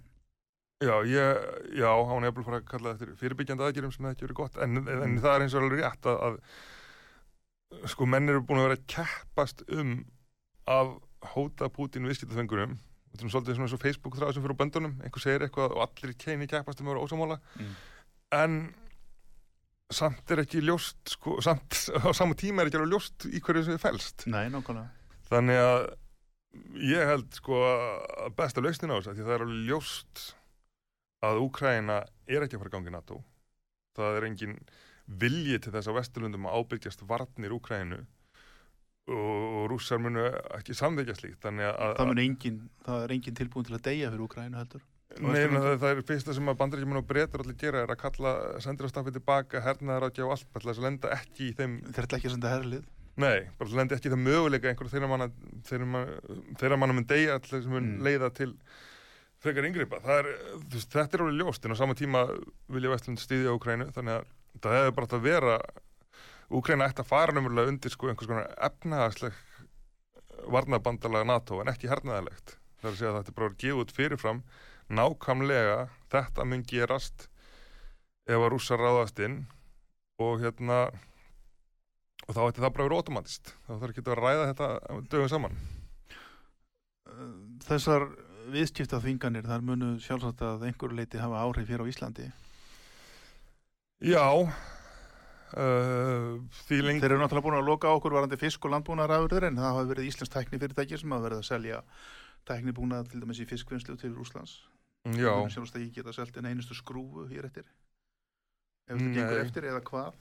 Já, 0.84 0.96
ég, 1.08 1.44
já, 1.80 1.90
hann 2.10 2.24
er 2.28 2.32
bara 2.36 2.44
fara 2.50 2.60
að 2.60 2.66
kalla 2.68 2.94
þetta 2.98 3.16
fyrirbyggjandi 3.22 3.64
aðgerðum 3.64 3.94
sem 3.94 4.04
það 4.06 4.16
ekki 4.16 4.26
verið 4.26 4.40
gott 4.42 4.58
en, 4.58 4.78
en, 4.82 5.04
en 5.06 5.14
það 5.24 5.36
er 5.38 5.44
eins 5.46 5.54
og 5.56 5.62
alveg 5.64 5.80
rétt 5.84 6.10
að, 6.12 6.18
að 6.28 7.88
sko 7.94 8.06
menn 8.10 8.28
eru 8.30 8.42
búin 8.44 8.60
að 8.60 8.68
vera 8.68 8.80
að 8.82 8.88
keppast 8.92 9.64
um 9.72 9.94
að 10.68 10.92
hóta 11.34 11.70
Pútín 11.72 12.10
viðskiptaþöngunum 12.10 12.76
þetta 13.14 13.26
er 13.28 13.34
svolítið 13.34 13.56
svona 13.58 13.68
eins 13.70 13.76
og 13.78 13.82
Facebook 13.84 14.16
þráð 14.18 14.34
sem 14.36 14.44
fyrir 14.46 14.58
böndunum 14.60 14.96
einhver 15.06 15.22
segir 15.24 15.46
eitthvað 15.46 15.76
og 15.78 15.84
allir 15.86 16.16
keini 16.18 16.48
keppast 16.50 16.82
um 16.82 16.88
að 16.90 16.96
vera 16.96 17.06
ósamála 17.08 17.40
Mm. 17.60 17.76
en 18.34 18.56
samt 19.94 20.32
er 20.34 20.42
ekki 20.42 20.62
ljóst 20.66 21.12
sko, 21.14 21.36
samt 21.46 21.78
á 22.02 22.10
sama 22.18 22.34
tíma 22.34 22.64
er 22.64 22.72
ekki 22.72 22.80
alveg 22.82 22.94
ljóst 22.96 23.28
í 23.30 23.42
hverju 23.44 23.68
þið 23.68 23.82
felst 23.84 24.26
Nei, 24.32 24.48
nákvæmlega. 24.50 24.90
Þannig 25.30 25.60
að 25.62 25.84
ég 26.86 27.08
held 27.10 27.38
sko 27.38 27.60
að 27.66 28.34
besta 28.38 28.62
lausnin 28.64 28.94
á 28.94 28.98
þessu 28.98 29.14
því 29.18 29.28
það 29.28 29.36
er 29.36 29.46
alveg 29.46 29.68
ljóst 29.70 30.24
að 31.24 31.40
Úkraina 31.46 32.00
er 32.28 32.44
ekki 32.46 32.58
að 32.58 32.64
fara 32.66 32.74
gangi 32.74 32.92
NATO. 32.94 33.22
Það 33.96 34.18
er 34.18 34.26
engin 34.28 34.58
vilji 35.08 35.60
til 35.62 35.72
þess 35.76 35.88
að 35.92 35.98
Vesturlundum 36.00 36.46
að 36.50 36.58
ábyrgjast 36.64 37.06
varnir 37.08 37.54
Úkrainu 37.56 38.02
og, 39.12 39.68
rússar 39.72 40.00
munu 40.02 40.24
ekki 40.58 40.76
samþykja 40.78 41.16
slíkt. 41.20 41.40
Þannig 41.44 41.70
að, 41.70 41.94
Það, 42.00 42.24
engin, 42.24 42.60
það 42.88 43.04
er 43.06 43.14
engin 43.18 43.38
tilbúin 43.40 43.68
til 43.68 43.78
að 43.78 43.86
deyja 43.90 44.12
fyrir 44.14 44.26
Úkrænu 44.28 44.60
heldur. 44.62 44.84
Nei, 45.22 45.44
en 45.46 45.60
það, 45.60 45.76
það 45.84 45.92
er 45.92 46.00
fyrsta 46.10 46.34
sem 46.34 46.48
að 46.50 46.58
bandaríkjumun 46.58 46.98
og 47.04 47.06
breytar 47.06 47.44
allir 47.44 47.58
gera 47.62 47.84
er 47.86 47.92
að 47.94 48.00
kalla 48.02 48.32
sendirastafið 48.66 49.20
tilbaka, 49.20 49.62
hernaðar 49.62 50.08
að 50.08 50.24
og 50.26 50.32
allt, 50.34 50.48
til 50.56 50.70
þess 50.72 50.82
að 50.82 50.88
lenda 50.88 51.12
ekki 51.14 51.50
í 51.52 51.54
þeim 51.60 51.76
Þeir 51.94 52.08
ætla 52.08 52.18
ekki 52.18 52.30
að 52.32 52.34
senda 52.38 52.54
herlið. 52.56 52.88
Nei, 53.22 53.44
bara 53.60 53.78
lendi 53.78 53.94
ekki 53.94 54.10
í 54.10 54.14
það 54.16 54.24
möguleika 54.26 54.72
einhverju 54.72 54.90
þeirra 54.96 55.10
manna, 55.12 55.28
þeirra 55.70 55.86
manna, 55.94 56.16
þeirra 56.58 56.80
manna 56.82 56.96
mun 56.98 57.06
deyja 57.12 57.36
allir 57.38 57.62
sem 57.62 57.76
mun 57.76 57.92
Mm. 57.94 58.02
leiða 58.08 58.32
til 58.34 58.56
frekar 59.44 59.68
yngripa. 59.70 60.00
Það 60.02 60.20
er, 60.24 60.32
veist, 60.74 60.90
þetta 60.90 61.20
er 61.20 61.26
alveg 61.28 61.38
ljóst 61.44 61.66
en 61.68 61.76
á 61.76 61.78
sama 61.78 61.94
tíma 61.94 62.24
vilja 62.74 62.90
Vestlund 62.96 63.22
stýðja 63.22 63.54
Úkrænu 63.54 63.92
þannig 63.94 64.18
að 64.18 64.26
það 64.64 64.78
hefur 64.80 64.96
bara 64.98 65.12
að 65.20 65.28
vera 65.30 65.60
Úkræna 66.52 66.90
ætti 66.90 67.04
að 67.04 67.10
fara 67.10 67.36
numurlega 67.36 67.72
undir 67.72 67.94
sko 67.94 68.10
einhvers 68.10 68.30
konar 68.30 68.52
efnahagsleg 68.68 69.40
varnabandalega 70.52 71.30
NATO 71.30 71.62
en 71.62 71.72
ekki 71.72 71.92
hernaðalegt. 71.92 72.58
Það 72.82 72.90
er 72.90 72.94
að 72.94 73.00
segja 73.00 73.12
að 73.14 73.20
þetta 73.20 73.32
er 73.32 73.38
bara 73.40 73.52
að 73.52 73.60
gefa 73.64 73.84
út 73.84 73.96
fyrirfram 73.96 74.44
nákvæmlega 74.94 75.78
þetta 76.12 76.46
mun 76.48 76.66
gerast 76.68 77.28
ef 78.28 78.40
að 78.40 78.50
rússar 78.54 78.82
ráðast 78.82 79.20
inn 79.24 79.44
og 80.22 80.44
hérna 80.44 80.80
og 82.28 82.36
þá 82.36 82.44
ætti 82.48 82.64
það 82.64 82.74
bara 82.76 82.84
að 82.84 82.88
vera 82.88 83.00
automatist 83.00 83.56
þá 83.66 83.72
þarf 83.74 83.90
ekki 83.90 84.04
að 84.06 84.20
ræða 84.20 84.52
þetta 84.52 84.70
dögum 85.12 85.32
saman 85.32 85.58
Þessar 87.64 88.08
viðskipta 88.52 89.00
þvinganir, 89.00 89.46
þar 89.48 89.62
munu 89.64 89.90
sjálfsagt 90.02 90.42
að 90.44 90.66
einhverju 90.68 90.98
leiti 90.98 91.20
hafa 91.22 91.44
áhrif 91.46 91.70
hér 91.70 91.84
á 91.84 91.88
Íslandi. 91.88 92.26
já 94.04 94.26
Þeir 95.54 97.12
eru 97.12 97.20
náttúrulega 97.22 97.46
búin 97.46 97.60
að 97.60 97.68
loka 97.68 97.92
okkur 97.94 98.16
varandi 98.18 98.40
fisk 98.42 98.66
og 98.66 98.74
landbúnaðarafurður 98.74 99.48
en 99.50 99.60
það 99.60 99.68
hafa 99.70 99.88
verið 99.92 100.10
Íslands 100.10 100.34
tækni 100.34 100.60
fyrirtæki 100.62 100.98
sem 100.98 101.14
hafa 101.14 101.28
verið 101.28 101.42
að 101.44 101.50
selja 101.50 101.82
tæknibúnað 102.50 103.12
til 103.12 103.22
dæmis 103.22 103.42
í 103.44 103.48
fiskvinnslu 103.50 103.98
til 104.02 104.16
Rúslands. 104.18 104.56
já, 105.20 105.30
munum 105.36 105.52
sjálfsagt 105.52 105.80
ekki 105.82 106.00
geta 106.00 106.14
selt 106.16 106.38
en 106.40 106.50
einustu 106.50 106.76
skrúfu 106.78 107.28
hér 107.30 107.50
eftir. 107.50 107.68
Ef 108.88 108.98
þetta 108.98 109.14
gengur 109.20 109.42
eftir 109.44 109.70
eða 109.70 109.84
hvað. 109.88 110.20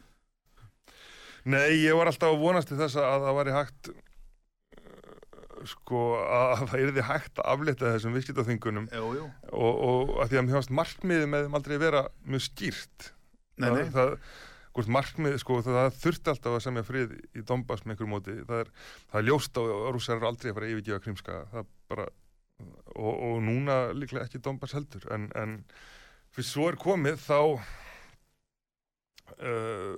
nei, 1.45 1.83
ég 1.83 1.97
var 1.99 2.11
alltaf 2.11 2.35
að 2.35 2.43
vonast 2.43 2.71
til 2.71 2.79
þess 2.79 3.01
að 3.01 3.25
það 3.25 3.39
væri 3.41 3.57
hægt 3.57 3.91
uh, 3.93 5.65
sko 5.73 6.05
að 6.23 6.65
það 6.67 6.85
yrði 6.85 7.09
hægt 7.09 7.41
að 7.41 7.51
aflita 7.57 7.97
þessum 7.97 8.15
jú. 9.17 9.27
og, 9.51 9.73
og 9.89 10.15
að 10.23 10.31
því 10.31 10.39
að 10.39 10.47
mér 10.47 10.59
fannst 10.59 10.77
markmiðið 10.83 11.29
með 11.33 11.47
þeim 11.47 11.59
aldrei 11.59 11.77
vera 11.83 12.07
mjög 12.27 12.47
skýrt 12.51 13.13
Nei, 13.63 13.69
nei. 13.71 13.85
það, 13.85 13.93
það, 13.97 14.17
hvort 14.73 14.93
markmið, 14.97 15.37
sko, 15.43 15.59
það, 15.67 15.91
þurfti 16.01 16.33
alltaf 16.33 16.57
að 16.57 16.65
semja 16.65 16.85
frið 16.87 17.15
í 17.37 17.45
Donbass 17.49 17.85
með 17.85 17.95
einhverjum 17.95 18.15
móti. 18.15 18.37
Það 18.49 18.63
er, 18.65 18.73
það 19.13 19.21
er 19.21 19.29
ljóst 19.29 19.59
á 19.59 19.63
að 19.63 19.89
rússar 19.97 20.19
eru 20.19 20.29
aldrei 20.31 20.51
að 20.51 20.57
fara 20.59 20.69
að 20.69 20.75
yfirgefa 20.77 21.05
krimska 21.07 21.41
bara 21.93 22.07
og, 22.97 23.15
og 23.15 23.37
núna 23.45 23.79
líklega 23.97 24.27
ekki 24.27 24.43
Donbass 24.43 24.77
heldur. 24.77 25.05
En, 25.15 25.29
en 25.39 25.59
fyrir 26.33 26.49
svo 26.49 26.69
er 26.71 26.79
komið 26.81 27.21
þá 27.23 27.39
uh, 29.37 29.97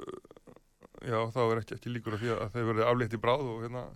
já, 1.05 1.19
þá 1.35 1.41
er 1.45 1.63
ekki, 1.63 1.79
ekki 1.79 1.95
líkur 1.95 2.17
af 2.17 2.25
því 2.25 2.35
að 2.35 2.55
þeir 2.57 2.69
verði 2.73 2.87
aflétt 2.89 3.17
í 3.17 3.23
bráð 3.23 3.49
og 3.53 3.65
hérna. 3.67 3.87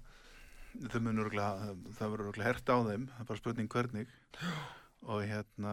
Það 1.99 2.12
verður 2.12 2.26
örugglega 2.29 2.51
hert 2.53 2.70
á 2.70 2.76
þeim, 2.87 3.09
það 3.11 3.22
er 3.22 3.31
bara 3.31 3.43
spurning 3.43 3.72
hvernig. 3.72 4.18
Og 5.07 5.22
hérna, 5.22 5.72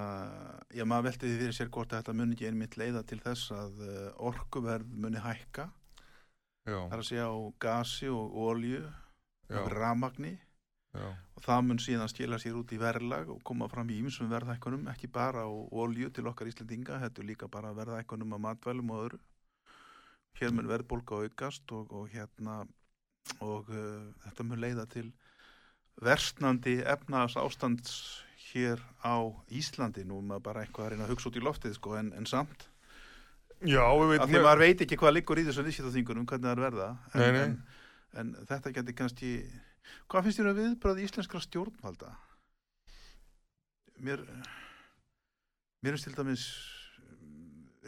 já 0.69 0.85
maður 0.85 1.09
velti 1.09 1.29
því 1.29 1.37
fyrir 1.39 1.55
sér 1.57 1.69
hvort 1.73 1.93
að 1.93 2.03
þetta 2.03 2.13
muni 2.13 2.35
ekki 2.35 2.47
einmitt 2.49 2.77
leiða 2.77 3.01
til 3.09 3.17
þess 3.23 3.51
að 3.55 3.79
uh, 3.81 4.25
orkuverð 4.29 4.91
muni 4.93 5.21
hækka. 5.21 5.65
já, 6.65 6.77
Það 6.77 6.93
er 6.93 7.01
að 7.01 7.07
segja 7.09 7.25
á 7.33 7.37
gasi 7.65 8.09
og 8.13 8.37
olju, 8.45 8.83
já, 9.49 9.59
ramagni 9.73 10.35
já, 10.93 11.07
og 11.09 11.43
það 11.45 11.65
mun 11.65 11.81
síðan 11.81 12.11
skila 12.13 12.39
sér 12.41 12.59
út 12.61 12.71
í 12.73 12.79
verðlag 12.81 13.29
og 13.33 13.41
koma 13.45 13.67
fram 13.69 13.89
í 13.89 13.97
ýmsum 14.03 14.29
verðhækkunum, 14.29 14.87
ekki 14.93 15.09
bara 15.09 15.45
á 15.45 15.49
olju 15.49 16.11
til 16.13 16.29
okkar 16.29 16.49
Íslendinga, 16.51 17.01
þetta 17.01 17.21
er 17.21 17.29
líka 17.31 17.49
bara 17.51 17.73
verðhækkunum 17.75 18.37
á 18.37 18.39
matvælum 18.45 18.93
og 18.93 19.03
öðru. 19.07 19.21
Hér 20.37 20.53
mun 20.53 20.69
verðbólka 20.69 21.17
aukast 21.25 21.71
og, 21.71 21.91
og 21.95 22.09
hérna 22.13 22.61
og 23.41 23.69
uh, 23.73 24.05
þetta 24.25 24.45
mun 24.45 24.61
leiða 24.61 24.85
til 24.91 25.09
versnandi 26.03 26.81
efnaðs 26.83 27.37
ástands 27.39 27.95
hér 28.51 28.81
á 29.01 29.15
Íslandi, 29.49 30.05
nú 30.05 30.19
er 30.21 30.27
maður 30.29 30.45
bara 30.47 30.63
eitthvað 30.65 30.85
að 30.85 30.91
reyna 30.93 31.07
að 31.07 31.13
hugsa 31.13 31.29
út 31.31 31.39
í 31.39 31.43
loftið 31.43 31.77
sko, 31.77 31.95
en, 31.99 32.11
en 32.17 32.27
samt. 32.29 32.67
Já, 33.65 33.81
við 33.97 34.11
veitum 34.11 34.31
því 34.33 34.43
maður 34.43 34.63
veit 34.65 34.83
ekki 34.85 34.99
hvað 35.01 35.15
liggur 35.15 35.41
í 35.41 35.45
þessum 35.47 35.65
viðskiptaþingunum, 35.69 36.27
hvernig 36.29 36.45
það 36.45 36.55
er 36.55 36.63
verða. 36.65 36.89
En, 37.13 37.21
Nei, 37.21 37.31
nei. 37.31 37.41
En, 37.45 37.57
en 38.21 38.47
þetta 38.51 38.73
getur 38.75 38.97
kannski 38.99 39.31
hvað 40.11 40.27
finnst 40.27 40.41
þér 40.41 40.51
að 40.51 40.61
viðbröð 40.61 41.01
íslenskra 41.05 41.41
stjórnvalda? 41.45 42.13
Mér 44.05 44.23
mér 45.85 45.95
finnst 45.95 46.09
til 46.09 46.17
dæmis 46.17 46.45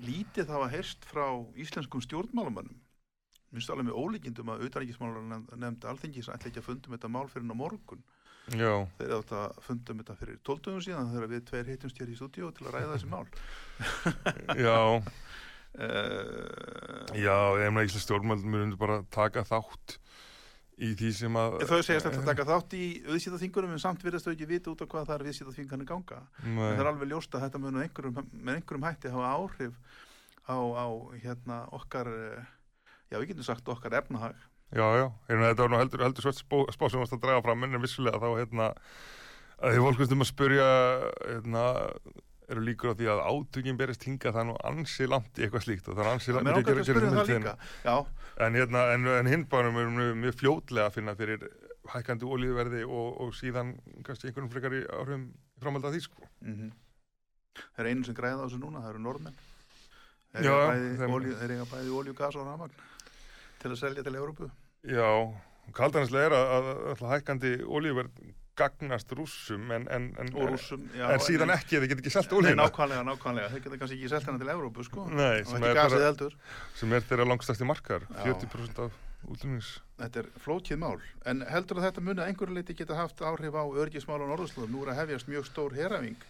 lítið 0.06 0.50
það 0.50 0.66
að 0.66 0.76
heyrst 0.76 1.08
frá 1.10 1.26
íslenskum 1.58 2.04
stjórnmálamannum 2.06 2.78
mér 2.78 3.58
finnst 3.58 3.72
alveg 3.74 3.88
með 3.88 3.98
ólíkindum 3.98 4.52
að 4.54 4.66
auðværingismálar 4.66 5.58
nefndi 5.58 5.90
alþingis 5.90 6.30
ætla 6.30 6.52
ekki 6.52 6.62
að 6.62 6.68
fundum 6.68 6.94
þetta 6.94 7.12
mál 7.12 7.26
fyrir 7.32 7.50
á 7.50 7.58
morgun 7.58 8.04
já, 8.56 8.74
þeir 9.00 9.16
átt 9.18 9.32
að 9.36 9.62
fundum 9.66 10.02
þetta 10.02 10.18
fyrir 10.22 10.38
12 10.48 10.84
síðan 10.88 11.12
þegar 11.14 11.32
við 11.34 11.46
tveir 11.50 11.72
hittumst 11.74 12.00
hér 12.02 12.12
í 12.14 12.18
stúdíu 12.20 12.52
til 12.56 12.68
að 12.68 12.78
ræða 12.78 12.94
þessi 12.96 13.10
mál 13.12 13.28
já 14.66 14.78
uh, 14.78 15.02
Já, 17.18 17.38
ég 17.60 17.72
meina 17.72 17.88
Íslands 17.88 18.06
stjórnmæld 18.08 18.48
mjög 18.48 18.78
bara 18.80 19.02
taka 19.14 19.44
þátt 19.48 19.98
í 20.78 20.92
því 20.98 21.12
sem 21.18 21.38
að 21.40 21.56
Þau 21.66 21.80
segjast 21.82 22.06
þetta 22.06 22.20
að 22.22 22.28
taka 22.30 22.46
þátt 22.48 22.76
í 22.78 22.88
viðsýtaþingunum 23.08 23.74
en 23.74 23.82
samt 23.82 24.04
virðast 24.06 24.28
þau 24.28 24.34
ekki 24.36 24.50
vita 24.50 24.74
út 24.74 24.84
á 24.86 24.86
hvað 24.86 25.08
það 25.10 25.16
er 25.16 25.26
viðsýtaþingarnir 25.28 25.90
ganga. 25.90 26.20
En 26.44 26.60
það 26.62 26.82
er 26.84 26.90
alveg 26.92 27.10
ljóst 27.12 27.38
að 27.38 27.46
þetta 27.48 27.62
munu 27.64 27.82
einhverjum, 27.82 28.20
með 28.34 28.60
einhverjum 28.60 28.86
hætti 28.86 29.14
hafa 29.14 29.32
áhrif 29.34 29.80
á, 30.46 30.58
á 30.58 30.88
hérna, 31.24 31.58
okkar, 31.76 32.12
eh, 32.14 32.46
já 33.10 33.18
við 33.18 33.32
getum 33.32 33.48
sagt 33.50 33.74
okkar 33.74 33.98
efnahag. 34.04 34.38
Já, 34.76 34.86
já, 35.00 35.06
meina 35.30 35.52
þetta 35.52 35.64
var 35.64 35.72
nú 35.72 35.82
heldur, 35.82 36.04
heldur 36.08 36.26
svart 36.26 36.40
spó, 36.42 36.64
spá 36.74 36.88
sem 36.90 37.02
varst 37.02 37.16
að 37.16 37.24
draga 37.24 37.44
fram 37.46 37.68
en 37.68 37.82
vissulega 37.84 38.20
þá 38.20 38.30
hérna 38.36 38.72
að 39.58 39.74
því 39.74 39.84
fólk 39.86 40.02
veistum 40.02 40.24
að 40.26 40.30
spurja 40.30 40.66
hérna, 41.24 41.64
eru 42.48 42.64
líkur 42.64 42.94
á 42.94 42.98
því 43.00 43.10
að 43.12 43.24
átökin 43.28 43.80
berist 43.80 44.06
hinga 44.08 44.32
það 44.32 44.42
er 44.44 44.50
nú 44.50 44.58
ansi 44.70 45.08
langt 45.10 45.40
í 45.40 45.46
eitthvað 45.46 45.66
slíkt 45.66 45.88
og 45.88 45.98
það 45.98 46.04
er 46.04 46.12
ansi 46.14 46.32
Það 46.32 46.38
langt 46.38 46.52
er 46.52 46.60
ákveður 46.60 46.82
að 46.82 46.90
spyrja 46.90 47.12
um 47.12 48.12
en, 48.48 48.60
hérna, 48.60 48.84
en, 48.94 49.08
en 49.18 49.32
hindbánum 49.32 49.80
er 49.82 49.90
mjög, 49.96 50.12
mjög 50.24 50.38
fljótlega 50.42 50.90
að 50.92 51.00
finna 51.00 51.16
fyrir 51.18 51.48
hækkandi 51.88 52.28
olíuverði 52.28 52.84
og, 52.86 53.08
og 53.24 53.34
síðan 53.36 53.74
kannski 54.06 54.30
einhverjum 54.30 54.52
frekar 54.52 54.76
í 54.76 54.84
áhrifum 54.92 55.30
framhald 55.64 55.88
að 55.88 55.98
því 55.98 56.04
sko. 56.10 56.28
mm 56.44 56.76
það 57.58 57.80
er 57.82 57.88
einu 57.90 58.04
sem 58.06 58.14
græða 58.14 58.38
á 58.38 58.46
þessu 58.46 58.60
núna, 58.62 58.82
það 58.84 58.92
eru 58.92 59.00
norðmenn. 59.02 59.38
Þeir 61.42 61.54
eiga 61.56 61.66
bæði, 61.72 61.94
olíu, 61.98 62.14
gas 62.14 62.36
og 62.38 62.46
ramagn 62.46 62.76
til 63.68 63.78
að 63.78 63.84
selja 63.84 64.08
til 64.08 64.18
Európu. 64.18 64.50
Já, 64.88 65.10
kaldanislega 65.78 66.30
er 66.30 66.36
að, 66.38 66.74
að, 66.94 67.08
hækkandi 67.14 67.54
olíuverð 67.66 68.28
gagnast 68.58 69.12
rússum 69.14 69.72
en, 69.76 69.86
en, 69.94 70.08
en, 70.18 70.30
rússum, 70.34 70.86
já. 70.98 71.06
en 71.14 71.22
síðan 71.22 71.54
ekki, 71.54 71.78
þeir 71.78 71.92
get 71.92 72.00
ekki 72.02 72.14
Nei, 72.16 72.38
olíuna 72.40 72.64
nákvæmlega, 72.64 73.04
nákvæmlega. 73.06 73.50
Þeir 73.54 73.66
geta 73.66 73.82
kannski 73.82 73.98
ekki 74.00 74.10
selta 74.14 74.32
hana 74.32 74.42
til 74.42 74.54
Európu, 74.54 74.86
sko. 74.88 75.04
Nei, 75.12 75.44
og 75.44 75.52
ekki 75.60 75.70
er, 75.70 75.78
gasið 75.78 75.98
bara, 75.98 76.08
heldur. 76.08 76.38
sem 76.80 76.96
er 76.98 77.06
þeirra 77.12 77.28
langstæsti 77.30 77.68
markar 77.70 78.08
Já. 78.08 78.24
40% 78.32 78.82
af 78.88 79.04
útlunins 79.28 79.76
Þetta 79.98 80.24
er 80.24 80.32
flókið 80.42 80.82
mál, 80.82 80.98
en 81.30 81.44
heldur 81.50 81.82
að 81.82 81.88
þetta 81.90 82.06
muni 82.06 82.24
að 82.24 82.32
einhverju 82.32 82.58
leiti 82.58 82.78
geta 82.78 82.98
haft 82.98 83.22
áhrif 83.22 83.58
á 83.58 83.66
örgismál 83.66 84.22
á 84.22 84.30
norðurslóðum? 84.30 84.74
Nú 84.74 84.84
er 84.86 84.94
að 84.94 85.02
hefjast 85.04 85.30
mjög 85.30 85.48
stór 85.50 85.78
heræfing, 85.78 86.26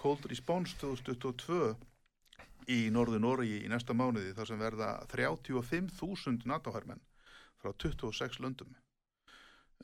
Cold 0.00 0.28
Response 0.28 0.76
2022 0.80 1.74
í 2.70 2.78
norðu 2.94 3.18
Nóri 3.22 3.48
í 3.64 3.70
næsta 3.70 3.96
mánuði 3.96 4.34
þar 4.36 4.50
sem 4.50 4.60
verða 4.60 4.90
35.000 5.10 6.46
NATO-hermenn 6.50 7.02
frá 7.60 7.72
26 7.72 8.40
löndum. 8.44 8.76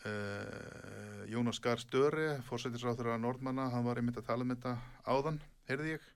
Uh, 0.04 1.24
Jónas 1.32 1.58
Gahr 1.64 1.80
Störi, 1.80 2.28
fórsættisráður 2.46 3.14
að 3.14 3.22
Nordmanna, 3.24 3.70
hann 3.72 3.86
var 3.86 3.98
einmitt 3.98 4.20
að 4.20 4.28
tala 4.28 4.44
um 4.44 4.52
þetta 4.52 4.74
áðan, 5.08 5.40
heyrði 5.70 5.94
ég, 5.96 6.08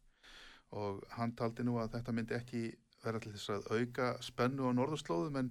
og 0.77 1.01
hann 1.17 1.33
taldi 1.37 1.65
nú 1.67 1.79
að 1.81 1.95
þetta 1.97 2.15
myndi 2.15 2.37
ekki 2.37 2.65
vera 3.03 3.21
til 3.23 3.33
þess 3.35 3.55
að 3.55 3.71
auka 3.73 4.11
spennu 4.23 4.69
á 4.69 4.77
norðurslóðum 4.77 5.39
en 5.41 5.49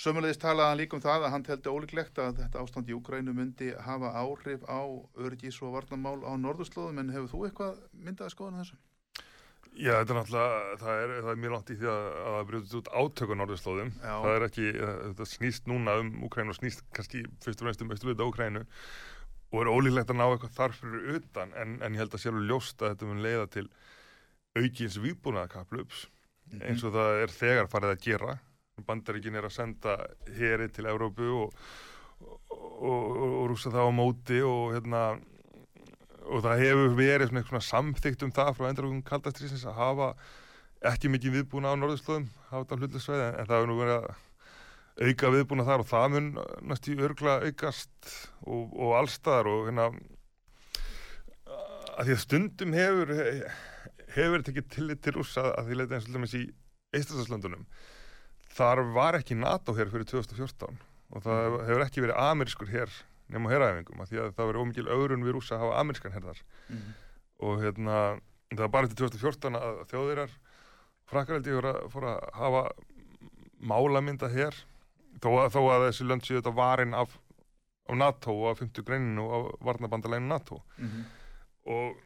sömulegist 0.00 0.40
talaði 0.42 0.70
hann 0.70 0.80
líka 0.80 0.96
um 0.96 1.04
það 1.04 1.26
að 1.26 1.34
hann 1.34 1.44
teldi 1.46 1.74
ólíklegt 1.74 2.20
að 2.24 2.40
þetta 2.40 2.62
ástand 2.64 2.88
í 2.88 2.96
Ukrænu 2.96 3.34
myndi 3.36 3.68
hafa 3.86 4.14
áhrif 4.16 4.64
á 4.64 4.80
öryggis 5.20 5.60
og 5.62 5.76
varnamál 5.76 6.24
á 6.24 6.32
norðurslóðum 6.40 7.02
en 7.04 7.12
hefur 7.12 7.32
þú 7.34 7.44
eitthvað 7.48 7.84
myndað 7.92 8.30
að 8.30 8.34
skoða 8.36 8.62
þessu? 8.62 8.80
Já, 9.72 9.94
þetta 10.02 10.12
er 10.12 10.18
náttúrulega, 10.18 10.72
það 10.82 10.98
er, 11.02 11.12
það 11.22 11.30
er 11.32 11.38
mjög 11.42 11.52
langt 11.54 11.70
í 11.72 11.76
því 11.80 11.88
að, 11.88 12.02
að 12.12 12.34
það 12.34 12.48
brjóðist 12.50 12.74
út 12.78 12.90
átök 12.92 13.30
á 13.32 13.34
norðurslóðum. 13.40 13.92
Það 14.02 14.34
er 14.34 14.44
ekki, 14.46 14.66
þetta 14.82 15.26
snýst 15.30 15.70
núna 15.70 15.94
um 16.02 16.10
Úkrænu 16.26 16.52
og 16.52 16.58
snýst 16.58 16.84
kannski 16.92 17.22
fyrst 17.44 17.62
og 17.62 17.68
fremst 17.68 17.84
um 17.84 17.94
austurluta 17.94 18.26
Úkrænu 18.28 18.62
og 19.52 19.58
er 19.62 19.70
ólíklegt 19.72 20.12
að 20.12 20.18
ná 20.20 20.26
eitthvað 20.26 20.54
þar 20.58 20.76
fyrir 20.76 21.16
utan 21.18 21.56
en, 21.60 21.74
en 21.84 21.96
ég 21.96 22.02
held 22.02 22.16
að 22.16 22.24
sjálfur 22.24 22.46
ljóst 22.48 22.84
að 22.84 22.92
þetta 22.92 23.08
mun 23.08 23.24
leiða 23.24 23.48
til 23.52 23.64
aukins 24.56 24.98
výbúnaðakaplups 25.00 26.06
eins 26.60 26.84
og 26.84 26.94
það 26.96 27.22
er 27.22 27.34
þegar 27.36 27.72
farið 27.72 27.94
að 27.94 28.06
gera. 28.06 28.36
Bandaríkin 28.86 29.36
er 29.38 29.48
að 29.48 29.56
senda 29.56 29.96
heri 30.36 30.68
til 30.72 30.88
Evrópu 30.88 31.28
og, 31.46 31.58
og, 32.20 32.78
og, 32.88 33.26
og 33.26 33.44
rúsa 33.52 33.72
það 33.72 33.88
á 33.88 33.92
móti 33.96 34.40
og 34.44 34.76
hérna 34.76 35.02
og 36.32 36.44
það 36.46 36.64
hefur 36.64 36.96
verið 36.98 37.32
svona, 37.32 37.62
samþygt 37.68 38.24
um 38.26 38.34
það 38.34 38.52
frá 38.58 38.68
endurlögum 38.70 39.04
kaldastriðsins 39.06 39.66
að 39.68 39.78
hafa 39.78 40.12
ekki 40.92 41.10
mikið 41.12 41.36
viðbúna 41.38 41.72
á 41.72 41.78
norðurslóðum, 41.78 42.28
hafa 42.50 42.64
þetta 42.64 42.78
hlutlisveið 42.80 43.24
en 43.26 43.48
það 43.50 43.56
hefur 43.56 43.70
nú 43.70 43.78
verið 43.78 43.98
að 43.98 44.08
auka 45.02 45.30
viðbúna 45.32 45.66
þar 45.68 45.82
og 45.84 45.88
það 45.88 46.08
mun 46.14 46.30
næstu 46.68 46.96
örgla 47.00 47.36
aukast 47.46 48.16
og, 48.44 48.72
og 48.76 48.96
allstaðar 48.98 49.48
og 49.52 49.68
hérna 49.68 49.86
að 51.92 52.08
því 52.08 52.16
að 52.16 52.24
stundum 52.24 52.74
hefur 52.76 53.14
hefur 54.12 54.44
tekið 54.44 54.68
tillit 54.72 55.02
til 55.04 55.16
rússa 55.16 55.46
að 55.52 55.70
því 55.70 55.78
leita 55.78 55.96
eins 55.96 56.08
og 56.08 56.16
hlumins 56.16 56.36
í 56.36 56.42
Eistræslandunum 56.92 57.64
þar 58.52 58.82
var 58.92 59.16
ekki 59.16 59.38
NATO 59.38 59.74
hér 59.76 59.90
fyrir 59.92 60.08
2014 60.10 60.76
og 61.12 61.24
það 61.24 61.56
hefur 61.68 61.84
ekki 61.86 62.04
verið 62.04 62.20
amerískur 62.20 62.72
hér 62.72 62.92
nema 63.32 63.50
herraæfingum 63.52 64.02
því 64.06 64.18
að 64.22 64.34
það 64.36 64.48
verið 64.50 64.62
ómikil 64.62 64.88
ögrun 64.96 65.24
við 65.26 65.34
rússa 65.36 65.56
að 65.56 65.64
hafa 65.64 65.80
amerískan 65.82 66.12
herðar 66.16 66.42
Mhm. 66.68 66.92
og 67.42 67.62
hérna 67.62 67.96
það 68.52 68.58
var 68.66 68.68
bara 68.68 68.86
til 68.92 68.96
2014 68.96 69.56
að 69.56 69.80
þjóðirar 69.90 70.30
frakkaraldi 71.08 71.50
fór, 71.50 72.04
að- 72.04 72.22
að 72.22 72.32
hafa 72.34 72.62
málamynda 73.62 74.28
hér 74.32 74.54
þó 75.22 75.28
að, 75.44 75.50
þó 75.54 75.60
að 75.70 75.84
þessi 75.88 76.06
lönd 76.08 76.24
séu 76.26 76.38
þetta 76.40 76.54
varin 76.56 76.94
af, 76.94 77.18
af 77.88 77.96
NATO 77.96 78.32
og 78.42 78.50
af 78.52 78.62
50 78.62 78.84
greininu 78.86 79.26
og 79.26 79.34
af 79.34 79.66
varnabandaleginu 79.68 80.28
NATO 80.28 80.62
Mhm. 80.78 81.04
og 81.66 81.96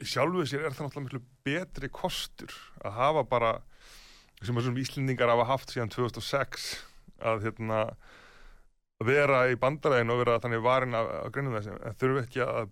í 0.00 0.04
sjálfu 0.04 0.42
sér 0.46 0.64
er 0.66 0.70
það 0.74 0.88
náttúrulega 0.88 1.06
miklu 1.06 1.22
betri 1.44 1.88
kostur 1.88 2.52
að 2.84 2.92
hafa 2.92 3.22
bara 3.24 3.52
sem 4.42 4.54
þessum 4.54 4.76
Íslendingar 4.76 5.28
hafa 5.30 5.44
haft 5.46 5.68
síðan 5.72 5.88
2006 5.90 6.82
að 7.22 7.42
hérna 7.46 7.78
að 7.86 7.94
vera 9.02 9.40
í 9.50 9.56
bandaræðinu 9.58 10.14
og 10.14 10.20
vera 10.22 10.38
þannig 10.44 10.62
varin 10.64 10.94
af, 10.94 11.10
af 11.24 11.32
greinum 11.34 11.56
þessi 11.58 11.74
en 11.74 11.98
þurfi 11.98 12.22
ekki 12.22 12.44
að 12.46 12.70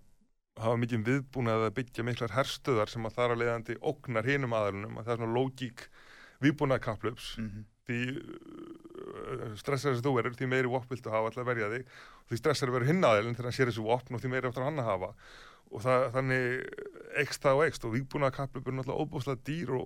hafa 0.63 0.77
mikið 0.79 1.03
viðbúnað 1.09 1.67
að 1.67 1.75
byggja 1.79 2.05
miklar 2.05 2.33
herstöðar 2.37 2.91
sem 2.91 3.05
að 3.09 3.15
þar 3.17 3.33
að 3.33 3.41
leiðandi 3.41 3.75
ógnar 3.81 4.27
hinum 4.29 4.53
aðalunum 4.53 4.99
að 5.01 5.07
það 5.07 5.13
er 5.15 5.21
svona 5.23 5.37
lógík 5.39 5.85
viðbúnað 6.45 6.83
kaplöps 6.85 7.37
Mhm. 7.41 7.63
því 7.83 7.99
uh, 8.13 9.55
stressar 9.59 9.95
sem 9.95 10.03
þú 10.05 10.13
verður 10.15 10.37
því 10.39 10.47
meiri 10.51 10.69
vopn 10.71 10.87
viltu 10.93 11.11
hafa 11.11 11.27
alltaf 11.29 11.43
að 11.43 11.49
verja 11.51 11.71
þig. 11.73 11.87
Og 12.23 12.29
því 12.31 12.37
stressar 12.39 12.71
verður 12.71 12.91
hinn 12.93 13.03
aðeilin 13.03 13.35
þegar 13.35 13.49
hann 13.49 13.57
sér 13.57 13.71
þessu 13.71 13.83
vopn 13.87 14.15
og 14.15 14.21
því 14.23 14.31
meiri 14.31 14.47
áttur 14.47 14.63
hann 14.63 14.79
að 14.79 14.87
hafa. 14.87 15.09
Og 15.73 15.81
það, 15.83 16.05
þannig 16.13 16.45
ekst 17.23 17.43
það 17.43 17.57
og 17.59 17.65
ekst 17.65 17.87
og 17.87 17.93
vígbúnað 17.97 18.35
kaplöp 18.37 18.67
er 18.69 18.77
náttúrulega 18.77 19.03
óbúslega 19.03 19.41
dýr 19.49 19.73
og, 19.75 19.83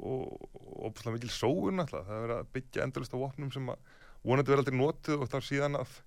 óbúslega 0.83 1.15
mikil 1.15 1.31
sóun 1.33 1.79
náttúrulega. 1.79 2.05
Það 2.11 2.27
er 2.27 2.35
að 2.37 2.51
byggja 2.57 2.85
endalist 2.85 3.15
á 3.15 3.23
vopnum 3.23 3.51
sem 3.55 3.71
að 3.73 3.95
vonandi 4.27 4.51
verður 4.51 4.63
aldrei 4.65 4.77
notið 4.77 5.23
og 5.23 5.31
þar 5.31 5.47
síðan 5.47 5.79
að 5.81 5.97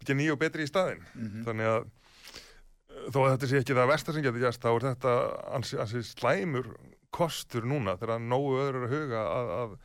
byggja 0.00 0.16
nýja 0.18 0.34
og 0.36 0.40
betri 0.42 0.66
í 0.66 0.70
staðinn 0.70 1.04
Mhm. 1.14 1.44
þannig 1.46 1.70
að 1.72 1.82
uh, 1.86 3.08
þó 3.12 3.18
að 3.24 3.30
þetta 3.36 3.50
sé 3.52 3.60
ekki 3.62 3.76
það 3.78 3.90
versta 3.92 4.12
sem 4.16 4.22
getur 4.26 4.44
gæst 4.46 4.62
þá 4.64 4.70
er 4.74 4.86
þetta 4.90 5.14
ansi, 5.58 5.78
ansi 5.82 6.02
slæmur 6.06 6.72
kostur 7.16 7.64
núna 7.64 7.94
þegar 8.00 8.20
nógu 8.20 8.56
öðru 8.60 8.82
er 8.82 8.88
að 8.88 8.96
huga 8.96 9.20
að, 9.36 9.52
að 9.60 9.76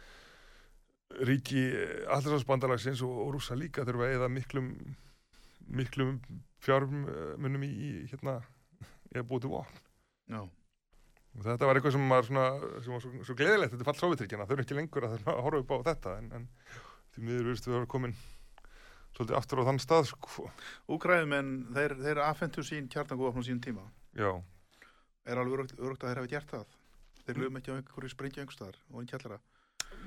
ríki 1.27 1.61
allarsvarsbandalagsins 2.07 3.01
og, 3.03 3.11
og 3.25 3.33
rúsa 3.35 3.55
líka 3.59 3.83
þurfa 3.87 4.07
eða 4.15 4.29
miklum 4.31 4.71
miklum 5.71 6.17
fjármunum 6.63 7.63
í, 7.67 7.69
í 7.71 7.91
hérna 8.11 8.37
að 9.11 9.25
búið 9.27 9.45
til 9.45 9.51
vopn 9.51 9.79
Já. 10.31 10.41
og 10.43 11.43
þetta 11.45 11.67
var 11.67 11.75
eitthvað 11.79 11.95
sem 11.97 12.09
var 12.11 12.27
svona 12.27 12.45
sem 12.83 12.93
var 12.95 13.03
svo, 13.03 13.11
svo 13.27 13.35
gleðilegt, 13.39 13.73
þetta 13.73 13.83
er 13.83 13.89
fallt 13.91 14.01
sovjetríkjana 14.03 14.47
þau 14.47 14.55
eru 14.55 14.65
ekki 14.65 14.77
lengur 14.77 15.07
að, 15.07 15.17
að 15.27 15.41
horfa 15.45 15.63
upp 15.65 15.71
á 15.75 15.77
þetta 15.91 16.15
en, 16.21 16.29
en 16.39 16.47
því 17.15 17.25
miður 17.27 17.47
virðist 17.49 17.67
við 17.67 17.73
að 17.75 17.79
vera 17.81 17.91
komin 17.95 18.15
svolítið 19.15 19.37
aftur 19.37 19.61
á 19.61 19.67
þann 19.69 19.79
stað 19.83 20.05
sko. 20.11 20.49
Úkræðumenn, 20.89 21.51
þeir, 21.75 21.95
þeir 22.01 22.21
afhentu 22.25 22.63
sín 22.63 22.87
kjarnangófn 22.91 23.41
á 23.41 23.47
sín 23.47 23.61
tíma. 23.63 23.87
já, 24.15 24.31
Er 25.25 25.37
alveg 25.37 25.53
örugt- 25.59 25.77
örugt 25.79 26.01
að 26.03 26.09
þeir 26.09 26.17
hafa 26.21 26.27
gert 26.31 26.49
það? 26.51 26.65
Þeir 27.25 27.37
lögum 27.37 27.57
ekki 27.59 27.71
á 27.71 27.77
einhverju 27.77 28.09
sprengju 28.09 28.41
einhverstaðar 28.41 28.77
og 28.91 28.99
einn 29.01 29.07
kjallara. 29.11 29.39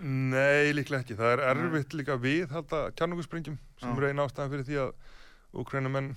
Nei, 0.02 0.72
líklega 0.74 1.05
ekki. 1.05 1.14
Það 1.14 1.32
er 1.32 1.42
erfitt 1.55 1.94
líka 1.94 2.16
við 2.18 2.48
halda 2.50 2.90
kjarnungussprengjum 2.98 3.59
sem 3.78 3.94
Já. 3.94 4.09
eina 4.11 4.24
ástæðan 4.26 4.50
fyrir 4.50 4.64
því 4.66 4.78
að 4.82 4.94
Úkrænumenn 5.55 6.16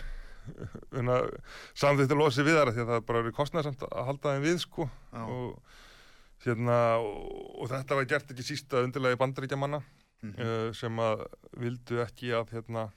samþýtt 1.77 2.13
að 2.13 2.17
losi 2.21 2.43
við 2.45 2.57
þar 2.57 2.71
því 2.73 2.81
að 2.83 2.91
það 2.93 3.05
bara 3.09 3.21
verið 3.21 3.35
kostnæðsamt 3.38 3.83
að 3.88 4.05
halda 4.09 4.33
þeim 4.33 4.45
við 4.47 4.57
sko 4.63 4.88
og, 5.13 5.59
hérna, 6.45 6.77
og, 7.03 7.61
og 7.61 7.69
þetta 7.69 7.97
var 7.99 8.05
gert 8.09 8.31
ekki 8.33 8.45
sísta 8.47 8.81
undirlega 8.85 9.19
bandaríkjamanna 9.21 9.81
Mhm. 10.26 10.38
uh, 10.41 10.70
sem 10.74 11.03
að 11.03 11.28
vildu 11.61 12.01
ekki 12.03 12.32
að 12.34 12.55
hérna 12.55 12.88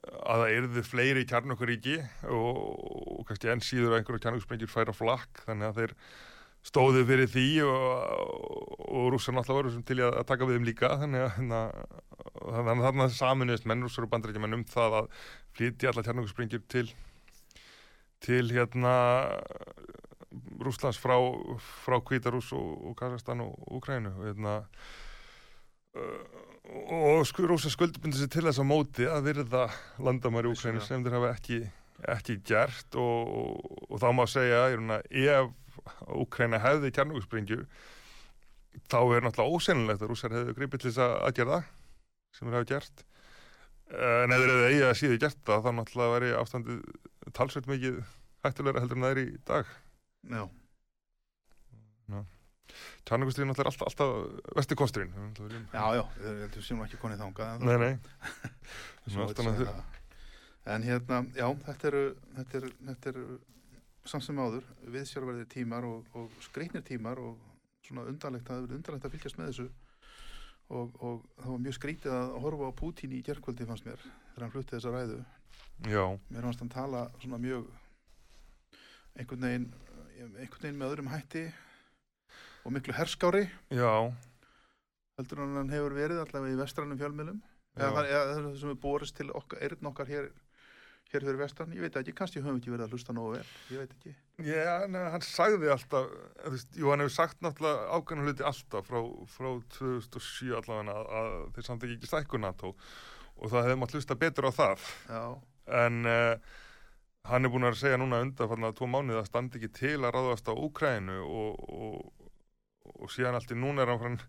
að 0.00 0.42
það 0.42 0.54
yrðu 0.56 0.82
fleiri 0.86 1.26
kjarnokkuríki 1.28 1.96
og, 2.32 2.58
og 3.20 3.24
kannski 3.28 3.50
enn 3.52 3.62
síður 3.64 3.94
að 3.94 4.00
einhverju 4.00 4.22
kjarnokkursprengjur 4.24 4.72
færa 4.72 4.94
flakk. 4.96 5.42
Þannig 5.44 5.68
að 5.68 5.80
þeir 5.80 5.94
stóðu 6.70 7.04
fyrir 7.08 7.28
því 7.32 7.46
og, 7.64 7.84
og 8.88 9.10
rússar 9.12 9.36
náttúrulega 9.36 9.76
voru 9.76 9.84
til 9.88 9.98
að, 10.00 10.16
að 10.22 10.26
taka 10.30 10.48
við 10.48 10.58
þeim 10.58 10.70
líka. 10.70 10.94
Þannig 11.02 11.26
að 11.26 11.30
hérna, 11.36 11.60
þannig 12.40 12.72
að 12.72 12.86
þarna 12.88 13.08
saminuðist 13.18 13.68
menn 13.68 13.84
rússar 13.84 14.08
og 14.08 14.12
bandaríkjumenn 14.14 14.60
um 14.60 14.66
það 14.72 14.98
að 15.02 15.12
flytja 15.58 15.92
alla 15.92 16.06
kjarnokkursprengjur 16.08 16.66
til 16.72 16.88
til 18.20 18.52
hérna 18.52 18.94
Rússlands 20.60 21.00
frá, 21.00 21.16
frá 21.58 21.96
Kvítarús 22.04 22.52
og, 22.54 22.90
og 22.90 22.96
Kazakstan 22.98 23.40
og 23.42 23.56
Úkrænu 23.80 24.12
og 24.12 24.26
hérna 24.28 24.60
og 25.94 27.24
sku, 27.26 27.46
rússar 27.50 27.72
skuldbundir 27.74 28.20
sér 28.20 28.30
til 28.30 28.44
þess 28.46 28.62
að 28.62 28.68
móti 28.70 29.06
að 29.10 29.30
virða 29.30 29.64
landamæri 29.98 30.52
Vissulega. 30.52 30.84
sem 30.86 31.04
þeir 31.04 31.16
hafa 31.18 31.32
ekki, 31.34 31.58
ekki 32.14 32.36
gert 32.46 32.98
og, 33.00 33.32
og, 33.40 33.80
og 33.88 34.02
þá 34.02 34.08
má 34.14 34.24
segja 34.30 34.66
að 34.68 34.76
ef 35.10 35.56
Úkræna 36.12 36.58
hefði 36.60 36.90
kjarnugusspringju 36.92 37.64
þá 38.90 38.98
er 39.00 39.24
náttúrulega 39.24 39.56
ósennilegt 39.56 40.02
að 40.04 40.10
rússar 40.12 40.34
hefði 40.34 40.56
gripið 40.58 40.82
til 40.82 40.90
þess 40.90 41.02
að, 41.06 41.14
gera 41.38 41.54
það 41.56 41.70
sem 42.36 42.46
þeir 42.46 42.58
hafa 42.58 42.70
gert 42.70 43.04
en 43.90 44.34
ef 44.34 44.42
þeir 44.42 44.52
hefði 44.52 44.68
eigi 44.70 44.82
að 44.86 44.98
síðu 45.00 45.20
gert 45.24 45.40
það 45.48 45.64
þá 45.64 45.70
náttúrulega 45.78 46.14
væri 46.14 46.32
ástandið 46.38 46.82
talsveit 47.34 47.70
mikið 47.70 48.02
hættulegra 48.44 48.84
heldur 48.84 49.00
en 49.00 49.06
það 49.06 49.14
er 49.16 49.22
í 49.22 49.28
dag 49.50 49.72
Já. 50.30 50.44
kjarnugusstríðin 52.10 52.39
náttúrulega 53.50 53.64
er 53.64 53.70
alltaf, 53.70 53.86
alltaf 53.88 54.54
vesti 54.60 54.76
kosturinn 54.78 55.12
Við 55.14 55.24
náttúrulega 55.26 55.50
viljum- 55.50 55.72
Já, 55.74 55.84
já, 55.98 56.04
heldur 56.44 56.62
sem 56.66 56.82
ekki 56.86 57.00
konið 57.02 57.22
þangað. 57.24 57.54
en 57.54 57.66
Nei, 57.66 57.78
nei 57.78 57.98
það. 59.66 59.84
En 60.70 60.82
hérna, 60.86 61.20
já, 61.34 61.46
þetta 61.66 61.88
eru, 61.90 62.02
þetta 62.36 62.58
eru, 62.60 62.70
eru 63.10 63.24
samt 64.10 64.24
sem 64.26 64.38
áður, 64.40 64.64
viðsjárverðir 64.92 65.48
tímar 65.50 65.86
og, 65.88 66.06
og 66.14 66.30
skreitnir 66.44 66.82
tímar 66.86 67.18
og 67.18 67.38
svona 67.86 68.04
undarlegt, 68.10 68.48
hefur 68.48 68.76
undarlegt 68.76 69.06
að 69.08 69.14
fylgjast 69.16 69.38
með 69.40 69.50
þessu 69.50 69.68
og, 70.70 70.92
og 71.02 71.24
það 71.40 71.50
var 71.50 71.62
mjög 71.64 71.76
skrítið 71.78 72.12
að 72.14 72.34
horfa 72.44 72.68
á 72.70 72.78
Pútín 72.78 73.14
í 73.16 73.22
gerkvöldi 73.26 73.66
fannst 73.66 73.86
mér 73.88 74.02
þegar 74.04 74.44
hann 74.44 74.52
flutti 74.54 74.76
þessa 74.76 74.92
ræðu. 74.94 75.18
Já, 75.90 76.04
Mér 76.30 76.46
fannst 76.46 76.60
hann 76.62 76.70
tala 76.76 77.06
svona 77.24 77.40
mjög 77.42 77.66
einhvern 79.18 79.46
veginn, 79.48 79.66
einhvern 80.20 80.62
veginn 80.62 80.78
með 80.80 80.92
öðrum 80.92 81.10
hætti 81.10 81.44
og 82.70 82.76
miklu 82.76 82.94
herskári. 82.94 83.48
Já, 83.74 83.92
heldur 85.18 85.42
en 85.44 85.56
hann 85.58 85.72
hefur 85.74 85.96
verið 85.98 86.20
allavega 86.22 86.54
í 86.54 86.60
vestrannum 86.60 87.00
fjölmiðlum. 87.00 87.40
Já. 87.78 87.82
eða, 87.86 87.90
það- 87.96 88.08
eða 88.14 88.36
það 88.36 88.54
sem 88.60 88.70
er 88.72 88.78
borist 88.82 89.16
til 89.18 89.28
okkar, 89.30 89.60
eirinn 89.62 89.90
okkar 89.90 90.06
hér 90.10 90.30
hér 91.10 91.24
fyrir 91.26 91.38
vestan, 91.40 91.72
ég 91.74 91.82
veit 91.82 91.96
ekki, 91.98 92.12
kannski 92.14 92.38
höfum 92.38 92.54
við 92.54 92.60
ekki 92.60 92.70
verið 92.70 92.84
að 92.86 92.92
hlusta 92.94 93.12
nógu 93.16 93.30
vel, 93.34 93.46
ég 93.74 93.78
veit 93.80 93.94
ekki. 93.96 94.12
Já, 94.46 94.86
nei, 94.86 95.00
hann 95.10 95.24
sagði 95.26 95.70
alltaf, 95.74 96.04
þú 96.44 96.52
veist, 96.54 96.76
jú, 96.78 96.90
hann 96.92 97.02
hefur 97.02 97.14
sagt 97.16 97.40
náttúrulega 97.42 97.88
ákveðna 97.96 98.26
hluti 98.28 98.44
alltaf 98.46 98.86
frá, 98.86 99.00
frá 99.26 99.48
2007 99.74 100.54
allavega 100.60 100.94
að, 100.94 101.10
að 101.18 101.34
þeir 101.56 101.66
samt 101.66 101.82
ekki 101.88 101.96
ekki 101.98 102.10
stækku 102.12 102.38
NATO. 102.38 102.70
Og 103.42 103.50
það 103.50 103.66
hefði 103.66 103.80
mátt 103.82 103.94
hlusta 103.98 104.18
betur 104.22 104.46
á 104.46 104.52
það. 104.54 104.86
Já, 105.10 105.24
En 105.80 105.98
uh, 106.06 106.36
hann 107.30 107.44
er 107.46 107.50
búin 107.56 107.66
að 107.66 107.76
segja 107.82 107.98
núna 107.98 108.22
undanfarnar 108.22 108.72
tvo 108.78 108.86
mánuði 108.90 109.18
að 109.20 109.28
standi 109.32 109.58
ekki 109.58 109.72
til 109.80 109.98
að 110.06 110.14
ráðast 110.14 110.46
á 110.50 110.54
Úkrænu 110.54 111.18
og, 111.26 111.58
og, 111.74 112.19
og 113.00 113.12
síðan 113.12 113.38
allt 113.38 113.52
í 113.52 113.58
núna 113.58 113.84
er 113.84 113.92
hann 113.92 114.02
farin 114.02 114.20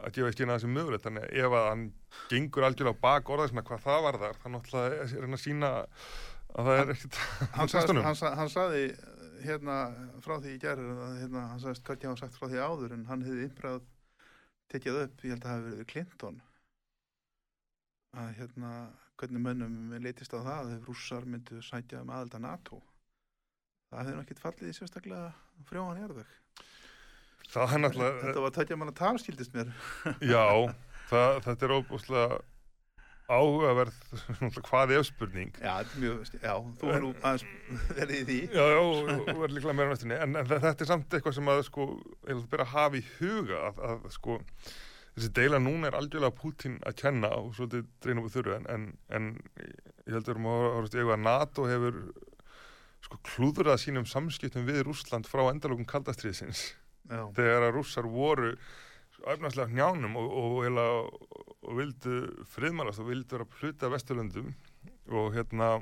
að 0.00 0.16
gefa 0.16 0.30
ekki 0.30 0.44
inn 0.44 0.52
að 0.52 0.58
þessi 0.60 0.72
mögulegt. 0.74 1.06
Þannig 1.06 1.26
að 1.26 1.44
ef 1.44 1.56
að 1.58 1.68
hann 1.68 1.84
gengur 2.30 2.66
algjörlega 2.66 3.02
bak 3.04 3.32
orðaðisna 3.34 3.64
hvað 3.68 3.86
það 3.86 4.02
var 4.06 4.18
þar, 4.24 4.42
þannig 4.42 4.58
náttúrulega 4.58 5.06
er 5.06 5.24
hann 5.26 5.38
að 5.38 5.44
sína 5.44 5.72
að 6.50 6.68
það 6.68 6.82
er 6.82 6.92
ekkert 6.94 7.18
hann, 7.56 8.04
hann, 8.06 8.20
hann 8.40 8.52
saði 8.52 8.84
hérna 9.44 9.76
frá 10.24 10.36
því 10.40 10.54
í 10.54 10.60
gerður, 10.60 11.02
hérna, 11.20 11.46
hann 11.52 11.62
sagðist 11.62 11.84
hvað 11.86 11.96
ekki 11.96 12.10
hafa 12.10 12.22
sagt 12.22 12.38
frá 12.38 12.48
því 12.50 12.62
áður, 12.64 12.94
en 12.96 13.06
hann 13.08 13.26
hefði 13.26 13.46
innbræð 13.46 13.80
tekið 14.70 15.02
upp, 15.04 15.24
ég 15.24 15.34
held 15.34 15.44
að 15.44 15.48
það 15.48 15.56
hefði 15.58 15.74
verið 15.74 15.90
Clinton. 15.92 16.40
Að 18.20 18.32
hérna, 18.40 18.72
hvernig 19.20 19.44
mönnum 19.44 19.94
leitist 20.02 20.34
á 20.34 20.40
það 20.42 20.74
ef 20.76 20.88
rússar 20.88 21.26
myndu 21.28 21.60
sætja 21.64 22.02
um 22.02 22.12
aðelda 22.14 22.42
NATO. 22.42 22.80
Það 23.90 24.02
hefði 24.02 24.16
nú 24.16 24.24
ekkert 24.24 24.42
fallið 24.44 24.70
í 24.70 24.76
sérstaklega 24.76 25.30
frjóðan 25.70 26.04
jarðveg 26.04 26.36
Það 27.50 27.74
er 27.74 27.82
náttúrulega, 27.84 28.22
þetta 28.24 28.44
var 28.44 28.54
tækja 28.54 28.78
manna 28.78 28.94
talskildist 28.94 29.56
mér. 29.56 29.74
Já, 30.32 30.46
það, 31.10 31.40
þetta 31.46 31.66
er 31.66 31.74
óbúslega 31.74 32.40
áhugaverð 33.30 33.98
hvað 34.66 34.92
ef 34.96 35.06
spurning. 35.06 35.54
já, 35.62 35.72
er 35.78 35.90
mjög, 36.02 36.30
já, 36.42 36.54
þú 36.80 36.88
er 36.90 37.04
nú 37.04 37.10
aðeins 37.20 37.44
verið 37.94 38.14
í 38.16 38.24
því. 38.26 38.38
Já, 38.56 38.64
já, 38.74 38.80
er 39.30 39.54
líklega 39.54 39.74
meira 39.78 39.92
næstunni, 39.92 40.16
en, 40.18 40.38
en 40.40 40.48
þetta 40.50 40.72
er 40.74 40.90
samt 40.90 41.14
eitthvað 41.14 41.36
sem 41.38 41.50
að 41.52 41.62
sko, 41.68 41.86
ég 42.26 42.40
vil 42.40 42.48
byrja 42.50 42.66
að 42.66 42.72
hafa 42.74 42.98
í 42.98 43.04
huga 43.20 43.60
að, 43.68 43.78
að 43.90 44.08
sko, 44.16 44.38
þessi 45.14 45.30
deila 45.38 45.62
núna 45.62 45.90
er 45.90 45.98
algjörlega 46.00 46.38
Pútín 46.40 46.80
að 46.86 46.98
kenna 47.04 47.30
og 47.38 47.54
svolítið 47.58 47.86
dreina 48.02 48.24
upp 48.24 48.34
þurru, 48.34 48.56
en, 48.58 48.66
en, 48.74 48.90
en 49.14 49.30
ég 49.62 50.16
held 50.16 50.24
að 50.24 50.26
við 50.26 50.34
erum 50.34 50.50
að 50.50 50.66
horfast 50.66 50.98
í 50.98 51.04
auga 51.04 51.16
að 51.16 51.24
NATO 51.28 51.70
hefur 51.70 52.02
sko 53.06 53.22
klúðrað 53.30 53.82
sínum 53.84 54.10
samskiptum 54.10 54.66
við 54.66 54.82
Rússland 54.88 55.30
frá 55.30 55.46
endalókum 55.48 55.86
kaldastriðsins 55.88 56.72
já, 57.10 57.22
þegar 57.36 57.66
að 57.68 57.74
rússar 57.76 58.08
voru 58.10 58.54
öfnarslega 59.28 59.74
njánum 59.74 60.16
og, 60.16 60.30
og, 60.40 60.78
og, 60.80 61.40
og 61.66 61.76
vildu 61.76 62.20
friðmælast 62.54 63.02
og 63.02 63.10
vildu 63.10 63.36
vera 63.36 63.48
hluti 63.60 63.86
af 63.86 63.92
Vesturlöndum 63.92 64.54
og 65.10 65.34
hérna 65.34 65.74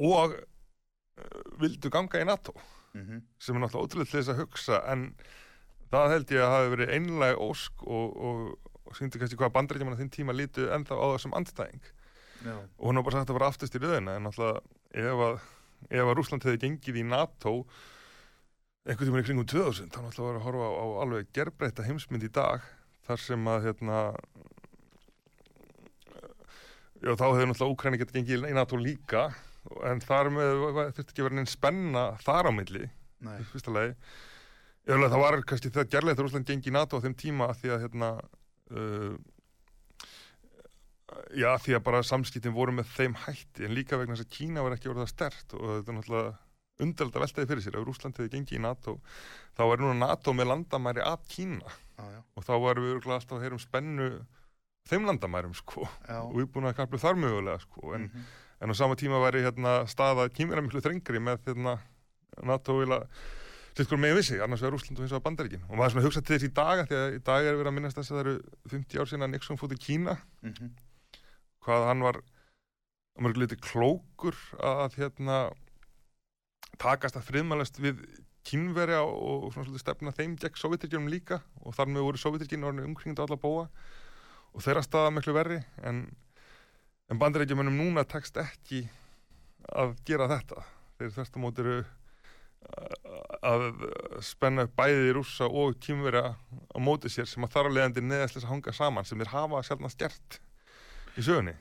og 0.00 0.38
uh, 0.38 1.42
vildu 1.60 1.92
ganga 1.92 2.22
í 2.22 2.28
NATO 2.28 2.56
mm 2.94 3.20
sem 3.38 3.56
er 3.56 3.62
náttúrulega 3.62 3.86
ótrúlega 3.86 4.10
til 4.10 4.18
þess 4.18 4.32
að 4.32 4.40
hugsa 4.40 4.80
en 4.90 5.04
það 5.90 6.12
held 6.14 6.34
ég 6.34 6.42
að 6.44 6.52
hafi 6.54 6.72
verið 6.74 6.92
einlega 6.96 7.44
ósk 7.44 7.84
og, 7.86 8.16
og, 8.16 8.74
og 8.86 8.98
síndi 8.98 9.20
kannski 9.20 9.38
hvað 9.38 9.54
bandarækjumann 9.56 9.96
á 9.98 10.00
þinn 10.00 10.12
tíma 10.14 10.36
lítu 10.36 10.68
ennþá 10.70 10.98
á 10.98 11.06
þessum 11.14 11.36
andstæðing. 11.38 11.88
Já, 12.40 12.56
og 12.56 12.84
hún 12.88 12.96
har 12.96 13.04
bara 13.04 13.20
sagt 13.20 13.30
að 13.30 13.38
vera 13.38 13.48
aftast 13.52 13.76
í 13.76 13.82
röðina 13.82 14.16
en 14.16 14.28
náttúrulega 14.28 14.60
ef 15.04 15.24
að, 15.26 15.40
að 16.02 16.12
Rússland 16.16 16.46
hefði 16.46 16.62
gengið 16.64 17.00
í 17.02 17.06
NATO 17.10 17.54
einhvern 18.88 19.10
tímann 19.10 19.24
í 19.24 19.26
kringum 19.28 19.48
2000 19.50 19.90
þá 19.92 19.98
náttúrulega 20.00 20.28
var 20.30 20.38
að 20.38 20.46
horfa 20.46 20.68
á, 20.68 20.72
á 20.72 20.86
alveg 21.04 21.32
gerbreyta 21.36 21.84
heimsmynd 21.84 22.24
í 22.24 22.32
dag 22.32 22.64
þar 23.08 23.22
sem 23.24 23.50
að 23.52 23.66
hérna 23.68 23.98
já 27.00 27.12
þá 27.12 27.26
hefði 27.26 27.50
náttúrulega 27.50 27.74
Úkræni 27.74 28.00
getið 28.00 28.18
gengið 28.20 28.48
í 28.48 28.56
NATO 28.56 28.80
líka 28.80 29.28
en 29.86 30.00
þar 30.04 30.32
með 30.32 30.64
þurfti 30.96 31.06
ekki 31.06 31.20
að 31.20 31.28
vera 31.28 31.38
neinn 31.38 31.50
spenna 31.50 32.04
þar 32.24 32.48
á 32.48 32.52
milli 32.56 32.88
fyrsta 33.50 33.72
lagi. 33.74 33.94
Eða 34.88 35.10
það 35.12 35.22
var 35.22 35.36
kannski 35.48 35.72
það 35.74 35.90
gerlega 35.92 36.16
þegar 36.16 36.30
Úsland 36.30 36.48
gengi 36.48 36.70
í 36.70 36.74
NATO 36.74 36.96
á 36.96 37.04
þeim 37.04 37.16
tíma 37.20 37.50
því 37.60 37.72
að 37.74 37.82
hérna 37.84 38.08
uh, 38.72 39.16
já 41.36 41.50
því 41.60 41.76
að 41.76 41.84
bara 41.90 42.06
samskiptin 42.06 42.56
voru 42.56 42.74
með 42.74 42.94
þeim 42.96 43.16
hætti 43.26 43.66
en 43.66 43.76
líka 43.76 43.98
vegna 44.00 44.16
þess 44.16 44.26
að 44.26 44.38
Kína 44.38 44.64
var 44.64 44.76
ekki 44.76 44.90
orðið 44.90 45.04
það 45.04 45.12
stert 45.12 45.54
og 45.58 45.66
þetta 45.68 45.92
er 45.92 45.98
náttúrulega 45.98 46.32
undarlega 46.84 47.20
að 47.20 47.24
veltaði 47.26 47.50
fyrir 47.50 47.64
sér. 47.64 47.78
Ef 47.80 47.90
Úsland 47.92 48.18
hefði 48.18 48.32
gengið 48.34 48.58
í 48.58 48.62
NATO 48.64 48.96
þá 49.58 49.64
er 49.66 49.82
núna 49.82 49.96
NATO 50.06 50.34
með 50.36 50.50
landamæri 50.52 51.04
að 51.04 51.24
Kína. 51.30 51.74
Já, 52.00 52.20
og 52.36 52.46
þá 52.46 52.52
varum 52.64 52.86
við 52.86 53.10
alltaf 53.12 53.36
að 53.36 53.44
heyra 53.44 53.56
um 53.56 53.62
spennu 53.62 54.10
þeim 54.88 55.08
landamærum 55.08 55.56
sko. 55.56 55.84
Já. 56.08 56.20
Og 56.22 56.38
við 56.38 56.48
búin 56.54 56.70
að 56.70 56.78
kaplu 56.80 57.00
þar 57.00 57.20
mögulega 57.20 57.60
sko. 57.62 57.92
En, 57.96 58.08
mhm, 58.08 58.30
en 58.60 58.72
á 58.72 58.74
sama 58.76 58.96
tíma 58.96 59.20
væri 59.22 59.44
hérna 59.44 59.82
staða 59.90 60.28
kýmverða 60.32 60.64
miklu 60.66 60.82
þrengri 60.84 61.20
með 61.22 61.44
hérna 61.50 61.76
NATO 62.46 62.78
vilja 62.80 63.04
sitt 63.76 63.88
hvort 63.88 64.02
megin 64.02 64.18
vissi, 64.18 64.36
annars 64.42 64.62
vegar 64.64 64.76
Úsland 64.76 64.98
og 64.98 65.04
hins 65.04 65.12
vegar 65.14 65.24
Bandaríkin. 65.24 65.62
Og 65.68 65.76
maður 65.76 65.86
er 65.86 65.92
svona 65.94 66.02
að 66.02 66.08
hugsa 66.08 66.22
til 66.24 66.36
þess 66.36 66.48
í 66.48 66.52
dag 66.56 66.82
af 66.82 66.88
því 66.90 66.98
að 66.98 67.14
í 67.14 67.22
dag 67.28 67.46
er 67.46 67.56
verið 67.58 67.70
að 67.70 67.76
minnast 67.76 68.00
þess 68.00 68.10
að 68.10 68.16
það 68.16 68.24
eru 68.24 68.34
50 68.72 69.00
ár 69.00 69.10
síðan 69.10 69.26
að 69.26 69.32
Nixon 69.34 69.60
fótt 69.60 69.74
í 69.76 69.80
Kína. 69.80 70.16
Mhm, 70.42 70.70
hvað 71.64 71.86
hann 71.86 72.04
var 72.04 72.20
að 72.20 73.24
mörg 73.24 73.40
liti 73.40 73.58
klókur 73.60 74.36
að 74.58 74.98
hérna 74.98 75.38
takast 76.80 77.18
að 77.18 77.28
friðmælast 77.28 77.80
við 77.82 78.00
kínverja 78.46 79.02
og, 79.04 79.50
svona 79.52 79.80
stefna 79.80 80.14
þeim 80.16 80.36
gegn 80.40 80.56
Sovjetrikjunum 80.56 81.10
líka 81.12 81.40
og 81.60 81.76
þar 81.76 81.92
með 81.92 82.06
voru 82.06 82.20
Sovjetrikjunum 82.22 82.70
orðinu 82.70 82.88
umkringd 82.88 83.20
á 83.20 83.24
alla 83.26 83.38
bóa 83.40 83.68
og 84.50 84.64
þeirra 84.64 84.82
staða 84.84 85.12
miklu 85.14 85.36
verri 85.36 85.60
en, 85.86 86.06
en 87.12 87.20
bandarækjumunum 87.20 87.76
núna 87.76 88.06
tekst 88.08 88.40
ekki 88.40 88.86
að 89.76 89.94
gera 90.08 90.28
þetta. 90.30 90.64
Þeir 90.98 91.40
móti 91.40 91.62
eru 91.62 91.78
að 93.40 93.66
spenna 94.24 94.66
upp 94.66 94.74
bæði 94.76 95.14
rússa 95.16 95.48
og 95.48 95.78
kínverja 95.80 96.34
á 96.36 96.78
móti 96.82 97.10
sér 97.12 97.28
sem 97.28 97.44
að 97.44 97.54
þar 97.54 97.70
að 97.70 97.76
leiðandi 97.76 98.04
neðast 98.04 98.40
að 98.40 98.50
hanga 98.50 98.74
saman 98.76 99.08
sem 99.08 99.20
þeir 99.20 99.32
hafa 99.32 99.62
sjálfnast 99.64 100.00
gert 100.00 100.40
í 101.16 101.24
sögunni 101.24 101.56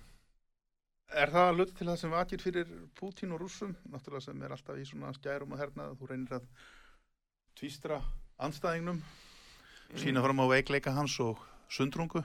Er 1.19 1.31
það 1.33 1.49
hlut 1.57 1.71
til 1.75 1.87
það 1.89 1.97
sem 1.99 2.13
vakir 2.15 2.43
fyrir 2.43 2.73
Pútín 2.95 3.33
og 3.35 3.41
rússum, 3.41 3.73
náttúrulega 3.91 4.23
sem 4.23 4.43
er 4.45 4.53
alltaf 4.55 4.77
í 4.79 4.85
svona 4.87 5.11
skærum 5.17 5.55
og 5.55 5.59
hernað, 5.59 5.97
þú 5.99 6.07
reynir 6.07 6.35
að 6.37 6.45
tvístra 7.59 7.97
anstæðingnum, 8.39 9.01
sína 9.99 10.23
fram 10.23 10.39
á 10.39 10.45
veikleika 10.53 10.93
hans 10.95 11.17
og 11.25 11.41
sundrungu? 11.67 12.23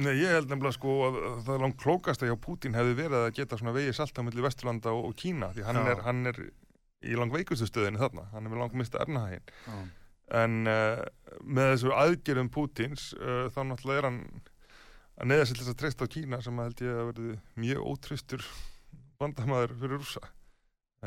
Nei, 0.00 0.14
ég 0.16 0.32
held 0.32 0.48
nefnilega 0.48 0.76
sko 0.78 0.94
að 1.06 1.18
að 1.18 1.38
það 1.44 1.54
er 1.54 1.64
langt 1.66 1.80
klókast 1.82 2.24
að 2.24 2.30
hjá 2.30 2.38
Pútín 2.46 2.76
hefði 2.76 2.96
verið 3.02 3.18
að 3.18 3.34
geta 3.36 3.58
svona 3.60 3.74
vegið 3.76 3.98
salta 3.98 4.24
millir 4.24 4.46
Vesturlanda 4.46 4.94
og, 4.96 5.10
og 5.10 5.18
Kína 5.20 5.50
því 5.52 5.66
hann 5.68 5.80
er, 5.82 6.02
hann 6.06 6.30
er 6.32 6.40
í 7.02 7.18
lang 7.18 7.34
veikustu 7.34 7.68
stöðinni 7.68 8.00
þarna, 8.00 8.28
hann 8.32 8.46
er 8.46 8.54
með 8.54 8.62
lang 8.62 8.78
mista 8.80 9.02
ernaðin 9.02 9.44
Já. 9.66 9.76
en 10.40 10.58
uh, 10.70 11.04
með 11.44 11.74
þessu 11.74 11.94
aðgerðum 11.98 12.52
Pútins 12.54 13.10
uh, 13.18 13.48
þá 13.52 13.60
náttúrulega 13.68 14.02
er 14.02 14.08
hann 14.08 14.20
að 15.20 15.30
neða 15.30 15.48
sér 15.48 15.58
til 15.58 15.64
þess 15.64 15.74
að 15.74 15.80
treysta 15.82 16.08
á 16.08 16.12
Kína 16.14 16.40
sem 16.44 16.60
að 16.60 16.68
held 16.68 16.84
ég 16.84 17.00
að 17.00 17.08
verði 17.10 17.34
mjög 17.64 17.88
ótristur 17.92 18.46
bandamaður 19.20 19.76
fyrir 19.80 20.00
rússa 20.00 20.24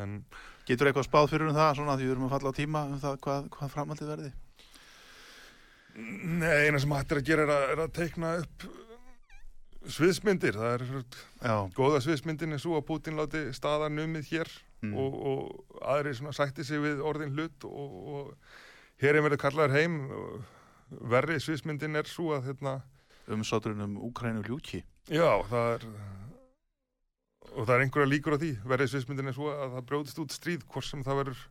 en 0.00 0.18
Getur 0.66 0.90
eitthvað 0.90 1.06
spáð 1.06 1.30
fyrir 1.32 1.50
um 1.50 1.56
það, 1.56 1.76
svona 1.78 1.94
því 1.96 2.06
við 2.06 2.14
erum 2.14 2.26
að 2.26 2.34
falla 2.34 2.50
á 2.50 2.58
tíma 2.58 2.82
um 2.90 2.98
það 3.02 3.20
hvað, 3.26 3.46
hvað 3.54 3.72
framhaldið 3.72 4.10
verði? 4.12 4.32
Nei, 5.96 6.66
eina 6.66 6.80
sem 6.82 6.92
hægt 6.92 7.14
er 7.14 7.20
að 7.22 7.28
gera 7.30 7.46
er 7.46 7.52
að, 7.54 7.66
er 7.72 7.82
að 7.86 7.94
teikna 7.96 8.32
upp 8.42 8.66
sviðsmyndir, 9.96 10.58
það 10.58 10.72
er 10.74 10.84
Já, 11.46 11.54
góða 11.76 12.00
sviðsmyndin 12.04 12.56
er 12.56 12.62
svo 12.62 12.74
að 12.78 12.88
Pútín 12.88 13.18
láti 13.20 13.44
staða 13.56 13.88
numið 13.92 14.32
hér 14.32 14.50
mm. 14.82 14.96
og, 14.98 15.16
og 15.30 15.84
aðri 15.94 16.16
sætti 16.16 16.66
sig 16.66 16.82
við 16.82 17.02
orðin 17.06 17.36
hlut 17.36 17.68
og, 17.68 17.96
og 18.16 19.02
hér 19.02 19.20
er 19.20 19.26
verið 19.28 19.42
kallaður 19.44 19.76
heim 19.78 19.98
og 20.10 21.00
verri 21.14 21.38
sviðsmyndin 21.42 21.98
er 21.98 22.10
svo 22.10 22.32
að 22.36 22.50
hérna, 22.50 22.76
umsáturinn 23.34 23.84
um 23.84 23.96
Úkrænu 24.08 24.44
ljúki. 24.46 24.84
já, 25.08 25.30
það 25.50 25.72
er 25.74 25.86
og 27.56 27.64
það 27.66 27.74
er 27.74 27.84
einhverja 27.84 28.10
líkur 28.10 28.36
á 28.36 28.42
því 28.42 28.52
verri 28.68 28.88
sviðsmyndin 28.90 29.30
er 29.30 29.36
svo 29.36 29.50
að 29.52 29.76
það 29.76 29.86
brjóðist 29.90 30.22
út 30.22 30.34
stríð 30.34 30.66
hvort 30.66 30.88
sem 30.88 31.04
það 31.06 31.20
verður 31.22 31.42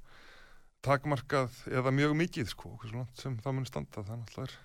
takmarkað 0.85 1.59
eða 1.71 1.93
mjög 1.95 2.15
mikið 2.19 2.51
sko, 2.51 2.75
sem 3.17 3.37
það 3.41 3.55
mun 3.57 3.69
standa 3.69 4.03
það 4.05 4.43
er 4.45 4.57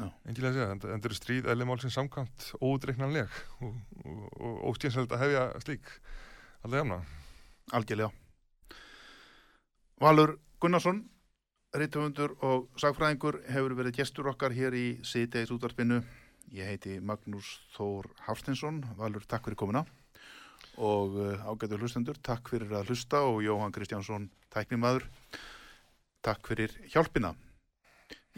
engilega 0.00 0.50
að 0.50 0.56
segja, 0.56 0.72
en 0.72 0.80
það 0.80 1.08
eru 1.10 1.16
stríð 1.18 1.48
eðli 1.52 1.66
málsins 1.68 1.96
samkvæmt 1.98 2.50
ódreiknanleg 2.64 3.40
og, 3.60 3.74
og, 4.04 4.22
og 4.38 4.60
óskynselt 4.70 5.12
að 5.12 5.24
hefja 5.26 5.42
slík 5.64 5.90
alveg 6.64 6.80
jafna 6.80 7.00
Algjörlega. 7.70 8.10
Valur 10.00 10.32
Gunnarsson, 10.58 11.04
rítumundur 11.76 12.32
og 12.42 12.64
sagfræðingur 12.80 13.44
hefur 13.46 13.76
verið 13.78 14.00
gestur 14.00 14.30
okkar 14.32 14.54
hér 14.56 14.74
í 14.74 14.86
síðdeis 15.06 15.52
útvarpinu. 15.54 16.00
Ég 16.50 16.66
heiti 16.66 16.96
Magnús 16.98 17.60
Þór 17.76 18.08
Hafstinsson. 18.26 18.80
Valur, 18.98 19.22
takk 19.30 19.46
fyrir 19.46 19.58
komuna. 19.60 19.84
Og 20.82 21.14
uh, 21.14 21.44
ágætu 21.46 21.78
hlustendur, 21.78 22.18
takk 22.26 22.50
fyrir 22.50 22.72
að 22.74 22.90
hlusta 22.90 23.20
og 23.28 23.38
Jóhann 23.44 23.74
Kristjánsson, 23.74 24.26
tæknimaður, 24.50 25.06
takk 26.26 26.50
fyrir 26.50 26.74
hjálpina. 26.90 27.36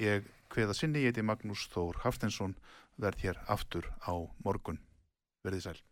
Ég 0.01 0.29
kveða 0.53 0.77
sinni, 0.77 1.07
ég 1.07 1.13
heiti 1.13 1.25
Magnús 1.25 1.65
Þór 1.73 2.03
Hafstinsson, 2.05 2.53
verð 3.01 3.25
hér 3.25 3.41
aftur 3.49 3.89
á 4.05 4.13
morgun. 4.45 4.83
Verðið 5.47 5.71
sæl. 5.71 5.83